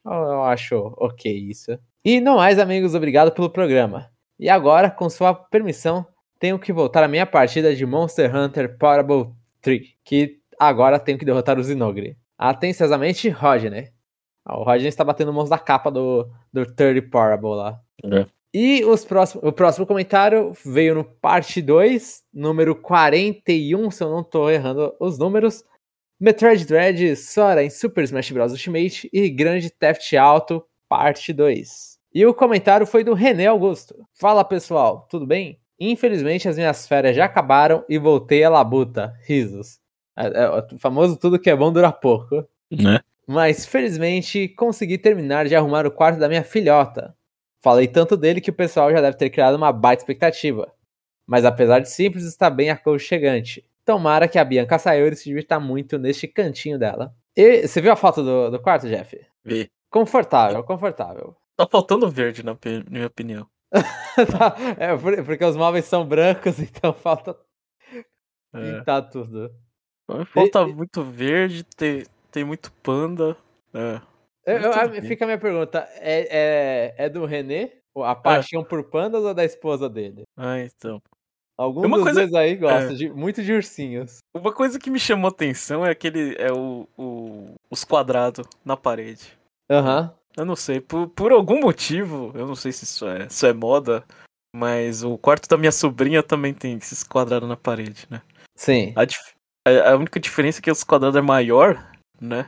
Eu, 0.06 0.12
eu 0.12 0.44
acho 0.44 0.94
ok 0.98 1.32
isso. 1.32 1.78
E 2.06 2.20
não 2.20 2.38
mais, 2.38 2.60
amigos, 2.60 2.96
obrigado 2.96 3.32
pelo 3.32 3.50
programa. 3.50 4.10
E 4.40 4.50
agora, 4.50 4.90
com 4.90 5.10
sua 5.10 5.34
permissão, 5.34 6.06
tenho 6.40 6.58
que 6.58 6.74
voltar 6.74 7.04
à 7.04 7.08
minha 7.08 7.26
partida 7.26 7.76
de 7.76 7.86
Monster 7.86 8.36
Hunter 8.36 8.78
Portable 8.78 9.32
3, 9.62 9.96
que 10.04 10.40
agora 10.60 11.00
tenho 11.00 11.18
que 11.18 11.26
derrotar 11.26 11.60
o 11.60 11.64
Zinogre. 11.64 12.18
Atenciosamente, 12.38 13.30
Rodney. 13.30 13.92
O 14.48 14.64
Rodney 14.64 14.88
está 14.88 15.04
batendo 15.04 15.32
mãos 15.32 15.50
da 15.50 15.60
capa 15.60 15.92
do, 15.92 16.28
do 16.52 16.66
Third 16.66 17.02
Portable 17.04 17.56
lá. 17.56 17.80
É. 18.04 18.26
E 18.54 18.84
os 18.84 19.06
próximos, 19.06 19.48
o 19.48 19.52
próximo 19.54 19.86
comentário 19.86 20.52
veio 20.66 20.96
no 20.96 21.04
parte 21.06 21.62
2, 21.62 22.24
número 22.34 22.76
41, 22.76 23.90
se 23.90 24.04
eu 24.04 24.10
não 24.10 24.22
estou 24.22 24.52
errando 24.52 24.94
os 25.00 25.18
números. 25.18 25.64
Metroid 26.20 26.66
Dread, 26.66 27.16
Sora 27.16 27.64
em 27.64 27.70
Super 27.70 28.04
Smash 28.04 28.32
Bros. 28.32 28.52
Ultimate 28.52 29.10
e 29.12 29.30
Grande 29.30 29.70
Theft 29.70 30.14
Auto, 30.14 30.64
parte 30.90 31.32
2. 31.32 31.98
E 32.14 32.26
o 32.26 32.34
comentário 32.34 32.86
foi 32.86 33.04
do 33.04 33.14
René 33.14 33.48
Augusto. 33.48 34.06
Fala 34.14 34.44
pessoal, 34.44 35.08
tudo 35.10 35.26
bem? 35.26 35.58
Infelizmente 35.80 36.48
as 36.48 36.58
minhas 36.58 36.86
férias 36.88 37.16
já 37.16 37.26
acabaram 37.26 37.86
e 37.90 37.98
voltei 37.98 38.44
a 38.44 38.50
labuta. 38.50 39.14
Risos. 39.26 39.80
É, 40.16 40.28
é, 40.28 40.50
o 40.50 40.78
famoso 40.78 41.18
tudo 41.18 41.40
que 41.40 41.50
é 41.50 41.56
bom 41.56 41.72
dura 41.72 41.92
pouco. 41.92 42.46
Né? 42.70 43.00
Mas 43.26 43.66
felizmente 43.66 44.50
consegui 44.50 44.98
terminar 44.98 45.48
de 45.48 45.56
arrumar 45.56 45.88
o 45.88 45.92
quarto 45.92 46.20
da 46.20 46.28
minha 46.28 46.44
filhota. 46.44 47.16
Falei 47.62 47.88
tanto 47.88 48.18
dele 48.18 48.42
que 48.42 48.50
o 48.50 48.54
pessoal 48.54 48.92
já 48.92 49.00
deve 49.00 49.18
ter 49.18 49.30
criado 49.30 49.56
uma 49.56 49.72
baita 49.72 50.02
expectativa. 50.02 50.74
Mas 51.28 51.46
apesar 51.46 51.80
de 51.80 51.90
simples, 51.90 52.26
está 52.26 52.50
bem 52.50 52.70
aconchegante. 52.70 53.64
Tomara 53.86 54.28
que 54.28 54.40
a 54.40 54.44
Bianca 54.44 54.80
Sayori 54.80 55.16
se 55.16 55.26
divirta 55.26 55.60
muito 55.60 55.98
neste 55.98 56.28
cantinho 56.28 56.78
dela. 56.80 57.16
E 57.36 57.68
você 57.68 57.80
viu 57.80 57.92
a 57.92 57.96
foto 57.96 58.24
do, 58.24 58.50
do 58.50 58.60
quarto, 58.60 58.88
Jeff? 58.88 59.20
Vi. 59.44 59.70
Confortável, 59.90 60.64
confortável. 60.64 61.36
Tá 61.56 61.68
faltando 61.70 62.10
verde, 62.10 62.44
na 62.44 62.58
minha 62.90 63.08
opinião. 63.08 63.48
tá, 63.72 64.56
é, 64.78 65.24
porque 65.24 65.46
os 65.46 65.56
móveis 65.56 65.86
são 65.86 66.06
brancos, 66.06 66.60
então 66.60 66.94
falta 66.94 67.38
é. 68.54 68.80
pintar 68.80 69.10
tudo. 69.10 69.54
Falta 70.34 70.62
e, 70.62 70.74
muito 70.74 71.04
verde, 71.04 71.64
tem, 71.64 72.04
tem 72.32 72.44
muito 72.44 72.72
panda. 72.84 73.38
É. 73.74 74.02
Eu, 74.46 74.58
eu, 74.58 75.02
fica 75.04 75.26
a 75.26 75.28
minha 75.28 75.40
pergunta: 75.40 75.88
é, 75.96 76.96
é, 76.98 77.06
é 77.06 77.10
do 77.10 77.26
René? 77.26 77.72
A 77.96 78.16
paixão 78.16 78.62
é. 78.62 78.66
por 78.66 78.84
pandas 78.86 79.24
ou 79.24 79.34
da 79.34 79.44
esposa 79.44 79.90
dele? 79.90 80.24
Ah, 80.38 80.60
então. 80.60 81.02
Algum 81.58 81.86
uma 81.86 81.98
dos 81.98 82.06
coisa... 82.06 82.22
dois 82.22 82.34
aí 82.34 82.56
gosta 82.56 82.94
é. 82.94 82.96
de, 82.96 83.10
muito 83.10 83.44
de 83.44 83.54
ursinhos. 83.54 84.18
Uma 84.34 84.54
coisa 84.54 84.80
que 84.80 84.90
me 84.90 85.00
chamou 85.00 85.30
atenção 85.30 85.86
é 85.86 85.92
aquele. 85.92 86.36
É 86.40 86.52
o, 86.52 86.88
o 86.98 87.54
os 87.70 87.84
quadrados 87.84 88.46
na 88.66 88.76
parede. 88.76 89.38
Aham. 89.70 90.02
Uhum. 90.02 90.22
Eu 90.38 90.46
não 90.46 90.56
sei, 90.56 90.80
por, 90.80 91.10
por 91.10 91.34
algum 91.34 91.60
motivo, 91.60 92.32
eu 92.36 92.48
não 92.48 92.56
sei 92.56 92.72
se 92.72 92.86
isso 92.86 93.06
é, 93.06 93.28
isso 93.28 93.46
é 93.46 93.52
moda, 93.52 94.02
mas 94.56 95.04
o 95.04 95.18
quarto 95.18 95.48
da 95.50 95.58
minha 95.58 95.74
sobrinha 95.74 96.24
também 96.24 96.54
tem 96.54 96.78
esses 96.78 97.04
quadrados 97.04 97.50
na 97.50 97.58
parede, 97.58 98.08
né? 98.10 98.22
Sim. 98.56 98.94
A, 98.96 99.92
a 99.92 99.98
única 99.98 100.22
diferença 100.22 100.60
é 100.60 100.62
que 100.62 100.72
esse 100.72 100.86
quadrado 100.86 101.18
é 101.18 101.22
maior, 101.22 101.86
né? 102.20 102.46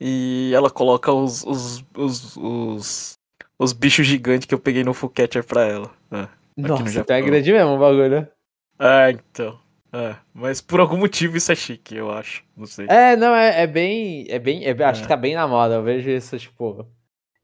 E 0.00 0.52
ela 0.54 0.70
coloca 0.70 1.12
os, 1.12 1.44
os, 1.44 1.84
os, 1.96 2.36
os, 2.36 3.18
os 3.58 3.72
bichos 3.72 4.06
gigantes 4.06 4.46
que 4.46 4.54
eu 4.54 4.58
peguei 4.58 4.84
no 4.84 4.94
Full 4.94 5.10
Catcher 5.10 5.44
pra 5.44 5.64
ela. 5.64 5.90
Né? 6.10 6.28
Nossa, 6.56 7.04
tá 7.04 7.20
grande 7.20 7.52
mesmo 7.52 7.72
o 7.72 7.78
bagulho. 7.78 8.28
É, 8.78 9.10
então. 9.10 9.58
É, 9.92 10.16
mas 10.32 10.60
por 10.60 10.80
algum 10.80 10.96
motivo 10.96 11.36
isso 11.36 11.52
é 11.52 11.54
chique, 11.54 11.94
eu 11.94 12.10
acho. 12.10 12.42
Não 12.56 12.66
sei. 12.66 12.86
É, 12.88 13.14
não, 13.14 13.32
é, 13.32 13.62
é 13.62 13.66
bem. 13.66 14.26
É 14.28 14.40
bem. 14.40 14.64
É, 14.64 14.70
acho 14.84 15.02
que 15.02 15.08
tá 15.08 15.16
bem 15.16 15.34
na 15.34 15.46
moda. 15.46 15.74
Eu 15.74 15.84
vejo 15.84 16.10
isso, 16.10 16.36
tipo, 16.36 16.84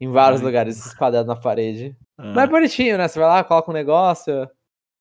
em 0.01 0.09
vários 0.09 0.41
lugares, 0.41 0.77
esses 0.77 0.93
quadrados 0.93 1.27
na 1.27 1.39
parede. 1.39 1.95
Ah. 2.17 2.33
Mas 2.35 2.43
é 2.43 2.47
bonitinho, 2.47 2.97
né? 2.97 3.07
Você 3.07 3.19
vai 3.19 3.27
lá, 3.29 3.43
coloca 3.43 3.71
um 3.71 3.73
negócio, 3.73 4.49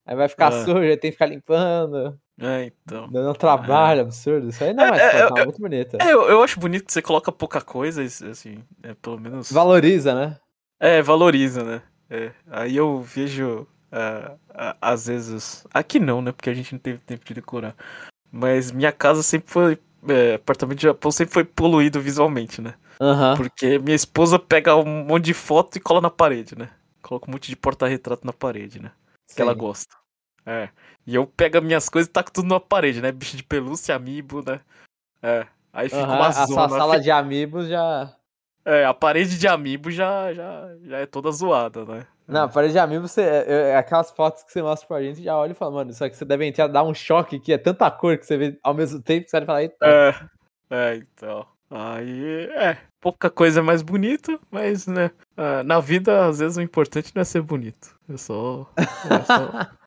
aí 0.07 0.15
vai 0.15 0.29
ficar 0.29 0.49
ah. 0.49 0.65
sujo, 0.65 0.79
aí 0.79 0.97
tem 0.97 1.11
que 1.11 1.17
ficar 1.17 1.27
limpando. 1.27 2.17
É, 2.41 2.73
então. 2.87 3.07
Dando 3.11 3.31
um 3.31 3.35
trabalho 3.35 3.99
é. 3.99 4.03
absurdo. 4.03 4.49
Isso 4.49 4.65
aí 4.65 4.73
não 4.73 4.85
é, 4.85 4.99
é, 4.99 5.21
é, 5.21 5.21
é 5.21 5.45
muito 5.45 5.61
bonito. 5.61 5.97
É, 6.01 6.13
eu, 6.13 6.23
eu 6.23 6.43
acho 6.43 6.59
bonito 6.59 6.87
que 6.87 6.93
você 6.93 7.03
coloca 7.03 7.31
pouca 7.31 7.61
coisa, 7.61 8.03
assim, 8.03 8.65
é, 8.83 8.95
pelo 8.95 9.21
menos. 9.21 9.53
Valoriza, 9.53 10.15
né? 10.15 10.37
É, 10.81 11.03
valoriza, 11.03 11.63
né? 11.63 11.83
É, 12.09 12.33
aí 12.51 12.77
eu 12.77 13.03
vejo, 13.03 13.67
uh, 13.93 14.33
uh, 14.33 14.77
às 14.81 15.07
vezes. 15.07 15.67
Aqui 15.73 16.01
não, 16.01 16.23
né? 16.23 16.33
Porque 16.33 16.49
a 16.49 16.55
gente 16.55 16.73
não 16.73 16.79
teve 16.79 16.99
tempo 16.99 17.25
de 17.25 17.35
decorar. 17.35 17.77
Mas 18.33 18.73
minha 18.73 18.91
casa 18.91 19.23
sempre 19.23 19.51
foi. 19.51 19.79
É, 20.09 20.35
apartamento 20.35 20.79
de 20.79 20.85
Japão 20.85 21.13
sempre 21.13 21.35
foi 21.35 21.45
poluído 21.45 22.01
visualmente, 22.01 22.63
né? 22.63 22.75
Uhum. 22.99 23.37
Porque 23.37 23.79
minha 23.79 23.95
esposa 23.95 24.39
pega 24.39 24.75
um 24.75 25.05
monte 25.05 25.27
de 25.27 25.35
foto 25.35 25.77
e 25.77 25.81
cola 25.81 26.01
na 26.01 26.11
parede, 26.11 26.57
né? 26.57 26.71
Coloca 27.03 27.29
um 27.29 27.33
monte 27.33 27.51
de 27.51 27.57
porta-retrato 27.57 28.27
na 28.27 28.33
parede, 28.33 28.81
né? 28.81 28.93
Sim. 29.27 29.37
Que 29.37 29.43
ela 29.43 29.53
gosta. 29.53 30.00
É. 30.51 30.69
E 31.07 31.15
eu 31.15 31.27
pego 31.27 31.63
minhas 31.63 31.89
coisas 31.89 32.09
e 32.09 32.13
taco 32.13 32.33
tudo 32.33 32.49
na 32.49 32.59
parede, 32.59 33.01
né? 33.01 33.13
Bicho 33.13 33.37
de 33.37 33.45
pelúcia, 33.45 33.95
amiibo, 33.95 34.43
né? 34.45 34.61
É. 35.23 35.47
Aí 35.73 35.89
fica 35.89 36.03
uhum, 36.03 36.17
uma 36.17 36.33
zona. 36.33 36.45
A 36.45 36.47
sua 36.49 36.69
sala 36.69 37.01
de 37.01 37.11
amigos 37.11 37.69
já. 37.69 38.13
É, 38.65 38.85
a 38.85 38.93
parede 38.93 39.39
de 39.39 39.47
amiibo 39.47 39.93
já, 39.93 40.35
já, 40.35 40.75
já 40.83 40.99
é 40.99 41.07
toda 41.07 41.31
zoada, 41.31 41.85
né? 41.85 42.07
Não, 42.27 42.45
a 42.45 42.49
parede 42.49 42.73
de 42.73 42.79
amiibo, 42.81 43.07
você, 43.07 43.23
é, 43.23 43.71
é, 43.71 43.77
aquelas 43.77 44.11
fotos 44.11 44.43
que 44.43 44.53
você 44.53 44.61
mostra 44.61 44.89
pra 44.89 45.03
gente, 45.03 45.23
já 45.23 45.37
olha 45.37 45.53
e 45.53 45.55
fala, 45.55 45.71
mano, 45.71 45.91
isso 45.93 46.05
aqui 46.05 46.17
você 46.17 46.25
deve 46.25 46.47
entrar, 46.47 46.67
dar 46.67 46.83
um 46.83 46.95
choque 46.95 47.39
que 47.39 47.53
é 47.53 47.59
tanta 47.59 47.89
cor 47.91 48.19
que 48.19 48.27
você 48.27 48.37
vê 48.37 48.59
ao 48.63 48.75
mesmo 48.75 49.01
tempo 49.01 49.25
que 49.25 49.31
você 49.31 49.39
vai 49.39 49.47
falar, 49.47 49.63
eita. 49.63 49.77
É, 49.83 50.15
é, 50.71 50.97
então. 50.97 51.47
Aí, 51.71 52.49
é, 52.55 52.77
pouca 53.01 53.31
coisa 53.31 53.63
mais 53.63 53.83
bonita, 53.83 54.39
mas, 54.51 54.89
né, 54.89 55.13
ah, 55.37 55.63
na 55.63 55.79
vida, 55.81 56.27
às 56.27 56.41
vezes, 56.41 56.57
o 56.57 56.63
importante 56.63 57.13
não 57.15 57.23
é 57.23 57.25
ser 57.25 57.43
bonito. 57.43 57.97
É 58.13 58.17
só... 58.17 58.69
É 58.77 59.25
só... 59.25 59.71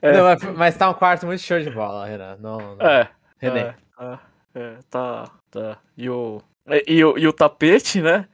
é. 0.00 0.12
Não, 0.12 0.24
mas, 0.24 0.42
mas 0.56 0.76
tá 0.76 0.90
um 0.90 0.94
quarto 0.94 1.26
muito 1.26 1.40
show 1.40 1.60
de 1.60 1.70
bola, 1.70 2.06
Renan. 2.06 2.36
Não, 2.40 2.76
não. 2.76 2.86
É. 2.86 3.08
René. 3.38 3.60
É, 3.60 3.74
tá, 3.96 4.20
é, 4.54 4.76
tá, 4.90 5.30
tá. 5.50 5.78
E 5.96 6.08
o, 6.08 6.40
e, 6.86 7.04
o, 7.04 7.18
e 7.18 7.26
o 7.26 7.32
tapete, 7.32 8.00
né? 8.00 8.28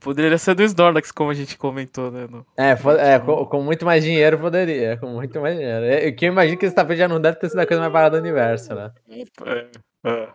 Poderia 0.00 0.38
ser 0.38 0.54
do 0.54 0.62
Snorlax, 0.62 1.12
como 1.12 1.30
a 1.30 1.34
gente 1.34 1.58
comentou, 1.58 2.10
né? 2.10 2.26
No... 2.30 2.46
É, 2.56 2.70
é 2.70 3.18
com, 3.18 3.44
com, 3.44 3.62
muito 3.62 3.84
mais 3.84 4.02
dinheiro 4.02 4.38
poderia, 4.38 4.96
com 4.96 5.08
muito 5.08 5.38
mais 5.40 5.56
dinheiro. 5.56 5.84
É, 5.84 6.10
que 6.10 6.24
eu 6.24 6.32
imagino 6.32 6.58
que 6.58 6.64
esse 6.64 6.74
tapete 6.74 6.98
já 6.98 7.08
não 7.08 7.20
deve 7.20 7.38
ter 7.38 7.50
sido 7.50 7.60
a 7.60 7.66
coisa 7.66 7.82
mais 7.82 7.92
barata 7.92 8.16
do 8.16 8.22
universo, 8.22 8.74
né? 8.74 8.90
É, 9.10 9.66
é. 10.06 10.28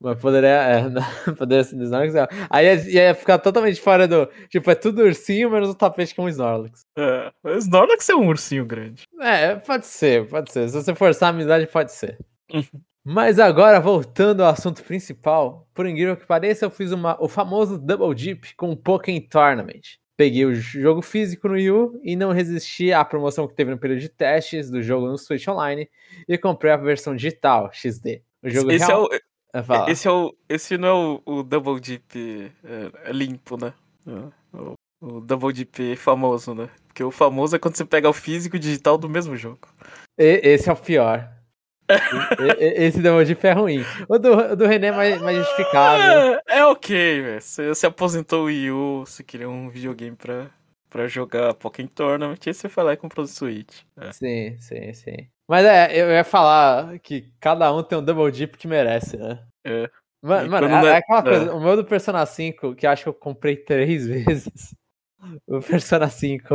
Mas 0.00 0.20
poderia. 0.20 0.48
É, 0.48 0.82
poderia 1.36 1.64
ser 1.64 1.76
Snorlax. 1.76 2.14
Aí 2.48 2.66
ia, 2.66 3.08
ia, 3.08 3.14
ficar 3.14 3.38
totalmente 3.38 3.80
fora 3.80 4.06
do. 4.06 4.26
Tipo, 4.48 4.70
é 4.70 4.74
tudo 4.74 5.02
ursinho, 5.02 5.50
menos 5.50 5.70
o 5.70 5.74
tapete 5.74 6.14
com 6.14 6.24
o 6.24 6.28
Snorlax. 6.28 6.84
É, 6.96 7.32
o 7.42 7.56
Snorlax 7.56 8.08
é 8.08 8.14
um 8.14 8.28
ursinho 8.28 8.64
grande. 8.64 9.04
É, 9.20 9.56
pode 9.56 9.86
ser, 9.86 10.28
pode 10.28 10.52
ser. 10.52 10.68
Se 10.68 10.74
você 10.74 10.94
forçar 10.94 11.28
a 11.28 11.30
amizade, 11.30 11.66
pode 11.66 11.92
ser. 11.92 12.18
Uhum. 12.52 12.62
Mas 13.04 13.38
agora, 13.38 13.80
voltando 13.80 14.42
ao 14.42 14.50
assunto 14.50 14.84
principal, 14.84 15.66
por 15.72 15.86
incrível 15.86 16.16
que 16.16 16.26
pareça, 16.26 16.66
eu 16.66 16.70
fiz 16.70 16.92
uma, 16.92 17.16
o 17.22 17.28
famoso 17.28 17.78
Double 17.78 18.14
Dip 18.14 18.54
com 18.56 18.70
o 18.70 18.76
Pokémon 18.76 19.20
Tournament. 19.20 19.98
peguei 20.16 20.44
o 20.44 20.54
jogo 20.54 21.00
físico 21.00 21.48
no 21.48 21.54
Wii 21.54 21.70
U 21.70 22.00
e 22.04 22.14
não 22.14 22.30
resisti 22.30 22.92
à 22.92 23.02
promoção 23.02 23.48
que 23.48 23.54
teve 23.54 23.70
no 23.70 23.78
período 23.78 24.00
de 24.00 24.08
testes 24.10 24.70
do 24.70 24.82
jogo 24.82 25.06
no 25.06 25.16
Switch 25.16 25.48
Online 25.48 25.88
e 26.28 26.36
comprei 26.36 26.72
a 26.72 26.76
versão 26.76 27.16
digital, 27.16 27.70
XD. 27.72 28.22
O 28.42 28.50
jogo 28.50 28.70
esse 28.70 28.86
real... 28.86 29.08
é 29.10 29.16
o... 29.16 29.20
Ah, 29.52 29.86
esse, 29.88 30.06
é 30.06 30.10
o, 30.10 30.34
esse 30.48 30.78
não 30.78 30.88
é 30.88 30.92
o, 30.92 31.22
o 31.24 31.42
Double 31.42 31.80
Deep 31.80 32.52
é, 32.64 33.10
é 33.10 33.12
limpo, 33.12 33.56
né? 33.56 33.72
É, 34.06 34.56
o, 34.56 34.74
o 35.00 35.20
Double 35.20 35.52
Deep 35.52 35.96
famoso, 35.96 36.54
né? 36.54 36.68
Porque 36.86 37.02
o 37.02 37.10
famoso 37.10 37.56
é 37.56 37.58
quando 37.58 37.76
você 37.76 37.84
pega 37.84 38.08
o 38.08 38.12
físico 38.12 38.56
e 38.56 38.58
o 38.58 38.60
digital 38.60 38.96
do 38.96 39.08
mesmo 39.08 39.36
jogo. 39.36 39.68
E, 40.18 40.40
esse 40.42 40.68
é 40.68 40.72
o 40.72 40.76
pior. 40.76 41.28
Esse 42.58 43.02
Double 43.02 43.24
Deep 43.24 43.44
é 43.44 43.52
ruim. 43.52 43.84
O 44.08 44.18
do, 44.18 44.32
o 44.52 44.56
do 44.56 44.66
René 44.66 44.88
é 44.88 44.92
mais, 44.92 45.20
mais 45.20 45.36
justificável. 45.38 46.40
É, 46.46 46.58
é 46.58 46.64
ok, 46.66 47.22
velho. 47.22 47.40
Você, 47.40 47.68
você 47.68 47.86
aposentou 47.86 48.42
o 48.42 48.44
Wii 48.44 48.70
U, 48.70 49.00
você 49.00 49.24
queria 49.24 49.48
um 49.48 49.68
videogame 49.68 50.16
pra, 50.16 50.50
pra 50.88 51.08
jogar 51.08 51.54
Pokémon 51.54 51.88
Tournament, 51.88 52.38
aí 52.46 52.54
você 52.54 52.68
foi 52.68 52.84
lá 52.84 52.92
e 52.92 52.96
comprou 52.96 53.24
o 53.24 53.28
Switch. 53.28 53.82
É. 53.96 54.12
Sim, 54.12 54.56
sim, 54.60 54.92
sim. 54.92 55.28
Mas 55.50 55.66
é, 55.66 56.00
eu 56.00 56.08
ia 56.12 56.22
falar 56.22 56.96
que 57.00 57.28
cada 57.40 57.74
um 57.74 57.82
tem 57.82 57.98
um 57.98 58.04
Double 58.04 58.30
Deep 58.30 58.56
que 58.56 58.68
merece, 58.68 59.16
né? 59.16 59.42
É. 59.64 59.90
Mano, 60.22 60.48
mano 60.48 60.68
é, 60.68 60.92
é, 60.92 60.96
aquela 60.98 61.22
coisa, 61.24 61.50
é. 61.50 61.52
o 61.52 61.58
meu 61.58 61.74
do 61.74 61.84
Persona 61.84 62.24
5, 62.24 62.76
que 62.76 62.86
acho 62.86 63.02
que 63.02 63.08
eu 63.08 63.14
comprei 63.14 63.56
três 63.56 64.06
vezes. 64.06 64.76
O 65.48 65.60
Persona 65.60 66.08
5 66.08 66.54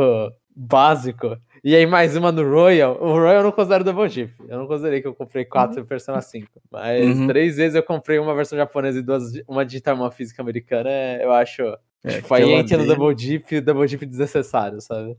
básico. 0.56 1.36
E 1.62 1.76
aí 1.76 1.84
mais 1.84 2.16
uma 2.16 2.32
no 2.32 2.42
Royal. 2.50 2.96
O 2.98 3.12
Royal 3.12 3.34
eu 3.34 3.42
não 3.42 3.52
considero 3.52 3.84
Double 3.84 4.08
Deep. 4.08 4.32
Eu 4.48 4.60
não 4.60 4.66
considerei 4.66 5.02
que 5.02 5.08
eu 5.08 5.14
comprei 5.14 5.44
quatro 5.44 5.80
uhum. 5.80 5.86
Persona 5.86 6.22
5. 6.22 6.48
Mas 6.70 7.18
uhum. 7.18 7.26
três 7.26 7.58
vezes 7.58 7.74
eu 7.74 7.82
comprei 7.82 8.18
uma 8.18 8.34
versão 8.34 8.56
japonesa 8.56 8.98
e 8.98 9.02
duas, 9.02 9.24
uma 9.46 9.66
digital 9.66 9.94
e 9.94 10.00
uma 10.00 10.10
física 10.10 10.40
americana. 10.40 10.88
Eu 11.20 11.32
acho. 11.32 11.62
É, 12.02 12.22
tipo, 12.22 12.32
aí 12.32 12.50
entra 12.50 12.78
no 12.78 12.86
Double 12.86 13.14
Deep 13.14 13.54
e 13.54 13.58
o 13.58 13.62
Double 13.62 13.86
Deep 13.86 14.06
desnecessário, 14.06 14.80
sabe? 14.80 15.14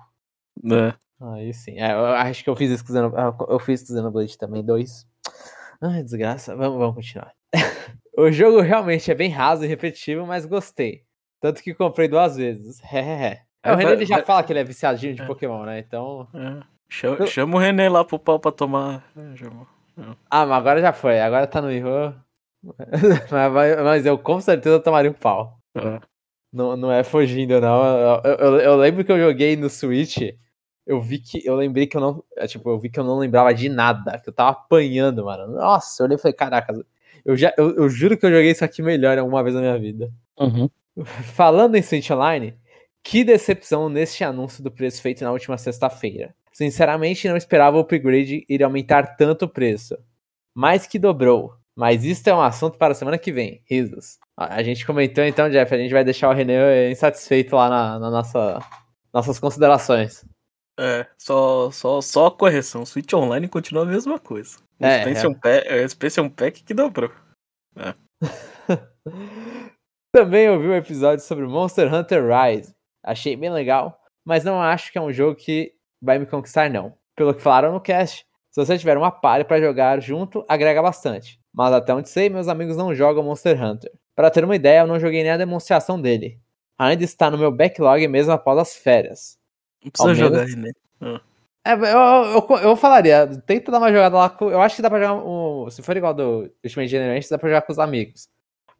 É. 0.65 1.06
Aí 1.19 1.53
sim. 1.53 1.79
É, 1.79 1.93
eu 1.93 2.05
acho 2.05 2.43
que 2.43 2.49
eu 2.49 2.55
fiz 2.55 2.71
isso 2.71 2.85
com 2.85 2.93
Eu 3.49 3.59
fiz 3.59 3.81
com 3.81 3.87
Xenoblade 3.87 4.37
também, 4.37 4.63
dois. 4.63 5.07
Ai, 5.81 6.03
desgraça. 6.03 6.55
Vamos, 6.55 6.77
vamos 6.77 6.95
continuar. 6.95 7.33
o 8.17 8.31
jogo 8.31 8.61
realmente 8.61 9.09
é 9.09 9.15
bem 9.15 9.29
raso 9.29 9.63
e 9.63 9.67
repetitivo, 9.67 10.25
mas 10.25 10.45
gostei. 10.45 11.03
Tanto 11.39 11.61
que 11.61 11.73
comprei 11.73 12.07
duas 12.07 12.35
vezes. 12.35 12.81
É, 12.93 13.41
é, 13.63 13.73
o 13.73 13.75
René 13.75 13.91
ele 13.91 14.05
já 14.05 14.23
fala 14.23 14.43
que 14.43 14.51
ele 14.51 14.59
é 14.59 14.63
viciadinho 14.63 15.15
de 15.15 15.21
é. 15.21 15.25
Pokémon, 15.25 15.65
né? 15.65 15.79
Então. 15.79 16.27
É. 16.33 16.63
Chama, 16.89 17.17
eu... 17.19 17.27
chama, 17.27 17.55
o 17.55 17.59
René 17.59 17.89
lá 17.89 18.03
pro 18.03 18.17
pau 18.17 18.39
pra 18.39 18.51
tomar. 18.51 19.03
É, 19.15 20.03
ah, 20.29 20.45
mas 20.45 20.57
agora 20.57 20.81
já 20.81 20.93
foi. 20.93 21.19
Agora 21.19 21.47
tá 21.47 21.61
no 21.61 21.71
erro. 21.71 22.15
mas, 23.31 23.83
mas, 23.83 24.05
eu 24.05 24.17
com 24.17 24.39
certeza 24.39 24.79
tomaria 24.79 25.11
um 25.11 25.13
pau. 25.13 25.59
É. 25.75 25.99
Não, 26.51 26.77
não 26.77 26.91
é 26.91 27.03
fugindo, 27.03 27.59
não. 27.59 27.83
Eu, 27.83 28.21
eu, 28.23 28.59
eu, 28.59 28.75
lembro 28.77 29.03
que 29.03 29.11
eu 29.11 29.19
joguei 29.19 29.55
no 29.55 29.69
Switch. 29.69 30.17
Eu 30.87 31.01
vi 31.01 31.19
que. 31.19 31.45
Eu 31.45 31.55
lembrei 31.55 31.85
que 31.85 31.97
eu 31.97 32.01
não. 32.01 32.23
Tipo, 32.47 32.69
eu 32.69 32.79
vi 32.79 32.89
que 32.89 32.97
eu 32.97 33.03
não 33.03 33.19
lembrava 33.19 33.53
de 33.53 33.67
nada. 33.67 34.17
Que 34.19 34.29
eu 34.29 34.33
tava 34.33 34.51
apanhando, 34.51 35.25
mano. 35.25 35.53
Nossa, 35.53 36.01
eu 36.01 36.05
olhei 36.05 36.15
e 36.15 36.19
falei, 36.19 36.33
caraca. 36.33 36.73
Eu, 37.25 37.35
já, 37.35 37.53
eu, 37.57 37.75
eu 37.75 37.89
juro 37.89 38.17
que 38.17 38.25
eu 38.25 38.31
joguei 38.31 38.51
isso 38.51 38.63
aqui 38.63 38.81
melhor 38.81 39.17
alguma 39.17 39.43
vez 39.43 39.53
na 39.53 39.61
minha 39.61 39.77
vida. 39.77 40.09
Uhum. 40.39 40.69
Falando 41.35 41.75
em 41.75 41.81
Switch 41.81 42.09
Online, 42.09 42.57
que 43.03 43.25
decepção 43.25 43.89
neste 43.89 44.23
anúncio 44.23 44.63
do 44.63 44.71
preço 44.71 45.01
feito 45.01 45.23
na 45.23 45.31
última 45.31 45.57
sexta-feira. 45.57 46.33
Sinceramente, 46.53 47.27
não 47.27 47.35
esperava 47.35 47.77
o 47.77 47.81
upgrade 47.81 48.45
ir 48.47 48.63
aumentar 48.63 49.17
tanto 49.17 49.45
o 49.45 49.49
preço. 49.49 49.97
Mais 50.55 50.87
que 50.87 50.97
dobrou. 50.97 51.53
Mas 51.75 52.03
isso 52.03 52.27
é 52.27 52.33
um 52.33 52.41
assunto 52.41 52.77
para 52.79 52.93
a 52.93 52.95
semana 52.95 53.19
que 53.19 53.31
vem. 53.31 53.61
Risos. 53.69 54.17
A 54.35 54.63
gente 54.63 54.83
comentou 54.83 55.23
então, 55.23 55.47
Jeff, 55.49 55.71
a 55.71 55.77
gente 55.77 55.93
vai 55.93 56.03
deixar 56.03 56.29
o 56.29 56.33
René 56.33 56.89
insatisfeito 56.89 57.55
lá 57.55 57.69
na, 57.69 57.99
na 57.99 58.09
nossa, 58.09 58.59
nossas 59.13 59.37
considerações. 59.37 60.25
É, 60.79 61.07
só, 61.17 61.71
só, 61.71 62.01
só 62.01 62.27
a 62.27 62.31
correção. 62.31 62.85
Switch 62.85 63.11
Online 63.13 63.47
continua 63.47 63.83
a 63.83 63.87
mesma 63.87 64.19
coisa. 64.19 64.57
O 64.79 64.85
é, 64.85 64.99
Expansion, 64.99 65.31
é. 65.31 65.35
Pack, 65.35 65.67
é, 65.67 65.83
Expansion 65.83 66.29
Pack 66.29 66.63
que 66.63 66.73
dobrou. 66.73 67.11
É. 67.75 67.93
Também 70.13 70.49
ouvi 70.49 70.67
um 70.67 70.75
episódio 70.75 71.23
sobre 71.23 71.45
Monster 71.45 71.93
Hunter 71.93 72.23
Rise. 72.27 72.75
Achei 73.03 73.35
bem 73.35 73.49
legal, 73.49 73.99
mas 74.25 74.43
não 74.43 74.61
acho 74.61 74.91
que 74.91 74.97
é 74.97 75.01
um 75.01 75.11
jogo 75.11 75.35
que 75.35 75.73
vai 76.01 76.19
me 76.19 76.25
conquistar, 76.25 76.69
não. 76.69 76.95
Pelo 77.15 77.33
que 77.33 77.41
falaram 77.41 77.71
no 77.71 77.81
cast, 77.81 78.25
se 78.51 78.65
você 78.65 78.77
tiver 78.77 78.97
uma 78.97 79.11
party 79.11 79.45
para 79.45 79.61
jogar 79.61 80.01
junto, 80.01 80.45
agrega 80.47 80.81
bastante. 80.81 81.39
Mas 81.53 81.73
até 81.73 81.93
onde 81.93 82.09
sei, 82.09 82.29
meus 82.29 82.47
amigos 82.47 82.77
não 82.77 82.93
jogam 82.93 83.23
Monster 83.23 83.61
Hunter. 83.61 83.91
Para 84.15 84.29
ter 84.29 84.43
uma 84.43 84.55
ideia, 84.55 84.81
eu 84.81 84.87
não 84.87 84.99
joguei 84.99 85.23
nem 85.23 85.31
a 85.31 85.37
demonstração 85.37 85.99
dele. 85.99 86.39
Ainda 86.77 87.03
está 87.03 87.31
no 87.31 87.37
meu 87.37 87.51
backlog 87.51 88.07
mesmo 88.07 88.31
após 88.31 88.57
as 88.59 88.75
férias. 88.75 89.36
Não 89.87 89.91
precisa 89.91 90.13
jogar 90.13 90.45
né? 90.47 90.71
Ah. 91.01 91.21
É, 91.65 91.73
eu, 91.73 91.77
eu, 91.77 92.57
eu, 92.59 92.75
falaria, 92.77 93.27
tenta 93.45 93.71
dar 93.71 93.79
uma 93.79 93.91
jogada 93.91 94.15
lá. 94.15 94.29
Com, 94.29 94.49
eu 94.49 94.61
acho 94.61 94.77
que 94.77 94.81
dá 94.81 94.89
pra 94.89 95.01
jogar. 95.01 95.15
Um, 95.15 95.69
se 95.69 95.81
for 95.81 95.97
igual 95.97 96.13
do 96.13 96.49
Ultimate 96.63 96.87
Generation, 96.87 97.27
dá 97.29 97.37
pra 97.37 97.49
jogar 97.49 97.61
com 97.63 97.73
os 97.73 97.79
amigos. 97.79 98.29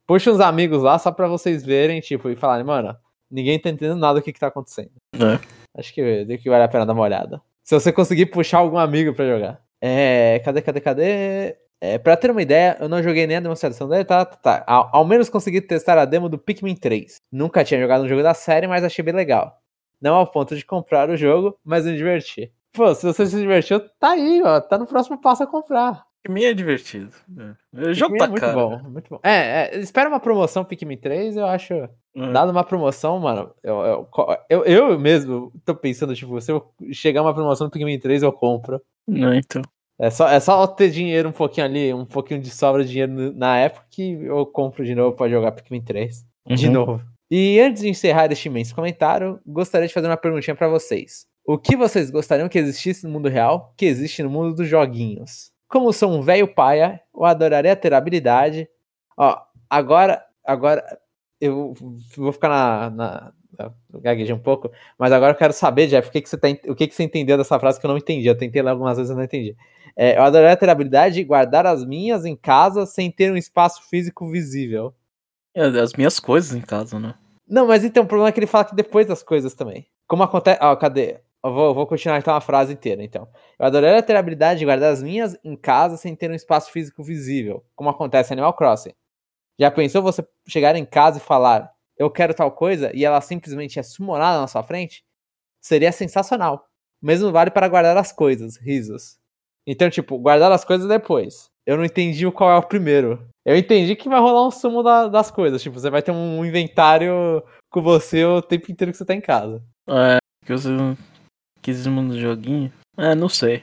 Puxa 0.06 0.30
uns 0.30 0.40
amigos 0.40 0.82
lá 0.82 0.98
só 0.98 1.12
pra 1.12 1.28
vocês 1.28 1.62
verem, 1.62 2.00
tipo, 2.00 2.30
e 2.30 2.36
falarem, 2.36 2.64
mano, 2.64 2.96
ninguém 3.30 3.58
tá 3.58 3.68
entendendo 3.68 3.98
nada 3.98 4.18
do 4.18 4.22
que, 4.22 4.32
que 4.32 4.40
tá 4.40 4.46
acontecendo. 4.46 4.90
É. 5.14 5.38
Acho 5.76 5.92
que, 5.92 6.38
que 6.38 6.48
vale 6.48 6.64
a 6.64 6.68
pena 6.68 6.86
dar 6.86 6.94
uma 6.94 7.02
olhada. 7.02 7.42
Se 7.62 7.74
você 7.74 7.92
conseguir 7.92 8.26
puxar 8.26 8.58
algum 8.58 8.78
amigo 8.78 9.12
pra 9.12 9.26
jogar. 9.26 9.60
É. 9.82 10.40
Cadê, 10.42 10.62
cadê, 10.62 10.80
cadê? 10.80 11.56
É, 11.80 11.96
pra 11.98 12.16
ter 12.16 12.30
uma 12.30 12.42
ideia, 12.42 12.76
eu 12.80 12.88
não 12.88 13.02
joguei 13.02 13.26
nem 13.26 13.36
a 13.36 13.40
demonstração 13.40 13.88
dele, 13.88 14.04
tá? 14.04 14.24
tá, 14.24 14.36
tá. 14.36 14.64
Ao, 14.66 14.88
ao, 14.92 15.04
menos 15.04 15.28
consegui 15.28 15.60
testar 15.60 15.96
a 15.96 16.04
demo 16.04 16.28
do 16.28 16.38
Pikmin 16.38 16.74
3. 16.74 17.16
Nunca 17.30 17.62
tinha 17.62 17.80
jogado 17.80 18.02
um 18.02 18.08
jogo 18.08 18.22
da 18.22 18.34
série, 18.34 18.66
mas 18.66 18.82
achei 18.82 19.04
bem 19.04 19.14
legal. 19.14 19.60
Não 20.00 20.14
ao 20.14 20.26
ponto 20.26 20.56
de 20.56 20.64
comprar 20.64 21.10
o 21.10 21.16
jogo, 21.16 21.58
mas 21.64 21.84
me 21.84 21.96
divertir. 21.96 22.52
Pô, 22.72 22.94
se 22.94 23.06
você 23.06 23.26
se 23.26 23.36
divertiu, 23.36 23.80
tá 23.98 24.10
aí, 24.10 24.42
ó. 24.44 24.60
Tá 24.60 24.78
no 24.78 24.86
próximo 24.86 25.20
passo 25.20 25.42
a 25.42 25.46
comprar. 25.46 26.06
Pikmin 26.22 26.44
é 26.44 26.54
divertido. 26.54 27.10
É. 27.74 27.88
O 27.90 27.94
jogo 27.94 28.12
Pikmin 28.12 28.18
tá 28.18 28.24
é 28.24 28.28
muito 28.28 28.40
cara. 28.40 28.52
bom, 28.52 28.90
muito 28.90 29.10
bom. 29.10 29.20
É, 29.22 29.70
é, 29.74 29.78
espera 29.78 30.08
uma 30.08 30.20
promoção 30.20 30.64
Pikmin 30.64 30.96
3, 30.96 31.36
eu 31.36 31.46
acho. 31.46 31.74
Uhum. 32.14 32.32
Dado 32.32 32.50
uma 32.50 32.64
promoção, 32.64 33.18
mano, 33.18 33.50
eu, 33.62 33.76
eu, 33.80 34.08
eu, 34.48 34.64
eu, 34.64 34.98
mesmo 34.98 35.52
tô 35.64 35.74
pensando, 35.74 36.14
tipo, 36.14 36.40
se 36.40 36.50
eu 36.50 36.72
chegar 36.92 37.22
uma 37.22 37.34
promoção 37.34 37.66
no 37.66 37.70
Pikmin 37.70 37.98
3, 37.98 38.22
eu 38.22 38.32
compro. 38.32 38.80
Não, 39.06 39.34
então. 39.34 39.62
É 40.00 40.10
só, 40.10 40.28
é 40.28 40.38
só 40.38 40.66
ter 40.66 40.90
dinheiro 40.90 41.28
um 41.28 41.32
pouquinho 41.32 41.66
ali, 41.66 41.92
um 41.92 42.04
pouquinho 42.04 42.40
de 42.40 42.50
sobra 42.50 42.84
de 42.84 42.90
dinheiro 42.90 43.32
na 43.34 43.58
época 43.58 43.86
que 43.90 44.12
eu 44.12 44.46
compro 44.46 44.84
de 44.84 44.94
novo 44.94 45.16
pra 45.16 45.28
jogar 45.28 45.52
Pikmin 45.52 45.82
3. 45.82 46.24
Uhum. 46.48 46.54
De 46.54 46.68
novo. 46.68 47.02
E 47.30 47.60
antes 47.60 47.82
de 47.82 47.88
encerrar 47.88 48.32
este 48.32 48.48
imenso 48.48 48.74
comentário, 48.74 49.38
gostaria 49.46 49.86
de 49.86 49.92
fazer 49.92 50.06
uma 50.06 50.16
perguntinha 50.16 50.56
para 50.56 50.68
vocês. 50.68 51.26
O 51.44 51.58
que 51.58 51.76
vocês 51.76 52.10
gostariam 52.10 52.48
que 52.48 52.58
existisse 52.58 53.06
no 53.06 53.12
mundo 53.12 53.28
real, 53.28 53.72
que 53.76 53.86
existe 53.86 54.22
no 54.22 54.30
mundo 54.30 54.54
dos 54.54 54.68
joguinhos? 54.68 55.52
Como 55.68 55.92
sou 55.92 56.10
um 56.10 56.22
velho 56.22 56.48
paia, 56.48 57.00
eu 57.14 57.24
adoraria 57.24 57.76
ter 57.76 57.92
habilidade. 57.92 58.68
Ó, 59.16 59.38
agora, 59.68 60.24
agora 60.44 60.82
eu 61.40 61.74
vou 62.16 62.32
ficar 62.32 62.48
na, 62.48 62.90
na, 62.90 63.32
gaguejei 64.00 64.34
um 64.34 64.38
pouco, 64.38 64.70
mas 64.98 65.12
agora 65.12 65.32
eu 65.32 65.36
quero 65.36 65.52
saber, 65.52 65.86
Jeff, 65.86 66.08
o 66.08 66.12
que, 66.12 66.22
que, 66.22 66.28
você, 66.28 66.38
tá, 66.38 66.48
o 66.66 66.74
que, 66.74 66.86
que 66.86 66.94
você 66.94 67.02
entendeu 67.02 67.36
dessa 67.36 67.58
frase 67.58 67.78
que 67.78 67.86
eu 67.86 67.90
não 67.90 67.98
entendi. 67.98 68.26
Eu 68.26 68.36
tentei 68.36 68.62
ler 68.62 68.70
algumas 68.70 68.96
vezes 68.96 69.12
e 69.12 69.14
não 69.14 69.22
entendi. 69.22 69.56
É, 69.96 70.16
eu 70.16 70.22
adoraria 70.22 70.56
ter 70.56 70.68
a 70.68 70.72
habilidade 70.72 71.16
de 71.16 71.24
guardar 71.24 71.66
as 71.66 71.84
minhas 71.84 72.24
em 72.24 72.36
casa 72.36 72.86
sem 72.86 73.10
ter 73.10 73.32
um 73.32 73.36
espaço 73.36 73.88
físico 73.88 74.30
visível. 74.30 74.94
É, 75.58 75.80
as 75.80 75.92
minhas 75.94 76.20
coisas 76.20 76.56
em 76.56 76.60
casa, 76.60 77.00
né? 77.00 77.14
Não, 77.46 77.66
mas 77.66 77.82
então 77.82 78.04
o 78.04 78.06
problema 78.06 78.28
é 78.28 78.32
que 78.32 78.38
ele 78.38 78.46
fala 78.46 78.64
que 78.64 78.76
depois 78.76 79.06
das 79.06 79.22
coisas 79.22 79.54
também. 79.54 79.86
Como 80.06 80.22
acontece. 80.22 80.58
Ó, 80.62 80.76
cadê? 80.76 81.20
Eu 81.44 81.52
vou, 81.52 81.74
vou 81.74 81.86
continuar 81.86 82.18
então 82.18 82.34
a 82.34 82.40
frase 82.40 82.72
inteira, 82.72 83.02
então. 83.02 83.28
Eu 83.58 83.66
adoraria 83.66 84.02
ter 84.02 84.14
a 84.14 84.18
habilidade 84.20 84.60
de 84.60 84.64
guardar 84.64 84.92
as 84.92 85.02
minhas 85.02 85.36
em 85.42 85.56
casa 85.56 85.96
sem 85.96 86.14
ter 86.14 86.30
um 86.30 86.34
espaço 86.34 86.70
físico 86.70 87.02
visível, 87.02 87.64
como 87.74 87.90
acontece 87.90 88.32
em 88.32 88.34
Animal 88.34 88.54
Crossing. 88.54 88.92
Já 89.58 89.70
pensou 89.70 90.02
você 90.02 90.26
chegar 90.46 90.76
em 90.76 90.84
casa 90.84 91.18
e 91.18 91.20
falar, 91.20 91.72
eu 91.96 92.10
quero 92.10 92.34
tal 92.34 92.52
coisa, 92.52 92.90
e 92.94 93.04
ela 93.04 93.20
simplesmente 93.20 93.78
é 93.78 93.82
summonada 93.82 94.40
na 94.40 94.46
sua 94.46 94.62
frente? 94.62 95.04
Seria 95.60 95.90
sensacional. 95.90 96.64
Mesmo 97.02 97.32
vale 97.32 97.50
para 97.50 97.68
guardar 97.68 97.96
as 97.96 98.12
coisas, 98.12 98.56
risos. 98.56 99.18
Então, 99.66 99.90
tipo, 99.90 100.18
guardar 100.18 100.50
as 100.52 100.64
coisas 100.64 100.88
depois. 100.88 101.50
Eu 101.66 101.76
não 101.76 101.84
entendi 101.84 102.30
qual 102.30 102.50
é 102.50 102.56
o 102.56 102.62
primeiro. 102.62 103.28
Eu 103.48 103.56
entendi 103.56 103.96
que 103.96 104.10
vai 104.10 104.20
rolar 104.20 104.46
um 104.46 104.50
sumo 104.50 104.82
da, 104.82 105.08
das 105.08 105.30
coisas. 105.30 105.62
Tipo, 105.62 105.80
você 105.80 105.88
vai 105.88 106.02
ter 106.02 106.10
um 106.10 106.44
inventário 106.44 107.42
com 107.70 107.80
você 107.80 108.22
o 108.22 108.42
tempo 108.42 108.70
inteiro 108.70 108.92
que 108.92 108.98
você 108.98 109.06
tá 109.06 109.14
em 109.14 109.22
casa. 109.22 109.62
É, 109.88 110.18
que 110.44 110.52
você 110.52 110.68
quis 111.62 111.82
do 111.82 112.20
joguinho. 112.20 112.70
É, 112.98 113.14
não 113.14 113.26
sei. 113.26 113.62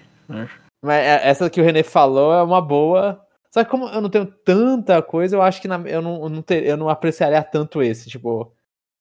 Mas 0.84 1.04
é, 1.04 1.30
essa 1.30 1.52
que 1.52 1.62
o 1.62 1.64
René 1.64 1.84
falou 1.84 2.34
é 2.34 2.42
uma 2.42 2.60
boa. 2.60 3.24
Só 3.54 3.64
que 3.64 3.70
como 3.70 3.88
eu 3.88 4.02
não 4.02 4.10
tenho 4.10 4.26
tanta 4.26 5.00
coisa, 5.04 5.36
eu 5.36 5.42
acho 5.44 5.62
que 5.62 5.68
na, 5.68 5.78
eu, 5.88 6.02
não, 6.02 6.24
eu, 6.24 6.30
não 6.30 6.42
ter, 6.42 6.66
eu 6.66 6.78
não 6.78 6.90
apreciaria 6.90 7.44
tanto 7.44 7.84
esse. 7.84 8.10
Tipo, 8.10 8.52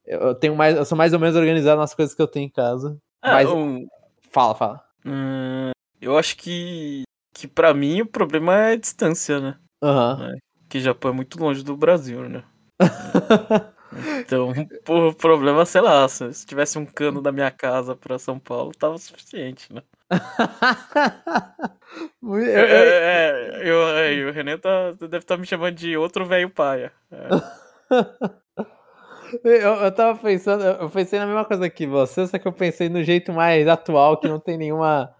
eu 0.05 0.35
tenho 0.35 0.55
mais. 0.55 0.77
Eu 0.77 0.85
sou 0.85 0.99
mais 0.99 1.15
ou 1.15 1.19
menos 1.19 1.35
organizado 1.35 1.81
nas 1.81 1.95
coisas 1.95 2.15
que 2.15 2.21
eu 2.21 2.29
tenho 2.29 2.45
em 2.45 2.51
casa. 2.51 2.99
É, 3.23 3.31
mas. 3.33 3.51
Um... 3.51 3.87
Fala, 4.31 4.55
fala. 4.55 4.85
Hum, 5.07 5.71
eu 5.99 6.19
acho 6.19 6.37
que. 6.37 7.05
Que 7.35 7.49
pra 7.49 7.73
mim 7.73 8.03
o 8.03 8.07
problema 8.07 8.55
é 8.55 8.73
a 8.73 8.77
distância, 8.77 9.41
né? 9.41 9.57
Aham. 9.83 10.19
Uhum. 10.21 10.31
É, 10.31 10.39
que 10.75 10.81
Japão 10.81 11.13
é 11.13 11.15
muito 11.15 11.39
longe 11.39 11.63
do 11.63 11.77
Brasil, 11.77 12.29
né? 12.29 12.43
Então, 14.19 14.53
por 14.85 15.15
problema, 15.15 15.65
sei 15.65 15.81
lá, 15.81 16.09
se 16.09 16.45
tivesse 16.45 16.77
um 16.77 16.85
cano 16.85 17.23
da 17.23 17.31
minha 17.31 17.49
casa 17.49 17.95
pra 17.95 18.19
São 18.19 18.41
Paulo, 18.41 18.73
tava 18.77 18.99
suficiente, 18.99 19.73
né? 19.73 19.81
eu, 22.21 22.39
eu... 22.41 22.59
É, 22.59 23.61
é, 23.63 23.71
eu, 23.71 23.89
é, 23.89 24.29
o 24.29 24.33
René 24.33 24.57
tá, 24.57 24.91
deve 24.99 25.19
estar 25.19 25.37
tá 25.37 25.41
me 25.41 25.47
chamando 25.47 25.77
de 25.77 25.97
outro 25.97 26.27
velho 26.27 26.51
paia. 26.51 26.93
É. 27.13 27.29
Eu, 29.43 29.75
eu 29.75 29.93
tava 29.93 30.17
pensando, 30.19 30.63
eu 30.63 30.89
pensei 30.89 31.19
na 31.19 31.27
mesma 31.27 31.45
coisa 31.45 31.69
que 31.69 31.89
você, 31.89 32.25
só 32.25 32.39
que 32.39 32.47
eu 32.47 32.53
pensei 32.53 32.89
no 32.89 33.03
jeito 33.03 33.33
mais 33.33 33.67
atual, 33.67 34.21
que 34.21 34.29
não 34.29 34.39
tem 34.39 34.57
nenhuma. 34.57 35.13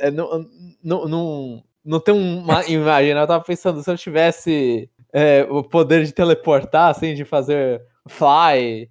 É, 0.00 0.10
não, 0.10 0.46
não, 0.84 1.08
não, 1.08 1.64
não 1.88 1.98
tem 1.98 2.14
uma 2.14 2.64
imagem. 2.68 3.14
Né? 3.14 3.22
Eu 3.22 3.26
tava 3.26 3.42
pensando, 3.42 3.82
se 3.82 3.90
eu 3.90 3.96
tivesse 3.96 4.90
é, 5.12 5.46
o 5.48 5.64
poder 5.64 6.04
de 6.04 6.12
teleportar, 6.12 6.90
assim, 6.90 7.14
de 7.14 7.24
fazer 7.24 7.82
fly, 8.06 8.90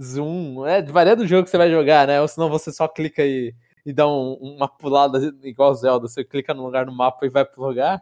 zoom, 0.00 0.64
é, 0.64 0.80
varia 0.82 1.16
do 1.16 1.26
jogo 1.26 1.44
que 1.44 1.50
você 1.50 1.58
vai 1.58 1.70
jogar, 1.70 2.06
né? 2.06 2.20
Ou 2.20 2.28
senão 2.28 2.48
você 2.48 2.72
só 2.72 2.86
clica 2.86 3.24
e, 3.24 3.52
e 3.84 3.92
dá 3.92 4.06
um, 4.06 4.34
uma 4.34 4.68
pulada 4.68 5.18
igual 5.42 5.74
Zelda, 5.74 6.06
você 6.06 6.24
clica 6.24 6.54
no 6.54 6.64
lugar 6.64 6.86
no 6.86 6.92
mapa 6.92 7.26
e 7.26 7.30
vai 7.30 7.44
pro 7.44 7.64
lugar, 7.64 8.00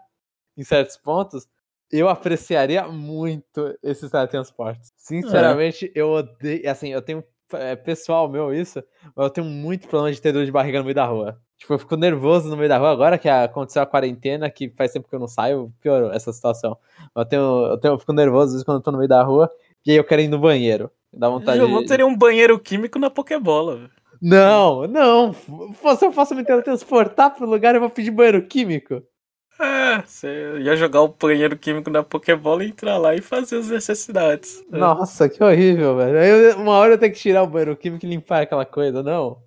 em 0.56 0.62
certos 0.62 0.96
pontos. 0.96 1.46
Eu 1.90 2.08
apreciaria 2.08 2.86
muito 2.88 3.76
esses 3.82 4.10
teletransportes. 4.10 4.92
Sinceramente, 4.96 5.86
é. 5.86 5.92
eu 5.94 6.10
odeio. 6.10 6.68
Assim, 6.68 6.88
eu 6.88 7.00
tenho. 7.00 7.24
É 7.52 7.76
pessoal 7.76 8.28
meu 8.28 8.52
isso, 8.52 8.82
mas 9.14 9.26
eu 9.26 9.30
tenho 9.30 9.46
muito 9.46 9.86
problema 9.86 10.12
de 10.12 10.20
ter 10.20 10.32
dor 10.32 10.44
de 10.44 10.50
barriga 10.50 10.78
no 10.78 10.84
meio 10.84 10.94
da 10.94 11.04
rua. 11.04 11.40
Tipo, 11.56 11.74
eu 11.74 11.78
fico 11.78 11.96
nervoso 11.96 12.48
no 12.48 12.56
meio 12.56 12.68
da 12.68 12.78
rua 12.78 12.90
agora 12.90 13.16
que 13.16 13.28
aconteceu 13.28 13.82
a 13.82 13.86
quarentena, 13.86 14.50
que 14.50 14.70
faz 14.70 14.92
tempo 14.92 15.08
que 15.08 15.14
eu 15.14 15.20
não 15.20 15.28
saio, 15.28 15.72
piorou 15.80 16.12
essa 16.12 16.32
situação. 16.32 16.76
Eu 17.14 17.24
tenho, 17.24 17.66
eu 17.66 17.78
tenho, 17.78 17.94
eu 17.94 17.98
fico 17.98 18.12
nervoso 18.12 18.46
às 18.46 18.52
vezes 18.52 18.64
quando 18.64 18.78
eu 18.78 18.82
tô 18.82 18.90
no 18.90 18.98
meio 18.98 19.08
da 19.08 19.22
rua 19.22 19.50
e 19.86 19.92
aí 19.92 19.96
eu 19.96 20.04
quero 20.04 20.22
ir 20.22 20.28
no 20.28 20.38
banheiro. 20.38 20.90
Dá 21.12 21.28
vontade 21.28 21.58
eu 21.58 21.68
de... 21.68 21.86
teria 21.86 22.06
um 22.06 22.16
banheiro 22.16 22.58
químico 22.58 22.98
na 22.98 23.08
Pokébola. 23.08 23.88
Não, 24.20 24.86
não. 24.86 25.32
Se 25.32 26.04
eu 26.04 26.12
posso 26.12 26.34
me 26.34 26.44
teletransportar 26.44 27.34
pro 27.34 27.46
lugar, 27.46 27.74
eu 27.74 27.80
vou 27.80 27.90
pedir 27.90 28.10
banheiro 28.10 28.46
químico. 28.46 29.02
É, 29.60 30.02
você 30.04 30.58
ia 30.58 30.74
jogar 30.74 31.02
o 31.02 31.08
banheiro 31.08 31.56
químico 31.56 31.88
na 31.88 32.02
Pokébola 32.02 32.64
e 32.64 32.68
entrar 32.68 32.96
lá 32.96 33.14
e 33.14 33.20
fazer 33.20 33.58
as 33.58 33.68
necessidades. 33.68 34.64
É. 34.72 34.76
Nossa, 34.76 35.28
que 35.28 35.42
horrível, 35.44 35.96
velho. 35.96 36.18
Aí 36.18 36.54
uma 36.54 36.72
hora 36.72 36.94
eu 36.94 36.98
tenho 36.98 37.12
que 37.12 37.20
tirar 37.20 37.42
o 37.42 37.46
banheiro 37.46 37.76
químico 37.76 38.04
e 38.04 38.08
limpar 38.08 38.42
aquela 38.42 38.64
coisa, 38.64 39.02
não. 39.02 39.43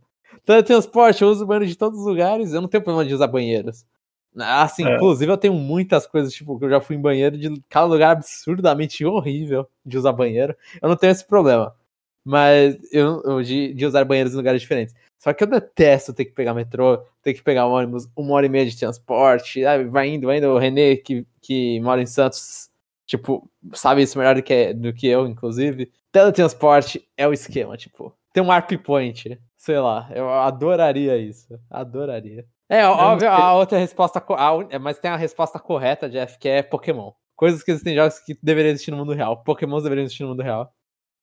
Teletransporte, 0.47 1.21
eu 1.21 1.27
uso 1.27 1.45
banheiro 1.45 1.67
de 1.67 1.77
todos 1.77 1.99
os 1.99 2.05
lugares, 2.05 2.53
eu 2.53 2.61
não 2.61 2.69
tenho 2.69 2.81
problema 2.81 3.05
de 3.05 3.13
usar 3.13 3.27
banheiros. 3.27 3.85
Assim, 4.33 4.87
é. 4.87 4.95
inclusive 4.95 5.29
eu 5.29 5.37
tenho 5.37 5.53
muitas 5.53 6.07
coisas, 6.07 6.31
tipo, 6.31 6.57
que 6.57 6.63
eu 6.63 6.69
já 6.69 6.79
fui 6.79 6.95
em 6.95 7.01
banheiro 7.01 7.37
de 7.37 7.61
cada 7.67 7.85
lugar 7.85 8.11
absurdamente 8.11 9.03
horrível 9.03 9.67
de 9.85 9.97
usar 9.97 10.13
banheiro. 10.13 10.55
Eu 10.81 10.87
não 10.87 10.95
tenho 10.95 11.11
esse 11.11 11.27
problema. 11.27 11.75
Mas 12.23 12.77
eu, 12.93 13.21
eu 13.25 13.43
de, 13.43 13.73
de 13.73 13.85
usar 13.85 14.05
banheiros 14.05 14.33
em 14.33 14.37
lugares 14.37 14.61
diferentes. 14.61 14.95
Só 15.19 15.33
que 15.33 15.43
eu 15.43 15.47
detesto 15.47 16.13
ter 16.13 16.23
que 16.23 16.31
pegar 16.31 16.53
metrô, 16.53 17.03
ter 17.21 17.33
que 17.33 17.43
pegar 17.43 17.67
um 17.67 17.71
ônibus, 17.71 18.07
uma 18.15 18.35
hora 18.35 18.45
e 18.45 18.49
meia 18.49 18.65
de 18.65 18.77
transporte, 18.77 19.63
vai 19.89 20.07
indo, 20.07 20.27
vai 20.27 20.37
indo. 20.37 20.47
O 20.47 20.57
Renê, 20.57 20.95
que, 20.95 21.25
que 21.41 21.81
mora 21.81 22.01
em 22.01 22.05
Santos, 22.05 22.69
tipo, 23.05 23.49
sabe 23.73 24.01
isso 24.01 24.17
melhor 24.17 24.35
do 24.35 24.43
que, 24.43 24.73
do 24.73 24.93
que 24.93 25.07
eu, 25.07 25.27
inclusive. 25.27 25.91
Teletransporte 26.09 27.05
é 27.17 27.27
o 27.27 27.33
esquema, 27.33 27.75
tipo, 27.75 28.15
tem 28.31 28.41
um 28.41 28.51
ARP 28.51 28.77
point, 28.77 29.37
sei 29.57 29.79
lá, 29.79 30.09
eu 30.13 30.29
adoraria 30.29 31.17
isso, 31.17 31.59
adoraria. 31.69 32.45
É, 32.69 32.85
óbvio, 32.85 33.29
a 33.29 33.53
outra 33.53 33.77
resposta, 33.77 34.19
a, 34.19 34.79
mas 34.79 34.99
tem 34.99 35.09
a 35.09 35.15
resposta 35.15 35.57
correta, 35.57 36.09
Jeff, 36.09 36.37
que 36.37 36.49
é 36.49 36.61
Pokémon. 36.61 37.11
Coisas 37.35 37.63
que 37.63 37.71
existem 37.71 37.95
jogos 37.95 38.19
que 38.19 38.37
deveriam 38.43 38.71
existir 38.71 38.91
no 38.91 38.97
mundo 38.97 39.13
real. 39.13 39.43
Pokémons 39.43 39.83
deveriam 39.83 40.03
existir 40.03 40.23
no 40.23 40.29
mundo 40.29 40.43
real. 40.43 40.73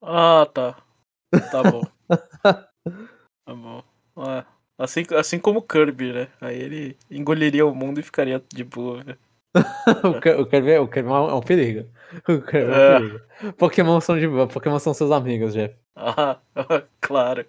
Ah, 0.02 0.46
tá. 0.52 0.76
Tá 1.50 1.62
bom. 1.62 1.82
tá 3.44 3.54
bom. 3.54 3.82
É. 4.18 4.44
Assim, 4.78 5.02
assim 5.16 5.38
como 5.38 5.58
o 5.58 5.62
Kirby, 5.62 6.12
né? 6.12 6.28
Aí 6.40 6.56
ele 6.56 6.98
engoliria 7.10 7.66
o 7.66 7.74
mundo 7.74 8.00
e 8.00 8.02
ficaria 8.02 8.42
de 8.52 8.64
boa, 8.64 9.02
né? 9.04 9.18
o, 10.38 10.46
Kirby, 10.46 10.70
é, 10.72 10.80
o 10.80 10.88
Kirby 10.88 11.10
é 11.10 11.12
um 11.12 11.40
perigo. 11.40 11.88
O 12.28 12.40
Kirby 12.40 12.72
é 12.72 12.98
um 12.98 13.00
perigo. 13.00 13.54
Pokémon 13.54 14.00
são 14.00 14.18
de. 14.18 14.26
Pokémon 14.52 14.78
são 14.78 14.94
seus 14.94 15.10
amigos, 15.10 15.52
Jeff. 15.52 15.74
Ah, 15.96 16.38
claro. 17.00 17.46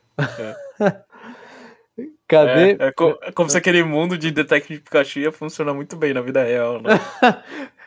Cadê? 2.27 2.71
É, 2.71 2.87
é, 2.87 2.91
co 2.91 3.17
é, 3.21 3.31
como 3.31 3.49
se 3.49 3.57
aquele 3.57 3.83
mundo 3.83 4.17
de 4.17 4.31
Detective 4.31 4.81
Pikachu 4.81 5.19
ia 5.19 5.31
funcionar 5.31 5.73
muito 5.73 5.95
bem 5.95 6.13
na 6.13 6.21
vida 6.21 6.43
real, 6.43 6.81
né? 6.81 6.91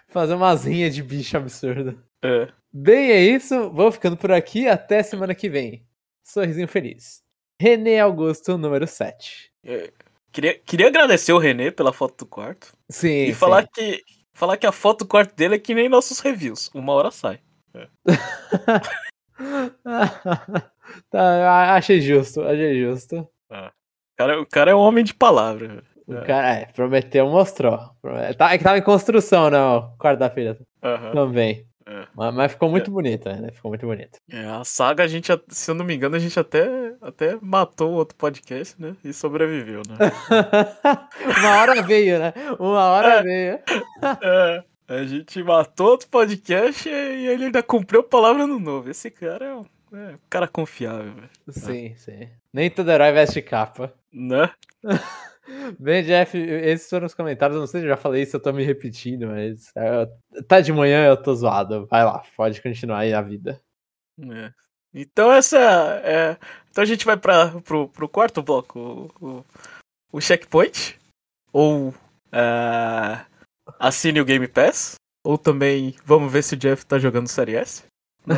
Fazer 0.08 0.34
umas 0.34 0.64
rinhas 0.64 0.94
de 0.94 1.02
bicho 1.02 1.36
absurda. 1.36 1.96
É. 2.22 2.48
Bem, 2.72 3.10
é 3.10 3.20
isso. 3.20 3.70
Vou 3.70 3.90
ficando 3.92 4.16
por 4.16 4.32
aqui. 4.32 4.68
Até 4.68 5.02
semana 5.02 5.34
que 5.34 5.48
vem. 5.48 5.84
Sorrisinho 6.24 6.68
feliz. 6.68 7.22
René 7.60 8.00
Augusto, 8.00 8.56
número 8.56 8.86
7. 8.86 9.50
É, 9.64 9.90
queria, 10.32 10.58
queria 10.58 10.88
agradecer 10.88 11.32
o 11.32 11.38
René 11.38 11.70
pela 11.70 11.92
foto 11.92 12.24
do 12.24 12.26
quarto. 12.26 12.72
Sim. 12.90 13.24
E 13.24 13.26
sim. 13.28 13.34
falar 13.34 13.66
que, 13.66 14.02
falar 14.32 14.56
que 14.56 14.66
a 14.66 14.72
foto 14.72 15.00
do 15.00 15.08
quarto 15.08 15.34
dele 15.34 15.56
é 15.56 15.58
que 15.58 15.74
nem 15.74 15.88
nossos 15.88 16.20
reviews. 16.20 16.70
Uma 16.74 16.92
hora 16.92 17.10
sai. 17.10 17.40
É. 17.74 17.88
tá, 21.10 21.74
achei 21.74 22.00
justo, 22.00 22.42
achei 22.42 22.80
justo. 22.80 23.28
Ah. 23.50 23.68
O, 23.68 24.16
cara, 24.16 24.40
o 24.40 24.46
cara 24.46 24.70
é 24.70 24.74
um 24.74 24.80
homem 24.80 25.04
de 25.04 25.14
palavra. 25.14 25.82
O 26.06 26.14
é. 26.14 26.24
cara, 26.24 26.54
é, 26.54 26.66
prometeu, 26.66 27.28
mostrou. 27.28 27.78
Tá, 28.36 28.52
é 28.52 28.58
que 28.58 28.64
tava 28.64 28.78
em 28.78 28.82
construção, 28.82 29.50
né, 29.50 29.60
o 29.60 29.96
quarto 29.98 30.18
da 30.18 30.30
filha. 30.30 30.58
Uhum. 30.82 31.12
Também. 31.12 31.67
É. 31.88 32.06
Mas, 32.14 32.34
mas, 32.34 32.52
ficou 32.52 32.70
muito 32.70 32.90
é. 32.90 32.92
bonito, 32.92 33.28
né? 33.30 33.50
Ficou 33.50 33.70
muito 33.70 33.86
bonito. 33.86 34.18
É, 34.30 34.44
a 34.44 34.62
saga, 34.62 35.04
a 35.04 35.06
gente, 35.06 35.32
se 35.48 35.70
eu 35.70 35.74
não 35.74 35.86
me 35.86 35.94
engano, 35.94 36.16
a 36.16 36.18
gente 36.18 36.38
até, 36.38 36.92
até 37.00 37.38
matou 37.40 37.92
outro 37.92 38.14
podcast, 38.14 38.80
né? 38.80 38.94
E 39.02 39.10
sobreviveu, 39.14 39.80
né? 39.88 39.96
Uma 41.40 41.56
hora 41.56 41.82
veio, 41.82 42.18
né? 42.18 42.34
Uma 42.58 42.84
hora 42.90 43.08
é. 43.14 43.22
veio. 43.22 43.58
é. 44.22 44.64
A 44.86 45.04
gente 45.04 45.42
matou 45.42 45.88
outro 45.92 46.08
podcast 46.08 46.88
e 46.88 47.26
ele 47.26 47.46
ainda 47.46 47.62
cumpriu 47.62 48.00
a 48.00 48.04
palavra 48.04 48.46
no 48.46 48.58
novo. 48.58 48.90
Esse 48.90 49.10
cara 49.10 49.44
é 49.46 49.54
um, 49.54 49.64
é 49.92 50.14
um 50.14 50.18
cara 50.28 50.46
confiável, 50.46 51.12
velho. 51.14 51.30
Sim, 51.48 51.94
sim. 51.96 52.28
Nem 52.52 52.70
todo 52.70 52.90
herói 52.90 53.12
veste 53.12 53.40
capa. 53.40 53.92
Né? 54.12 54.50
Bem, 55.78 56.02
Jeff, 56.02 56.36
esses 56.36 56.88
foram 56.88 57.06
os 57.06 57.14
comentários. 57.14 57.56
Eu 57.56 57.60
não 57.60 57.66
sei 57.66 57.80
se 57.80 57.86
eu 57.86 57.90
já 57.90 57.96
falei 57.96 58.22
isso, 58.22 58.36
eu 58.36 58.40
tô 58.40 58.52
me 58.52 58.62
repetindo, 58.62 59.28
mas 59.28 59.70
é, 59.76 60.06
tá 60.46 60.60
de 60.60 60.72
manhã 60.72 61.06
eu 61.06 61.16
tô 61.16 61.34
zoado. 61.34 61.86
Vai 61.86 62.04
lá, 62.04 62.22
pode 62.36 62.60
continuar 62.60 62.98
aí 62.98 63.14
a 63.14 63.22
vida. 63.22 63.60
É. 64.20 64.52
Então 64.94 65.32
essa 65.32 65.58
é. 66.04 66.36
Então 66.70 66.82
a 66.82 66.86
gente 66.86 67.04
vai 67.04 67.16
para 67.16 67.60
pro, 67.62 67.88
pro 67.88 68.08
quarto 68.08 68.42
bloco, 68.42 69.12
o, 69.20 69.44
o 70.12 70.20
checkpoint. 70.20 70.98
Ou 71.52 71.88
uh, 71.88 73.26
assine 73.78 74.20
o 74.20 74.24
Game 74.24 74.46
Pass. 74.46 74.96
Ou 75.24 75.38
também 75.38 75.96
vamos 76.04 76.32
ver 76.32 76.42
se 76.42 76.54
o 76.54 76.58
Jeff 76.58 76.84
tá 76.86 76.98
jogando 76.98 77.28
Série 77.28 77.56
S. 77.56 77.84
Né? 78.26 78.36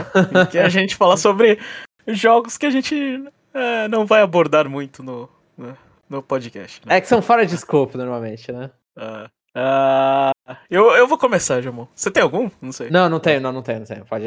que 0.50 0.58
a 0.58 0.68
gente 0.68 0.94
fala 0.94 1.16
sobre 1.16 1.58
jogos 2.06 2.56
que 2.56 2.66
a 2.66 2.70
gente 2.70 2.94
uh, 2.94 3.88
não 3.90 4.06
vai 4.06 4.22
abordar 4.22 4.68
muito 4.68 5.02
no, 5.02 5.28
no 5.56 5.76
no 6.10 6.22
podcast. 6.22 6.84
Né? 6.84 6.96
É 6.96 7.00
que 7.00 7.06
são 7.06 7.22
fora 7.22 7.46
de 7.46 7.54
escopo 7.54 7.96
normalmente, 7.96 8.50
né? 8.50 8.70
Uh, 8.96 9.26
uh, 9.56 10.56
eu, 10.68 10.90
eu 10.90 11.06
vou 11.06 11.16
começar, 11.16 11.60
Jamon. 11.62 11.86
Você 11.94 12.10
tem 12.10 12.22
algum? 12.22 12.50
Não 12.60 12.72
sei. 12.72 12.90
Não, 12.90 13.08
não 13.08 13.20
tenho, 13.20 13.40
não, 13.40 13.52
não 13.52 13.62
tenho, 13.62 13.78
não 13.78 13.86
tenho. 13.86 14.04
Pode. 14.04 14.26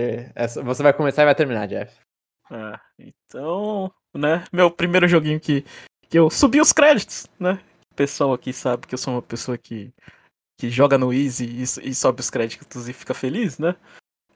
Você 0.64 0.82
vai 0.82 0.94
começar 0.94 1.24
e 1.24 1.26
vai 1.26 1.36
terminar, 1.36 1.68
Jeff. 1.68 1.94
Ah, 2.50 2.80
então, 2.98 3.92
né? 4.16 4.46
Meu 4.52 4.72
primeiro 4.72 5.08
joguinho 5.08 5.40
que, 5.40 5.66
que 6.10 6.18
eu 6.18 6.30
subi 6.30 6.62
os 6.62 6.72
créditos, 6.72 7.28
né? 7.38 7.60
O 7.92 7.96
pessoal 7.96 8.34
aqui 8.34 8.54
sabe 8.54 8.88
que 8.88 8.94
eu 8.94 8.98
sou 8.98 9.14
uma 9.14 9.22
pessoa 9.22 9.58
que, 9.58 9.94
que 10.58 10.70
joga 10.70 10.98
no 10.98 11.14
Easy 11.14 11.46
e, 11.46 11.90
e 11.90 11.94
sobe 11.94 12.22
os 12.22 12.30
créditos 12.30 12.88
e 12.88 12.94
fica 12.94 13.14
feliz, 13.14 13.60
né? 13.60 13.76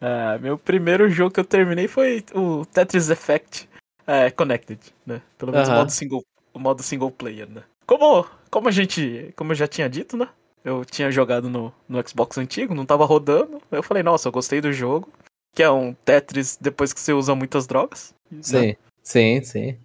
Ah, 0.02 0.38
meu 0.40 0.58
primeiro 0.58 1.10
jogo 1.10 1.34
que 1.34 1.40
eu 1.40 1.46
terminei 1.46 1.88
foi 1.88 2.24
o 2.34 2.66
Tetris 2.66 3.10
Effect 3.10 3.70
é, 4.06 4.30
Connected, 4.32 4.80
né? 5.06 5.22
Pelo 5.38 5.52
menos 5.52 5.70
uh 5.70 5.72
-huh. 5.72 5.78
modo 5.78 5.92
single 5.92 6.24
o 6.58 6.60
modo 6.60 6.84
single 6.84 7.12
player, 7.12 7.50
né? 7.50 7.64
Como, 7.86 8.26
como 8.52 8.68
a 8.68 8.72
gente, 8.72 9.34
como 9.36 9.52
eu 9.52 9.56
já 9.56 9.68
tinha 9.68 9.90
dito, 9.90 10.18
né? 10.18 10.28
Eu 10.64 10.84
tinha 10.84 11.10
jogado 11.10 11.50
no, 11.50 11.74
no 11.88 12.06
Xbox 12.08 12.38
antigo, 12.38 12.76
não 12.76 12.86
tava 12.86 13.06
rodando. 13.06 13.62
Eu 13.72 13.82
falei, 13.82 14.04
nossa, 14.04 14.28
eu 14.28 14.32
gostei 14.32 14.60
do 14.60 14.74
jogo. 14.74 15.10
Que 15.56 15.64
é 15.64 15.72
um 15.72 15.94
Tetris 15.94 16.58
depois 16.60 16.92
que 16.92 17.00
você 17.00 17.14
usa 17.14 17.34
muitas 17.34 17.66
drogas. 17.66 18.14
Sim, 18.42 18.68
né? 18.68 18.76
sim, 19.02 19.42
sim. 19.42 19.78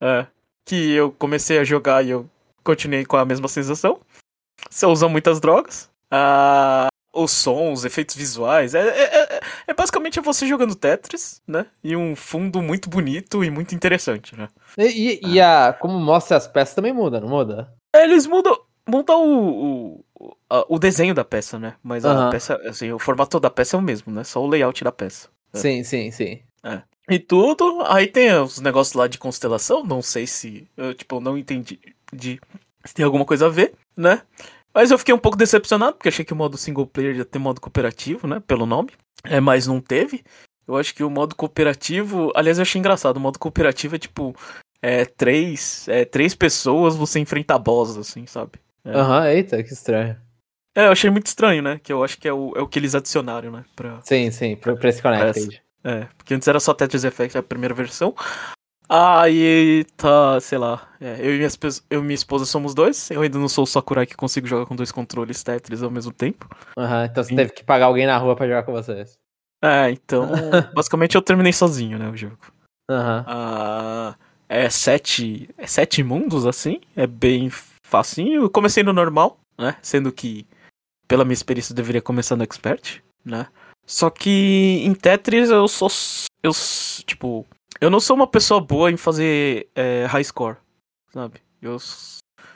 É. 0.00 0.26
Que 0.64 0.92
eu 0.92 1.12
comecei 1.12 1.58
a 1.58 1.64
jogar 1.64 2.04
e 2.04 2.10
eu 2.10 2.28
continuei 2.64 3.04
com 3.06 3.16
a 3.16 3.24
mesma 3.24 3.46
sensação. 3.46 4.00
Você 4.68 4.84
usa 4.84 5.08
muitas 5.08 5.38
drogas. 5.38 5.88
Ah, 6.10 6.88
os 7.16 7.32
sons, 7.32 7.84
efeitos 7.84 8.14
visuais. 8.14 8.74
É, 8.74 8.80
é, 8.80 9.22
é, 9.22 9.40
é, 9.68 9.74
basicamente 9.74 10.20
você 10.20 10.46
jogando 10.46 10.74
Tetris, 10.74 11.42
né? 11.46 11.66
E 11.82 11.96
um 11.96 12.14
fundo 12.14 12.62
muito 12.62 12.88
bonito 12.88 13.42
e 13.42 13.50
muito 13.50 13.74
interessante, 13.74 14.36
né? 14.36 14.48
E, 14.78 15.20
e, 15.22 15.40
ah. 15.40 15.68
a, 15.68 15.72
como 15.72 15.98
mostra 15.98 16.36
as 16.36 16.46
peças 16.46 16.74
também 16.74 16.92
muda, 16.92 17.20
não 17.20 17.28
muda? 17.28 17.72
Eles 17.94 18.26
mudam, 18.26 18.58
mudam 18.86 19.24
o, 19.24 20.04
o, 20.14 20.36
o 20.68 20.78
desenho 20.78 21.14
da 21.14 21.24
peça, 21.24 21.58
né? 21.58 21.74
Mas 21.82 22.04
a 22.04 22.30
peça, 22.30 22.60
assim, 22.66 22.92
o 22.92 22.98
formato 22.98 23.40
da 23.40 23.50
peça 23.50 23.76
é 23.76 23.78
o 23.78 23.82
mesmo, 23.82 24.12
né? 24.12 24.22
Só 24.24 24.42
o 24.42 24.46
layout 24.46 24.84
da 24.84 24.92
peça. 24.92 25.28
Sim, 25.52 25.82
sim, 25.82 26.10
sim. 26.10 26.40
É. 26.62 26.82
e 27.08 27.18
tudo. 27.18 27.82
Aí 27.86 28.06
tem 28.06 28.32
os 28.34 28.60
negócios 28.60 28.94
lá 28.94 29.06
de 29.06 29.18
constelação, 29.18 29.84
não 29.84 30.02
sei 30.02 30.26
se. 30.26 30.68
Eu, 30.76 30.92
tipo, 30.92 31.20
não 31.20 31.38
entendi 31.38 31.78
de, 32.12 32.40
se 32.84 32.94
tem 32.94 33.04
alguma 33.04 33.24
coisa 33.24 33.46
a 33.46 33.48
ver, 33.48 33.74
né? 33.96 34.22
Mas 34.76 34.90
eu 34.90 34.98
fiquei 34.98 35.14
um 35.14 35.18
pouco 35.18 35.38
decepcionado, 35.38 35.94
porque 35.94 36.10
achei 36.10 36.22
que 36.22 36.34
o 36.34 36.36
modo 36.36 36.58
single 36.58 36.86
player 36.86 37.16
ia 37.16 37.24
ter 37.24 37.38
modo 37.38 37.62
cooperativo, 37.62 38.26
né? 38.26 38.42
Pelo 38.46 38.66
nome. 38.66 38.90
É, 39.24 39.40
mas 39.40 39.66
não 39.66 39.80
teve. 39.80 40.22
Eu 40.68 40.76
acho 40.76 40.94
que 40.94 41.02
o 41.02 41.08
modo 41.08 41.34
cooperativo. 41.34 42.30
Aliás, 42.36 42.58
eu 42.58 42.62
achei 42.62 42.78
engraçado. 42.78 43.16
O 43.16 43.20
modo 43.20 43.38
cooperativo 43.38 43.96
é 43.96 43.98
tipo. 43.98 44.36
É 44.82 45.06
três, 45.06 45.88
é, 45.88 46.04
três 46.04 46.34
pessoas, 46.34 46.94
você 46.94 47.18
enfrenta 47.18 47.58
boss, 47.58 47.96
assim, 47.96 48.26
sabe? 48.26 48.52
Aham, 48.84 49.24
é. 49.24 49.30
uhum, 49.30 49.36
eita, 49.36 49.62
que 49.62 49.72
estranho. 49.72 50.14
É, 50.76 50.86
eu 50.86 50.92
achei 50.92 51.08
muito 51.08 51.26
estranho, 51.26 51.62
né? 51.62 51.80
Que 51.82 51.90
eu 51.90 52.04
acho 52.04 52.18
que 52.18 52.28
é 52.28 52.32
o, 52.32 52.52
é 52.54 52.60
o 52.60 52.68
que 52.68 52.78
eles 52.78 52.94
adicionaram, 52.94 53.50
né? 53.50 53.64
Pra... 53.74 53.98
Sim, 54.02 54.30
sim, 54.30 54.56
pra, 54.56 54.76
pra 54.76 54.90
esse 54.90 55.00
Connected. 55.00 55.62
É, 55.82 56.06
porque 56.18 56.34
antes 56.34 56.46
era 56.46 56.60
só 56.60 56.74
Tetris 56.74 57.02
Effect, 57.02 57.38
a 57.38 57.42
primeira 57.42 57.74
versão. 57.74 58.14
Aí 58.88 59.84
tá, 59.96 60.40
sei 60.40 60.58
lá. 60.58 60.88
É, 61.00 61.18
eu, 61.20 61.34
e 61.34 61.38
minha, 61.38 61.48
eu 61.90 62.00
e 62.00 62.02
minha 62.02 62.14
esposa 62.14 62.44
somos 62.44 62.74
dois. 62.74 63.10
Eu 63.10 63.22
ainda 63.22 63.38
não 63.38 63.48
sou 63.48 63.64
o 63.64 63.66
Sakurai 63.66 64.06
que 64.06 64.14
consigo 64.14 64.46
jogar 64.46 64.66
com 64.66 64.76
dois 64.76 64.92
controles 64.92 65.42
Tetris 65.42 65.82
ao 65.82 65.90
mesmo 65.90 66.12
tempo. 66.12 66.48
Aham, 66.78 66.98
uhum, 66.98 67.04
então 67.04 67.24
você 67.24 67.32
e... 67.32 67.36
teve 67.36 67.52
que 67.52 67.64
pagar 67.64 67.86
alguém 67.86 68.06
na 68.06 68.16
rua 68.16 68.36
pra 68.36 68.46
jogar 68.46 68.62
com 68.62 68.72
vocês. 68.72 69.18
É, 69.62 69.90
então. 69.90 70.28
basicamente 70.74 71.16
eu 71.16 71.22
terminei 71.22 71.52
sozinho, 71.52 71.98
né, 71.98 72.08
o 72.08 72.16
jogo. 72.16 72.38
Aham. 72.90 73.18
Uhum. 73.18 73.24
Ah, 73.26 74.16
é 74.48 74.70
sete. 74.70 75.50
É 75.58 75.66
sete 75.66 76.02
mundos, 76.02 76.46
assim. 76.46 76.80
É 76.94 77.06
bem 77.06 77.50
facinho. 77.84 78.42
Eu 78.42 78.50
comecei 78.50 78.82
no 78.82 78.92
normal, 78.92 79.38
né? 79.58 79.76
Sendo 79.82 80.12
que, 80.12 80.46
pela 81.08 81.24
minha 81.24 81.34
experiência, 81.34 81.72
eu 81.72 81.76
deveria 81.76 82.02
começar 82.02 82.36
no 82.36 82.44
Expert, 82.44 83.02
né? 83.24 83.48
Só 83.84 84.10
que 84.10 84.82
em 84.84 84.94
Tetris 84.94 85.50
eu 85.50 85.66
sou. 85.68 85.88
Eu, 86.42 86.52
tipo. 87.04 87.46
Eu 87.80 87.90
não 87.90 88.00
sou 88.00 88.16
uma 88.16 88.26
pessoa 88.26 88.60
boa 88.60 88.90
em 88.90 88.96
fazer 88.96 89.68
é, 89.74 90.06
high 90.06 90.24
score, 90.24 90.56
sabe? 91.12 91.40
Eu 91.60 91.78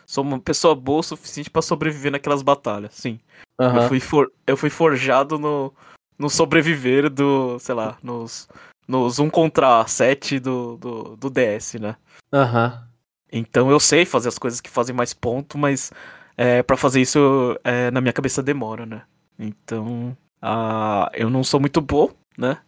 sou 0.07 0.25
uma 0.25 0.39
pessoa 0.41 0.75
boa 0.75 1.01
o 1.01 1.03
suficiente 1.03 1.51
para 1.51 1.63
sobreviver 1.63 2.13
naquelas 2.13 2.43
batalhas, 2.43 2.95
sim. 2.95 3.21
Uhum. 3.61 3.77
Eu, 3.77 3.89
fui 3.89 4.01
for, 4.01 4.33
eu 4.47 4.57
fui 4.57 4.71
forjado 4.71 5.39
no, 5.39 5.73
no 6.19 6.31
sobreviver 6.31 7.11
do, 7.11 7.59
sei 7.59 7.75
lá, 7.75 7.99
nos, 8.03 8.49
nos 8.89 9.19
1 9.19 9.29
contra 9.31 9.87
7 9.87 10.39
do, 10.39 10.77
do, 10.77 11.17
do 11.17 11.31
DS, 11.31 11.75
né? 11.75 11.97
Aham. 12.33 12.67
Uhum. 12.67 12.91
Então 13.33 13.71
eu 13.71 13.79
sei 13.79 14.05
fazer 14.05 14.29
as 14.29 14.39
coisas 14.39 14.61
que 14.61 14.69
fazem 14.69 14.95
mais 14.95 15.15
ponto, 15.15 15.57
mas 15.57 15.93
é, 16.37 16.65
para 16.65 16.77
fazer 16.77 17.01
isso 17.01 17.57
é, 17.63 17.89
na 17.93 18.01
minha 18.01 18.13
cabeça 18.13 18.43
demora, 18.43 18.85
né? 18.85 19.03
Então 19.39 20.17
Uh, 20.43 21.05
eu 21.13 21.29
não 21.29 21.45
sou 21.45 21.61
muito 21.61 21.81
bom, 21.81 22.11
né? 22.37 22.59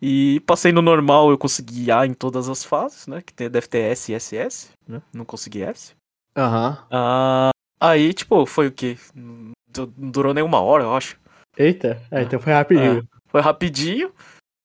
E 0.00 0.40
passei 0.40 0.72
no 0.72 0.82
normal, 0.82 1.30
eu 1.30 1.38
consegui 1.38 1.90
A 1.90 2.06
em 2.06 2.12
todas 2.12 2.48
as 2.48 2.64
fases, 2.64 3.06
né? 3.06 3.22
Que 3.22 3.32
tem, 3.32 3.50
deve 3.50 3.66
ter 3.66 3.78
S 3.78 4.12
e 4.12 4.14
SS, 4.18 4.70
né? 4.86 5.00
Não 5.12 5.24
consegui 5.24 5.62
S. 5.62 5.94
Aham. 6.36 6.70
Uhum. 6.70 6.98
Uh, 6.98 7.50
aí, 7.80 8.12
tipo, 8.12 8.44
foi 8.44 8.66
o 8.66 8.72
quê? 8.72 8.98
Não 9.14 9.52
durou 9.96 10.34
nem 10.34 10.44
uma 10.44 10.60
hora, 10.60 10.84
eu 10.84 10.94
acho. 10.94 11.18
Eita, 11.56 12.02
é, 12.10 12.22
então 12.22 12.38
foi 12.38 12.52
rapidinho. 12.52 12.98
É, 13.00 13.18
foi 13.28 13.40
rapidinho. 13.40 14.12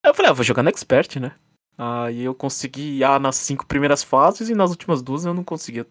Aí 0.03 0.09
eu 0.09 0.13
falei, 0.13 0.31
ah, 0.31 0.33
vou 0.33 0.43
jogar 0.43 0.63
no 0.63 0.69
Expert, 0.69 1.19
né? 1.19 1.31
Aí 1.77 2.23
eu 2.23 2.35
consegui 2.35 3.03
A 3.03 3.17
nas 3.17 3.37
cinco 3.37 3.65
primeiras 3.65 4.03
fases 4.03 4.49
e 4.49 4.55
nas 4.55 4.71
últimas 4.71 5.01
duas 5.01 5.25
eu 5.25 5.33
não 5.33 5.43
consegui. 5.43 5.79
Eu, 5.79 5.85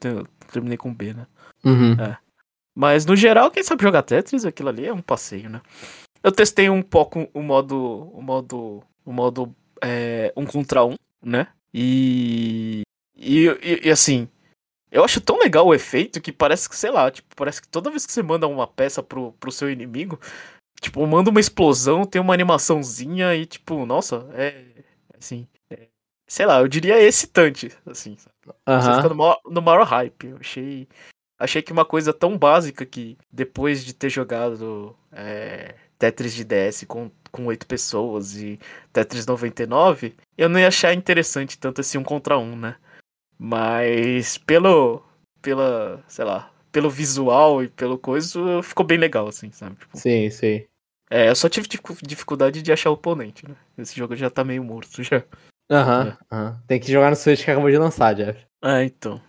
terminei 0.53 0.77
com 0.77 0.93
B, 0.93 1.15
né? 1.15 1.27
Uhum. 1.65 1.93
É. 1.95 2.17
Mas 2.75 3.05
no 3.07 3.17
geral, 3.17 3.51
quem 3.51 3.63
sabe 3.63 3.83
jogar 3.83 4.03
Tetris, 4.03 4.45
aquilo 4.45 4.69
ali 4.69 4.87
é 4.87 4.93
um 4.93 5.03
passeio, 5.03 5.51
né? 5.51 5.61
Eu 6.23 6.31
testei 6.31 6.69
um 6.69 6.83
pouco 6.83 7.29
o 7.33 7.43
modo. 7.43 8.11
O 8.13 8.23
modo. 8.23 8.83
O 9.05 9.13
modo. 9.13 9.55
É, 9.83 10.33
um 10.37 10.45
contra 10.45 10.85
um, 10.85 10.95
né? 11.23 11.49
E, 11.73 12.83
e. 13.17 13.47
E, 13.47 13.89
e, 13.89 13.91
assim. 13.91 14.29
Eu 14.91 15.05
acho 15.05 15.21
tão 15.21 15.39
legal 15.39 15.67
o 15.67 15.75
efeito 15.75 16.21
que 16.21 16.33
parece 16.33 16.69
que, 16.69 16.77
sei 16.77 16.91
lá, 16.91 17.09
tipo, 17.13 17.29
parece 17.37 17.63
que 17.63 17.69
toda 17.69 17.91
vez 17.91 18.05
que 18.05 18.13
você 18.13 18.25
manda 18.25 18.49
uma 18.49 18.67
peça 18.67 19.01
pro, 19.01 19.33
pro 19.35 19.53
seu 19.53 19.71
inimigo, 19.71 20.19
tipo, 20.81 21.07
manda 21.07 21.31
uma 21.31 21.39
explosão, 21.39 22.05
tem 22.05 22.21
uma 22.21 22.35
animaçãozinha 22.35 23.37
e, 23.37 23.47
tipo, 23.47 23.87
nossa, 23.87 24.29
é. 24.33 24.65
Assim. 25.17 25.47
É, 25.71 25.87
sei 26.27 26.47
lá, 26.47 26.61
eu 26.61 26.67
diria 26.69 27.01
excitante, 27.01 27.71
assim. 27.87 28.17
Uhum. 28.47 28.81
Você 28.81 28.97
fica 28.97 29.09
no 29.09 29.15
maior, 29.15 29.41
no 29.45 29.63
maior 29.63 29.87
hype. 29.87 30.29
Eu 30.29 30.39
achei. 30.39 30.89
Achei 31.39 31.63
que 31.63 31.73
uma 31.73 31.87
coisa 31.87 32.13
tão 32.13 32.37
básica 32.37 32.85
que 32.85 33.17
depois 33.33 33.85
de 33.85 33.95
ter 33.95 34.11
jogado. 34.11 34.97
É, 35.13 35.75
Tetris 35.99 36.35
de 36.35 36.45
DS 36.45 36.85
com, 36.89 37.11
com 37.31 37.47
8 37.47 37.67
pessoas 37.67 38.37
e 38.37 38.59
Tetris 38.93 39.27
99, 39.27 40.15
eu 40.37 40.49
não 40.49 40.59
ia 40.59 40.69
achar 40.69 40.95
interessante 40.95 41.59
tanto 41.59 41.81
assim 41.81 41.99
um 41.99 42.05
contra 42.05 42.39
um, 42.39 42.57
né? 42.57 42.77
Mas 43.39 44.37
pelo. 44.39 45.03
pela. 45.41 46.03
sei 46.09 46.25
lá. 46.25 46.51
Pelo 46.71 46.89
visual 46.89 47.65
e 47.65 47.69
pelo 47.69 47.99
coisa, 47.99 48.63
ficou 48.63 48.87
bem 48.87 48.97
legal, 48.97 49.27
assim, 49.27 49.51
sabe? 49.51 49.75
Tipo, 49.75 49.99
sim, 49.99 50.31
sim. 50.31 50.65
É, 51.11 51.29
eu 51.29 51.35
só 51.35 51.49
tive 51.49 51.67
dificuldade 52.03 52.63
de 52.63 52.73
achar 52.73 52.91
o 52.91 52.93
oponente, 52.93 53.49
né? 53.49 53.57
Esse 53.77 53.97
jogo 53.97 54.15
já 54.15 54.31
tá 54.31 54.45
meio 54.45 54.63
morto 54.63 55.03
já. 55.03 55.25
Aham, 55.69 56.17
uhum, 56.31 56.39
uhum. 56.39 56.57
Tem 56.67 56.79
que 56.79 56.93
jogar 56.93 57.11
no 57.11 57.17
Switch 57.17 57.45
que 57.45 57.51
acabou 57.51 57.71
de 57.71 57.79
lançar, 57.79 58.15
Jeff. 58.15 58.39
É, 58.63 58.85
então. 58.85 59.21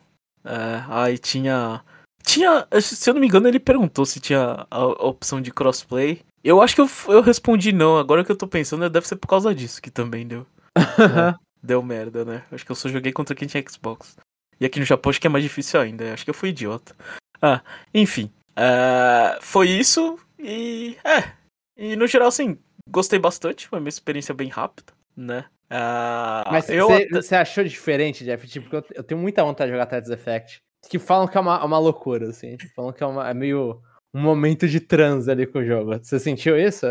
É, 0.43 0.83
aí 0.89 1.17
tinha. 1.17 1.83
Tinha. 2.23 2.67
Se 2.79 3.09
eu 3.09 3.13
não 3.13 3.21
me 3.21 3.27
engano, 3.27 3.47
ele 3.47 3.59
perguntou 3.59 4.05
se 4.05 4.19
tinha 4.19 4.67
a 4.69 4.85
opção 4.85 5.41
de 5.41 5.51
crossplay. 5.51 6.21
Eu 6.43 6.61
acho 6.61 6.75
que 6.75 6.81
eu, 6.81 6.89
eu 7.07 7.21
respondi 7.21 7.71
não. 7.71 7.97
Agora 7.97 8.23
que 8.23 8.31
eu 8.31 8.37
tô 8.37 8.47
pensando, 8.47 8.89
deve 8.89 9.07
ser 9.07 9.15
por 9.15 9.27
causa 9.27 9.53
disso 9.53 9.81
que 9.81 9.91
também 9.91 10.27
deu. 10.27 10.45
é, 10.75 11.35
deu 11.61 11.83
merda, 11.83 12.25
né? 12.25 12.43
Acho 12.51 12.65
que 12.65 12.71
eu 12.71 12.75
só 12.75 12.89
joguei 12.89 13.11
contra 13.11 13.35
quem 13.35 13.47
tinha 13.47 13.63
Xbox. 13.67 14.17
E 14.59 14.65
aqui 14.65 14.79
no 14.79 14.85
Japão 14.85 15.09
acho 15.09 15.19
que 15.19 15.27
é 15.27 15.29
mais 15.29 15.43
difícil 15.43 15.79
ainda. 15.79 16.13
Acho 16.13 16.23
que 16.23 16.29
eu 16.29 16.35
fui 16.35 16.49
idiota. 16.49 16.95
Ah, 17.41 17.61
enfim. 17.93 18.31
Uh, 18.51 19.41
foi 19.41 19.69
isso 19.69 20.19
e. 20.37 20.97
É. 21.03 21.31
E 21.77 21.95
no 21.95 22.05
geral, 22.05 22.27
assim, 22.27 22.57
gostei 22.87 23.17
bastante. 23.17 23.67
Foi 23.67 23.79
uma 23.79 23.89
experiência 23.89 24.33
bem 24.33 24.49
rápida, 24.49 24.93
né? 25.15 25.45
Uh, 25.71 26.51
Mas 26.51 26.67
você 27.11 27.35
achou 27.35 27.63
diferente, 27.63 28.25
Jeff? 28.25 28.45
Tipo, 28.47 28.75
eu, 28.75 28.85
eu 28.93 29.03
tenho 29.03 29.19
muita 29.19 29.43
vontade 29.43 29.71
de 29.71 29.77
jogar 29.77 29.85
Tetris 29.85 30.11
Effect. 30.11 30.61
Que 30.89 30.99
falam 30.99 31.27
que 31.27 31.37
é 31.37 31.41
uma, 31.41 31.63
uma 31.63 31.79
loucura, 31.79 32.29
assim. 32.29 32.57
Falam 32.75 32.91
que 32.91 33.01
é, 33.01 33.05
uma, 33.05 33.29
é 33.29 33.33
meio 33.33 33.81
um 34.13 34.21
momento 34.21 34.67
de 34.67 34.79
trans 34.79 35.27
ali 35.27 35.45
com 35.45 35.59
o 35.59 35.65
jogo. 35.65 35.97
Você 35.97 36.19
sentiu 36.19 36.59
isso? 36.59 36.85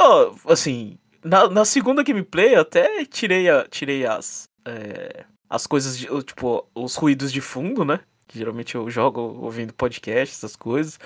Oh, 0.00 0.32
assim, 0.50 0.98
na, 1.24 1.48
na 1.48 1.64
segunda 1.64 2.02
gameplay 2.02 2.54
eu 2.54 2.60
até 2.60 3.04
tirei, 3.04 3.48
a, 3.48 3.66
tirei 3.68 4.06
as, 4.06 4.48
é, 4.64 5.24
as 5.48 5.66
coisas, 5.66 5.98
de, 5.98 6.06
tipo, 6.24 6.68
os 6.74 6.94
ruídos 6.94 7.32
de 7.32 7.40
fundo, 7.40 7.84
né? 7.84 8.00
Que 8.26 8.38
geralmente 8.38 8.74
eu 8.74 8.88
jogo 8.90 9.20
ouvindo 9.20 9.74
podcast, 9.74 10.34
essas 10.34 10.56
coisas. 10.56 10.98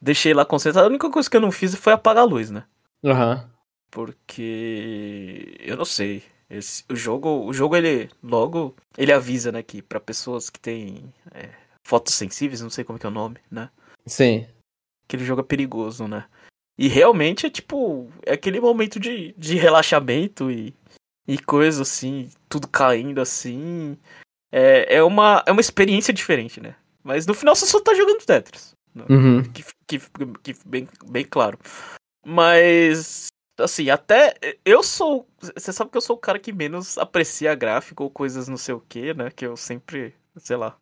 Deixei 0.00 0.32
lá 0.32 0.44
concentrado. 0.44 0.86
A 0.86 0.90
única 0.90 1.10
coisa 1.10 1.28
que 1.28 1.36
eu 1.36 1.40
não 1.40 1.50
fiz 1.50 1.74
foi 1.74 1.92
apagar 1.92 2.22
a 2.22 2.26
luz, 2.26 2.50
né? 2.50 2.64
Aham. 3.04 3.34
Uhum. 3.34 3.56
Porque 3.90 5.56
eu 5.60 5.76
não 5.76 5.84
sei. 5.84 6.22
Esse, 6.48 6.84
o 6.88 6.94
jogo, 6.94 7.44
o 7.44 7.52
jogo 7.52 7.74
ele 7.76 8.08
logo 8.22 8.76
ele 8.96 9.12
avisa, 9.12 9.50
né, 9.50 9.62
que 9.62 9.82
para 9.82 9.98
pessoas 9.98 10.48
que 10.48 10.60
têm 10.60 11.12
é, 11.34 11.48
fotos 11.82 12.14
sensíveis, 12.14 12.60
não 12.60 12.70
sei 12.70 12.84
como 12.84 12.98
que 12.98 13.06
é 13.06 13.08
o 13.08 13.12
nome, 13.12 13.38
né? 13.50 13.68
Sim 14.06 14.46
aquele 15.06 15.24
jogo 15.24 15.40
é 15.40 15.44
perigoso, 15.44 16.06
né? 16.06 16.24
E 16.78 16.88
realmente 16.88 17.46
é 17.46 17.50
tipo, 17.50 18.10
é 18.24 18.34
aquele 18.34 18.60
momento 18.60 19.00
de, 19.00 19.34
de 19.36 19.56
relaxamento 19.56 20.50
e, 20.50 20.74
e 21.26 21.38
coisa 21.38 21.82
assim, 21.82 22.30
tudo 22.48 22.68
caindo 22.68 23.20
assim. 23.20 23.96
É, 24.52 24.96
é, 24.96 25.02
uma, 25.02 25.42
é 25.46 25.52
uma 25.52 25.60
experiência 25.60 26.12
diferente, 26.12 26.60
né? 26.60 26.76
Mas 27.02 27.26
no 27.26 27.34
final 27.34 27.54
você 27.54 27.66
só 27.66 27.80
tá 27.80 27.94
jogando 27.94 28.24
Tetris. 28.24 28.74
Né? 28.94 29.04
Uhum. 29.08 29.42
Que, 29.44 29.64
que, 29.86 29.98
que, 30.42 30.56
bem, 30.66 30.88
bem 31.06 31.24
claro. 31.24 31.58
Mas, 32.24 33.28
assim, 33.58 33.88
até 33.88 34.34
eu 34.64 34.82
sou. 34.82 35.26
Você 35.54 35.72
sabe 35.72 35.90
que 35.90 35.96
eu 35.96 36.02
sou 36.02 36.16
o 36.16 36.20
cara 36.20 36.38
que 36.38 36.52
menos 36.52 36.98
aprecia 36.98 37.54
gráfico 37.54 38.04
ou 38.04 38.10
coisas 38.10 38.48
não 38.48 38.56
sei 38.56 38.74
o 38.74 38.80
que, 38.80 39.14
né? 39.14 39.30
Que 39.30 39.46
eu 39.46 39.56
sempre, 39.56 40.14
sei 40.36 40.56
lá, 40.56 40.76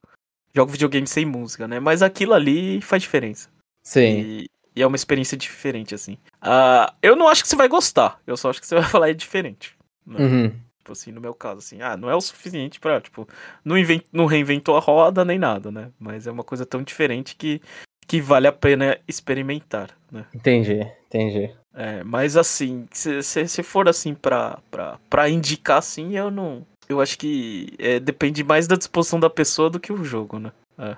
jogo 0.55 0.73
videogame 0.73 1.07
sem 1.07 1.27
música, 1.27 1.69
né? 1.69 1.79
Mas 1.79 2.03
aquilo 2.03 2.33
ali 2.33 2.81
faz 2.81 3.03
diferença. 3.03 3.51
Sim. 3.85 4.21
E, 4.21 4.51
e, 4.75 4.83
é 4.83 4.87
uma 4.87 4.97
experiência 4.97 5.37
diferente, 5.37 5.95
assim. 5.95 6.15
Uh, 6.43 6.93
eu 7.03 7.15
não 7.15 7.29
acho 7.29 7.43
que 7.43 7.49
você 7.49 7.57
vai 7.57 7.69
gostar, 7.69 8.21
eu 8.27 8.37
só 8.37 8.51
acho 8.51 8.61
que 8.61 8.67
você 8.67 8.75
vai 8.75 8.85
falar 8.89 9.11
é 9.11 9.15
diferente. 9.15 9.77
Né? 10.07 10.21
Uhum. 10.21 10.53
Tipo 10.79 10.93
assim, 10.93 11.13
no 11.13 11.21
meu 11.21 11.33
caso, 11.33 11.59
assim, 11.59 11.81
ah, 11.81 11.97
não 11.97 12.11
é 12.11 12.15
o 12.15 12.21
suficiente 12.21 12.79
pra, 12.79 13.01
tipo, 13.01 13.27
não, 13.65 13.79
invent, 13.79 14.05
não 14.13 14.27
reinventou 14.27 14.77
a 14.77 14.81
roda 14.81 15.25
nem 15.25 15.39
nada, 15.39 15.71
né? 15.71 15.91
Mas 15.99 16.27
é 16.27 16.31
uma 16.31 16.45
coisa 16.45 16.67
tão 16.67 16.83
diferente 16.83 17.37
que, 17.37 17.61
que 18.07 18.21
vale 18.21 18.47
a 18.47 18.53
pena 18.53 18.99
experimentar, 19.09 19.91
né? 20.13 20.27
Entendi, 20.35 20.87
entendi. 21.07 21.51
É, 21.75 22.05
mas 22.05 22.37
assim, 22.37 22.87
se, 22.93 23.23
se, 23.23 23.49
se 23.49 23.63
for 23.63 23.89
assim 23.89 24.15
pra, 24.15 24.59
pra, 24.71 24.99
pra 25.09 25.29
indicar, 25.29 25.79
assim, 25.79 26.17
eu 26.17 26.31
não. 26.31 26.67
Eu 26.87 27.01
acho 27.01 27.19
que 27.19 27.73
é, 27.79 27.99
depende 27.99 28.45
mais 28.45 28.67
da 28.67 28.77
disposição 28.77 29.19
da 29.19 29.31
pessoa 29.31 29.71
do 29.71 29.81
que 29.81 29.91
o 29.93 30.05
jogo, 30.05 30.39
né? 30.39 30.53
É. 30.79 30.97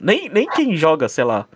Nem, 0.00 0.30
nem 0.30 0.48
quem 0.48 0.76
joga, 0.76 1.08
sei 1.08 1.24
lá, 1.24 1.46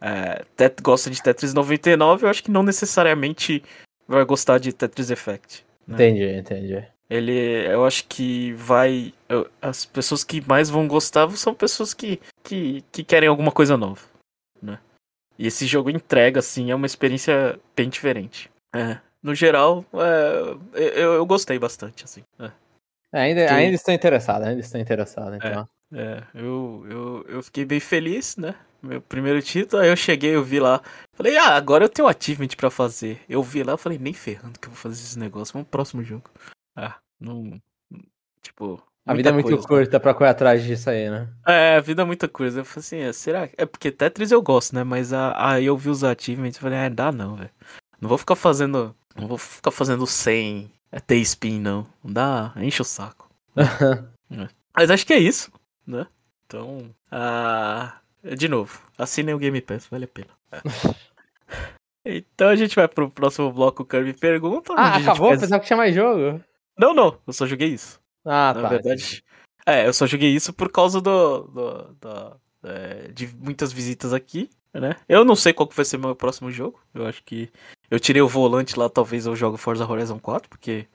é, 0.00 0.44
tet, 0.56 0.80
gosta 0.82 1.10
de 1.10 1.22
Tetris 1.22 1.52
99, 1.54 2.24
eu 2.26 2.30
acho 2.30 2.42
que 2.42 2.50
não 2.50 2.62
necessariamente 2.62 3.62
vai 4.06 4.24
gostar 4.24 4.58
de 4.58 4.72
Tetris 4.72 5.10
Effect. 5.10 5.64
Né? 5.86 5.94
Entendi, 5.94 6.24
entendi. 6.24 6.84
Ele, 7.10 7.32
eu 7.66 7.84
acho 7.86 8.04
que 8.06 8.52
vai. 8.52 9.14
eu- 9.28 9.48
as 9.62 9.84
pessoas 9.86 10.22
que 10.22 10.46
mais 10.46 10.68
vão 10.68 10.86
gostar 10.86 11.30
são 11.32 11.54
pessoas 11.54 11.94
que, 11.94 12.20
que, 12.44 12.84
que 12.92 13.02
querem 13.02 13.28
alguma 13.28 13.50
coisa 13.50 13.76
nova, 13.78 14.02
né? 14.62 14.78
E 15.38 15.46
esse 15.46 15.66
jogo 15.66 15.88
entrega, 15.88 16.40
assim, 16.40 16.70
é 16.70 16.74
uma 16.74 16.84
experiência 16.86 17.58
bem 17.74 17.88
diferente. 17.88 18.50
É, 18.74 18.98
no 19.22 19.34
geral, 19.34 19.84
é, 19.94 20.82
eu, 21.00 21.14
eu 21.14 21.24
gostei 21.26 21.58
bastante, 21.58 22.04
assim. 22.04 22.22
é. 22.38 22.50
Ainda, 23.10 23.46
Que- 23.46 23.52
ainda 23.54 23.74
estou 23.74 23.94
interessado, 23.94 24.42
ainda 24.42 24.60
estou 24.60 24.78
interessado, 24.78 25.34
então. 25.34 25.66
É, 25.94 26.22
eu, 26.34 26.84
eu, 26.90 27.26
eu 27.28 27.42
fiquei 27.42 27.64
bem 27.64 27.80
feliz, 27.80 28.36
né? 28.36 28.54
Meu 28.82 29.00
primeiro 29.00 29.42
título, 29.42 29.82
aí 29.82 29.88
eu 29.88 29.96
cheguei, 29.96 30.34
eu 30.36 30.44
vi 30.44 30.60
lá. 30.60 30.80
Falei, 31.14 31.36
ah, 31.36 31.56
agora 31.56 31.84
eu 31.84 31.88
tenho 31.88 32.06
um 32.06 32.10
achievement 32.10 32.48
pra 32.56 32.70
fazer. 32.70 33.20
Eu 33.28 33.42
vi 33.42 33.62
lá, 33.62 33.72
eu 33.72 33.78
falei, 33.78 33.98
nem 33.98 34.12
ferrando 34.12 34.58
que 34.58 34.68
eu 34.68 34.72
vou 34.72 34.78
fazer 34.78 34.94
esse 34.94 35.18
negócio. 35.18 35.52
Vamos 35.52 35.66
pro 35.68 35.78
próximo 35.78 36.02
jogo. 36.04 36.30
Ah, 36.76 36.96
não. 37.20 37.60
Tipo. 38.42 38.82
A 39.04 39.14
vida 39.14 39.30
é 39.30 39.32
muito 39.32 39.48
coisa. 39.48 39.66
curta 39.66 39.98
pra 39.98 40.12
correr 40.14 40.30
atrás 40.30 40.62
disso 40.62 40.90
aí, 40.90 41.08
né? 41.10 41.28
É, 41.46 41.76
a 41.76 41.80
vida 41.80 42.02
é 42.02 42.04
muita 42.04 42.28
coisa. 42.28 42.60
Eu 42.60 42.64
falei 42.64 42.80
assim, 42.80 42.98
é, 42.98 43.12
será? 43.12 43.48
É 43.56 43.64
porque 43.64 43.90
Tetris 43.90 44.30
eu 44.30 44.42
gosto, 44.42 44.74
né? 44.74 44.84
Mas 44.84 45.12
a- 45.14 45.34
aí 45.54 45.64
eu 45.64 45.76
vi 45.78 45.88
os 45.88 46.04
achievements 46.04 46.58
e 46.58 46.60
falei, 46.60 46.78
ah, 46.78 46.88
dá 46.90 47.10
não, 47.10 47.34
velho. 47.34 47.50
Não 48.00 48.08
vou 48.08 48.18
ficar 48.18 48.36
fazendo. 48.36 48.94
Não 49.16 49.26
vou 49.26 49.38
ficar 49.38 49.70
fazendo 49.70 50.06
100 50.06 50.70
é, 50.92 51.00
T-spin, 51.00 51.58
não. 51.58 51.86
Não 52.04 52.12
dá, 52.12 52.52
enche 52.56 52.82
o 52.82 52.84
saco. 52.84 53.28
Mas 54.76 54.90
acho 54.90 55.06
que 55.06 55.14
é 55.14 55.18
isso, 55.18 55.50
né? 55.86 56.06
Então, 56.46 56.90
ah, 57.10 57.96
de 58.34 58.48
novo, 58.48 58.80
assinem 58.96 59.34
o 59.34 59.38
Game 59.38 59.60
Pass, 59.60 59.86
vale 59.90 60.04
a 60.04 60.08
pena. 60.08 60.28
É. 60.52 60.60
então 62.04 62.48
a 62.48 62.56
gente 62.56 62.74
vai 62.76 62.88
pro 62.88 63.10
próximo 63.10 63.52
bloco 63.52 63.84
Kirby 63.84 64.14
Pergunta. 64.14 64.72
ah, 64.76 64.96
acabou? 64.96 65.28
faz- 65.28 65.40
Pensava 65.40 65.60
que 65.60 65.66
tinha 65.66 65.76
mais 65.76 65.94
jogo. 65.94 66.40
Não, 66.78 66.94
não, 66.94 67.18
eu 67.26 67.32
só 67.32 67.46
joguei 67.46 67.68
isso. 67.68 68.00
Ah, 68.24 68.52
Na 68.54 68.62
tá. 68.62 68.68
verdade. 68.68 69.24
É, 69.66 69.86
eu 69.86 69.92
só 69.92 70.06
joguei 70.06 70.30
isso 70.30 70.52
por 70.52 70.70
causa 70.70 71.00
do. 71.00 71.42
do- 71.42 71.96
da- 72.00 72.36
é, 72.64 73.08
de 73.12 73.28
muitas 73.36 73.72
visitas 73.72 74.12
aqui, 74.12 74.50
né? 74.74 74.96
Eu 75.08 75.24
não 75.24 75.36
sei 75.36 75.52
qual 75.52 75.66
que 75.68 75.76
vai 75.76 75.84
ser 75.84 75.96
meu 75.98 76.14
próximo 76.16 76.50
jogo. 76.50 76.80
Eu 76.94 77.06
acho 77.06 77.22
que. 77.24 77.50
Eu 77.90 78.00
tirei 78.00 78.20
o 78.22 78.28
volante 78.28 78.78
lá, 78.78 78.88
talvez 78.88 79.26
eu 79.26 79.36
jogue 79.36 79.56
Forza 79.58 79.86
Horizon 79.90 80.18
4, 80.18 80.48
porque. 80.48 80.86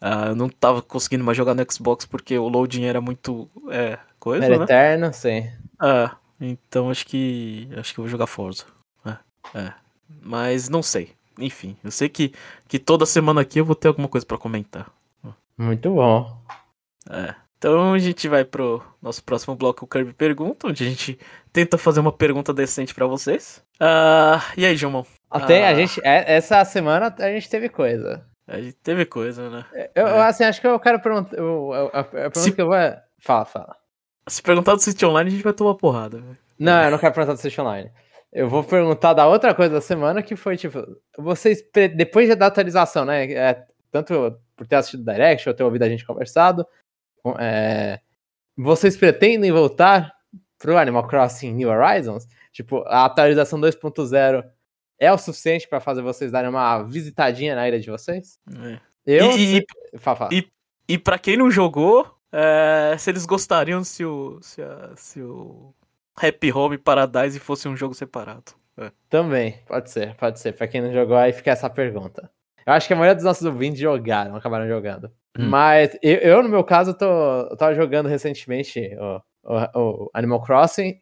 ah, 0.00 0.26
eu 0.28 0.36
não 0.36 0.48
tava 0.48 0.80
conseguindo 0.82 1.24
mais 1.24 1.36
jogar 1.36 1.54
no 1.54 1.64
Xbox 1.72 2.04
porque 2.04 2.38
o 2.38 2.48
loading 2.48 2.84
era 2.84 3.00
muito. 3.00 3.48
É, 3.70 3.98
coisa, 4.18 4.44
Era 4.44 4.58
né? 4.58 4.64
eterno, 4.64 5.12
sim. 5.12 5.50
Ah, 5.80 6.14
então 6.46 6.90
acho 6.90 7.06
que. 7.06 7.68
Acho 7.76 7.94
que 7.94 8.00
eu 8.00 8.04
vou 8.04 8.10
jogar 8.10 8.26
Forza. 8.26 8.64
É, 9.06 9.16
é. 9.58 9.72
Mas 10.20 10.68
não 10.68 10.82
sei. 10.82 11.12
Enfim, 11.38 11.76
eu 11.82 11.90
sei 11.90 12.08
que, 12.08 12.32
que 12.68 12.78
toda 12.78 13.06
semana 13.06 13.40
aqui 13.40 13.58
eu 13.60 13.64
vou 13.64 13.74
ter 13.74 13.88
alguma 13.88 14.08
coisa 14.08 14.26
pra 14.26 14.36
comentar. 14.38 14.90
Muito 15.56 15.90
bom. 15.94 16.36
É. 17.10 17.34
Então 17.58 17.92
a 17.94 17.98
gente 17.98 18.26
vai 18.28 18.44
pro 18.44 18.82
nosso 19.00 19.22
próximo 19.22 19.54
bloco, 19.54 19.84
o 19.84 19.88
Kirby 19.88 20.12
Pergunta, 20.12 20.66
onde 20.66 20.84
a 20.84 20.88
gente 20.88 21.18
tenta 21.52 21.78
fazer 21.78 22.00
uma 22.00 22.12
pergunta 22.12 22.52
decente 22.52 22.92
pra 22.94 23.06
vocês. 23.06 23.62
Ah, 23.78 24.42
e 24.56 24.66
aí, 24.66 24.76
João? 24.76 25.06
Até 25.30 25.66
a 25.66 25.70
Ah. 25.70 25.74
gente. 25.74 26.00
é- 26.04 26.34
Essa 26.36 26.64
semana 26.64 27.14
a 27.18 27.28
gente 27.30 27.48
teve 27.48 27.68
coisa. 27.68 28.26
A 28.48 28.60
gente 28.60 28.74
teve 28.82 29.06
coisa, 29.06 29.48
né? 29.48 29.64
Eu, 29.94 30.06
É. 30.08 30.26
assim, 30.26 30.44
acho 30.44 30.60
que 30.60 30.66
eu 30.66 30.78
quero 30.80 31.00
perguntar. 31.00 31.36
a 31.92 32.04
pergunta 32.04 32.38
Se- 32.40 32.52
que 32.52 32.60
eu 32.60 32.66
vou. 32.66 32.74
é- 32.74 33.02
Fala, 33.20 33.44
fala. 33.44 33.76
Se 34.28 34.42
perguntar 34.42 34.74
do 34.74 34.80
City 34.82 35.04
Online, 35.04 35.28
a 35.28 35.32
gente 35.32 35.42
vai 35.44 35.52
tomar 35.52 35.74
porrada. 35.74 36.18
velho. 36.20 36.38
Não, 36.58 36.84
eu 36.84 36.90
não 36.90 36.98
quero 36.98 37.12
perguntar 37.14 37.34
do 37.34 37.40
Switch 37.40 37.58
Online. 37.58 37.90
Eu 38.32 38.48
vou 38.48 38.62
perguntar 38.64 39.12
da 39.14 39.26
outra 39.26 39.54
coisa 39.54 39.74
da 39.74 39.80
semana, 39.80 40.22
que 40.22 40.36
foi, 40.36 40.56
tipo, 40.56 40.78
vocês, 41.18 41.62
depois 41.94 42.34
da 42.36 42.46
atualização, 42.46 43.04
né, 43.04 43.30
é, 43.32 43.66
tanto 43.90 44.38
por 44.56 44.66
ter 44.66 44.76
assistido 44.76 45.00
o 45.00 45.04
Direct, 45.12 45.48
ou 45.48 45.54
ter 45.54 45.62
ouvido 45.64 45.82
a 45.82 45.88
gente 45.88 46.06
conversado, 46.06 46.64
é, 47.38 48.00
vocês 48.56 48.96
pretendem 48.96 49.50
voltar 49.52 50.12
pro 50.58 50.78
Animal 50.78 51.06
Crossing 51.06 51.52
New 51.52 51.68
Horizons? 51.68 52.26
Tipo, 52.52 52.82
a 52.86 53.04
atualização 53.06 53.60
2.0 53.60 54.44
é 54.98 55.12
o 55.12 55.18
suficiente 55.18 55.68
pra 55.68 55.80
fazer 55.80 56.00
vocês 56.02 56.30
darem 56.30 56.48
uma 56.48 56.82
visitadinha 56.84 57.54
na 57.54 57.66
ilha 57.68 57.80
de 57.80 57.90
vocês? 57.90 58.38
É. 58.64 58.78
Eu... 59.04 59.32
E, 59.36 59.58
e, 59.92 59.98
Fala, 59.98 60.16
fala. 60.16 60.30
e- 60.32 60.48
e 60.88 60.96
pra 60.98 61.18
quem 61.18 61.36
não 61.36 61.50
jogou, 61.50 62.08
é, 62.32 62.96
se 62.98 63.10
eles 63.10 63.26
gostariam 63.26 63.84
se 63.84 64.04
o, 64.04 64.38
se, 64.42 64.62
a- 64.62 64.92
se 64.96 65.20
o 65.22 65.74
Happy 66.16 66.52
Home 66.52 66.78
Paradise 66.78 67.38
fosse 67.38 67.68
um 67.68 67.76
jogo 67.76 67.94
separado. 67.94 68.52
É. 68.78 68.90
Também, 69.08 69.58
pode 69.66 69.90
ser, 69.90 70.14
pode 70.16 70.40
ser. 70.40 70.52
Pra 70.52 70.66
quem 70.66 70.80
não 70.80 70.92
jogou, 70.92 71.16
aí 71.16 71.32
fica 71.32 71.50
essa 71.50 71.68
pergunta. 71.68 72.30
Eu 72.66 72.72
acho 72.72 72.86
que 72.86 72.92
a 72.94 72.96
maioria 72.96 73.14
dos 73.14 73.24
nossos 73.24 73.44
ouvintes 73.44 73.80
jogaram, 73.80 74.34
acabaram 74.36 74.66
jogando. 74.66 75.10
Hum. 75.38 75.48
Mas 75.48 75.96
eu, 76.02 76.16
eu, 76.18 76.42
no 76.42 76.48
meu 76.48 76.64
caso, 76.64 76.94
tô, 76.94 77.04
eu 77.06 77.56
tava 77.56 77.74
jogando 77.74 78.08
recentemente 78.08 78.80
o, 78.98 79.20
o- 79.74 80.04
o 80.06 80.10
Animal 80.14 80.42
Crossing 80.42 80.98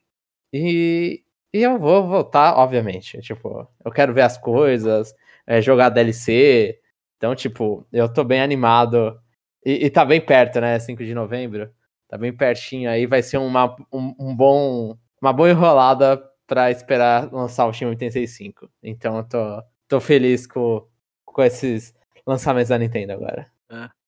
e, 0.52 1.22
e 1.52 1.62
eu 1.62 1.78
vou 1.78 2.06
voltar, 2.08 2.54
obviamente. 2.56 3.20
Tipo, 3.20 3.68
eu 3.84 3.90
quero 3.92 4.12
ver 4.12 4.22
as 4.22 4.36
coisas, 4.38 5.14
é, 5.46 5.60
jogar 5.62 5.90
DLC. 5.90 6.78
Então, 7.16 7.34
tipo, 7.34 7.86
eu 7.92 8.12
tô 8.12 8.24
bem 8.24 8.40
animado. 8.40 9.16
E, 9.64 9.86
e 9.86 9.90
tá 9.90 10.04
bem 10.04 10.20
perto, 10.24 10.60
né? 10.60 10.78
5 10.78 11.04
de 11.04 11.14
novembro. 11.14 11.70
Tá 12.08 12.16
bem 12.18 12.32
pertinho 12.36 12.90
aí. 12.90 13.06
Vai 13.06 13.22
ser 13.22 13.38
uma, 13.38 13.74
um, 13.92 14.14
um 14.18 14.34
bom, 14.36 14.96
uma 15.20 15.32
boa 15.32 15.50
enrolada 15.50 16.22
pra 16.46 16.70
esperar 16.70 17.32
lançar 17.32 17.66
o 17.66 17.72
Shin 17.72 17.86
865. 17.86 18.68
Então 18.82 19.16
eu 19.18 19.24
tô, 19.24 19.62
tô 19.86 20.00
feliz 20.00 20.46
com, 20.46 20.86
com 21.24 21.42
esses 21.42 21.94
lançamentos 22.26 22.70
da 22.70 22.78
Nintendo 22.78 23.12
agora. 23.12 23.50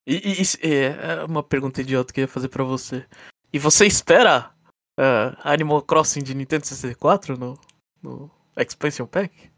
E, 0.05 0.17
e- 0.17 0.43
e- 0.43 0.73
é 0.75 1.21
é 1.21 1.25
uma 1.25 1.43
pergunta 1.45 1.81
idiota 1.81 2.13
que 2.13 2.21
eu 2.21 2.23
ia 2.23 2.29
fazer 2.29 2.49
pra 2.49 2.65
você. 2.65 3.07
E 3.53 3.59
você 3.59 3.87
espera 3.87 4.51
é, 4.99 5.37
Animal 5.45 5.83
Crossing 5.83 6.23
de 6.25 6.35
Nintendo 6.35 6.67
64 6.67 7.39
no, 7.39 7.57
no 8.03 8.29
Expansion 8.57 9.07
Pack? 9.07 9.53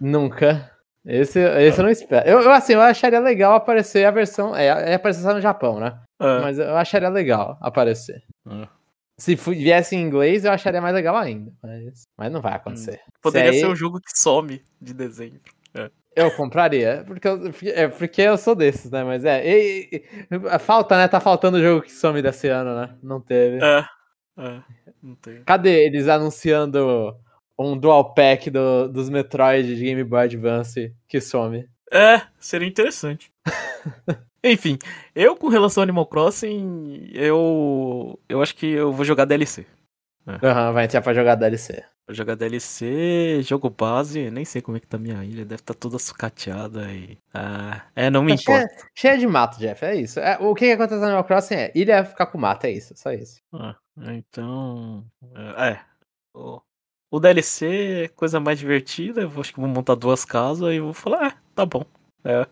Nunca. 0.00 0.73
Esse, 1.06 1.38
esse 1.38 1.78
eu 1.78 1.84
não 1.84 1.90
espero. 1.90 2.26
Eu, 2.28 2.40
eu, 2.40 2.50
assim, 2.50 2.72
eu 2.72 2.80
acharia 2.80 3.20
legal 3.20 3.54
aparecer 3.54 4.06
a 4.06 4.10
versão. 4.10 4.56
É, 4.56 4.66
é 4.66 4.94
aparecer 4.94 5.22
só 5.22 5.34
no 5.34 5.40
Japão, 5.40 5.78
né? 5.78 6.00
É. 6.20 6.40
Mas 6.40 6.58
eu 6.58 6.76
acharia 6.76 7.08
legal 7.08 7.58
aparecer. 7.60 8.22
É. 8.48 8.68
Se 9.18 9.34
viesse 9.34 9.94
em 9.94 10.00
inglês, 10.02 10.44
eu 10.44 10.50
acharia 10.52 10.80
mais 10.80 10.94
legal 10.94 11.16
ainda. 11.16 11.52
Mas, 11.62 12.04
mas 12.16 12.32
não 12.32 12.40
vai 12.40 12.54
acontecer. 12.54 13.00
Poderia 13.22 13.50
Se 13.52 13.56
aí- 13.56 13.60
ser 13.60 13.68
um 13.68 13.76
jogo 13.76 14.00
que 14.00 14.18
some 14.18 14.62
de 14.80 14.94
dezembro. 14.94 15.40
Eu 16.16 16.30
compraria, 16.36 17.02
porque 17.08 17.26
eu, 17.26 17.40
é 17.74 17.88
porque 17.88 18.22
eu 18.22 18.38
sou 18.38 18.54
desses, 18.54 18.88
né? 18.88 19.02
Mas 19.02 19.24
é. 19.24 19.44
e- 19.44 19.88
e- 20.30 20.58
falta, 20.60 20.96
né? 20.96 21.08
Tá 21.08 21.18
faltando 21.18 21.56
o 21.56 21.60
jogo 21.60 21.82
que 21.82 21.90
some 21.90 22.22
desse 22.22 22.46
ano, 22.46 22.72
né? 22.80 22.94
Não 23.02 23.20
teve. 23.20 23.58
É. 23.60 23.84
É. 24.38 24.62
Não 25.02 25.16
tem. 25.16 25.42
Cadê 25.44 25.84
eles 25.84 26.06
anunciando 26.08 27.16
um 27.58 27.76
dual 27.78 28.14
pack 28.14 28.50
do- 28.50 28.88
dos 28.88 29.08
Metroid 29.08 29.74
de 29.76 29.82
Game 29.84 30.02
Boy 30.04 30.24
Advance 30.24 30.94
que 31.08 31.20
some? 31.20 31.68
É, 31.92 32.22
seria 32.38 32.66
interessante. 32.68 33.30
Enfim, 34.42 34.78
eu 35.14 35.36
com 35.36 35.48
relação 35.48 35.80
ao 35.80 35.84
Animal 35.84 36.06
Crossing, 36.06 37.08
eu. 37.14 38.18
Eu 38.28 38.42
acho 38.42 38.54
que 38.54 38.66
eu 38.66 38.92
vou 38.92 39.04
jogar 39.04 39.24
DLC. 39.24 39.64
Aham, 40.26 40.72
vai 40.72 40.84
entrar 40.84 41.00
pra 41.02 41.14
jogar 41.14 41.34
DLC. 41.34 41.82
Vou 42.06 42.14
jogar 42.14 42.34
DLC, 42.34 43.40
jogo 43.42 43.70
base, 43.70 44.30
nem 44.30 44.44
sei 44.44 44.60
como 44.60 44.76
é 44.76 44.80
que 44.80 44.86
tá 44.86 44.98
minha 44.98 45.24
ilha, 45.24 45.44
deve 45.46 45.62
estar 45.62 45.72
toda 45.72 45.98
sucateada 45.98 46.92
e. 46.92 47.16
Ah, 47.32 47.82
é, 47.96 48.10
não 48.10 48.22
me 48.22 48.36
Tá 48.36 48.42
cheia, 48.42 48.62
importa. 48.64 48.88
cheia 48.94 49.18
de 49.18 49.26
mato, 49.26 49.58
Jeff, 49.58 49.82
é 49.84 49.94
isso. 49.96 50.20
É, 50.20 50.36
o 50.38 50.54
que, 50.54 50.66
que 50.66 50.72
acontece 50.72 51.00
no 51.00 51.06
Animal 51.06 51.24
Crossing 51.24 51.54
é 51.54 51.72
ilha 51.74 52.04
ficar 52.04 52.26
com 52.26 52.36
mato, 52.36 52.64
é 52.66 52.70
isso, 52.72 52.94
só 52.96 53.12
isso. 53.12 53.40
Ah, 53.52 53.76
então. 54.12 55.06
É. 55.58 55.78
O, 56.34 56.60
o 57.14 57.20
DLC 57.20 58.04
é 58.04 58.08
coisa 58.08 58.40
mais 58.40 58.58
divertida. 58.58 59.20
Eu 59.20 59.40
acho 59.40 59.54
que 59.54 59.60
vou 59.60 59.68
montar 59.68 59.94
duas 59.94 60.24
casas 60.24 60.74
e 60.74 60.80
vou 60.80 60.92
falar, 60.92 61.28
é, 61.28 61.34
tá 61.54 61.64
bom. 61.64 61.84
É, 62.24 62.44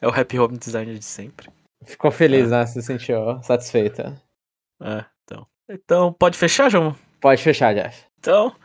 é 0.00 0.08
o 0.08 0.10
Happy 0.10 0.38
Home 0.38 0.56
Designer 0.56 0.98
de 0.98 1.04
sempre. 1.04 1.50
Ficou 1.84 2.10
feliz, 2.10 2.50
né? 2.50 2.64
Se 2.64 2.80
sentiu 2.80 3.42
satisfeita. 3.42 4.18
É, 4.82 5.04
então. 5.22 5.46
Então, 5.68 6.12
pode 6.14 6.38
fechar, 6.38 6.70
João? 6.70 6.96
Pode 7.20 7.42
fechar, 7.42 7.74
Jeff. 7.74 8.06
Então, 8.18 8.56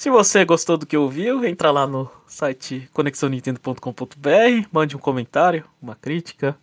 se 0.00 0.08
você 0.10 0.44
gostou 0.44 0.76
do 0.76 0.86
que 0.86 0.96
ouviu, 0.96 1.44
entra 1.44 1.72
lá 1.72 1.88
no 1.88 2.08
site 2.28 2.88
conexãonintendo.com.br, 2.92 4.68
mande 4.70 4.94
um 4.96 5.00
comentário, 5.00 5.68
uma 5.82 5.96
crítica, 5.96 6.56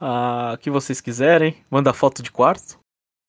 o 0.00 0.56
que 0.56 0.70
vocês 0.70 1.02
quiserem, 1.02 1.62
manda 1.70 1.92
foto 1.92 2.22
de 2.22 2.32
quarto. 2.32 2.78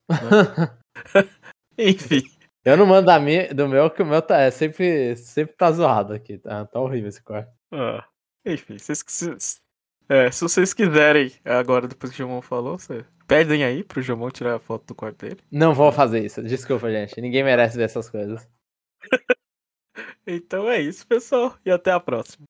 né? 0.08 0.74
Enfim. 1.76 2.37
Eu 2.64 2.76
não 2.76 2.86
mando 2.86 3.10
a 3.10 3.18
minha, 3.18 3.52
do 3.54 3.68
meu, 3.68 3.90
que 3.90 4.02
o 4.02 4.06
meu 4.06 4.20
tá, 4.20 4.40
é 4.40 4.50
sempre, 4.50 5.16
sempre 5.16 5.54
tá 5.56 5.70
zoado 5.70 6.12
aqui. 6.12 6.38
Tá, 6.38 6.66
tá 6.66 6.80
horrível 6.80 7.08
esse 7.08 7.22
quarto. 7.22 7.50
Ah, 7.72 8.04
enfim, 8.44 8.78
vocês, 8.78 9.02
se, 9.06 9.60
é, 10.08 10.30
se 10.30 10.40
vocês 10.42 10.74
quiserem, 10.74 11.32
agora 11.44 11.86
depois 11.86 12.12
que 12.12 12.22
o 12.22 12.26
Jomon 12.26 12.42
falou, 12.42 12.78
você 12.78 13.04
pedem 13.26 13.64
aí 13.64 13.84
pro 13.84 14.02
Jomon 14.02 14.30
tirar 14.30 14.56
a 14.56 14.58
foto 14.58 14.86
do 14.86 14.94
quarto 14.94 15.18
dele. 15.24 15.40
Não 15.50 15.74
vou 15.74 15.92
fazer 15.92 16.24
isso. 16.24 16.42
Desculpa, 16.42 16.90
gente. 16.90 17.20
Ninguém 17.20 17.44
merece 17.44 17.76
ver 17.76 17.84
essas 17.84 18.10
coisas. 18.10 18.48
Então 20.30 20.68
é 20.68 20.78
isso, 20.78 21.06
pessoal, 21.06 21.56
e 21.64 21.70
até 21.70 21.90
a 21.90 21.98
próxima. 21.98 22.44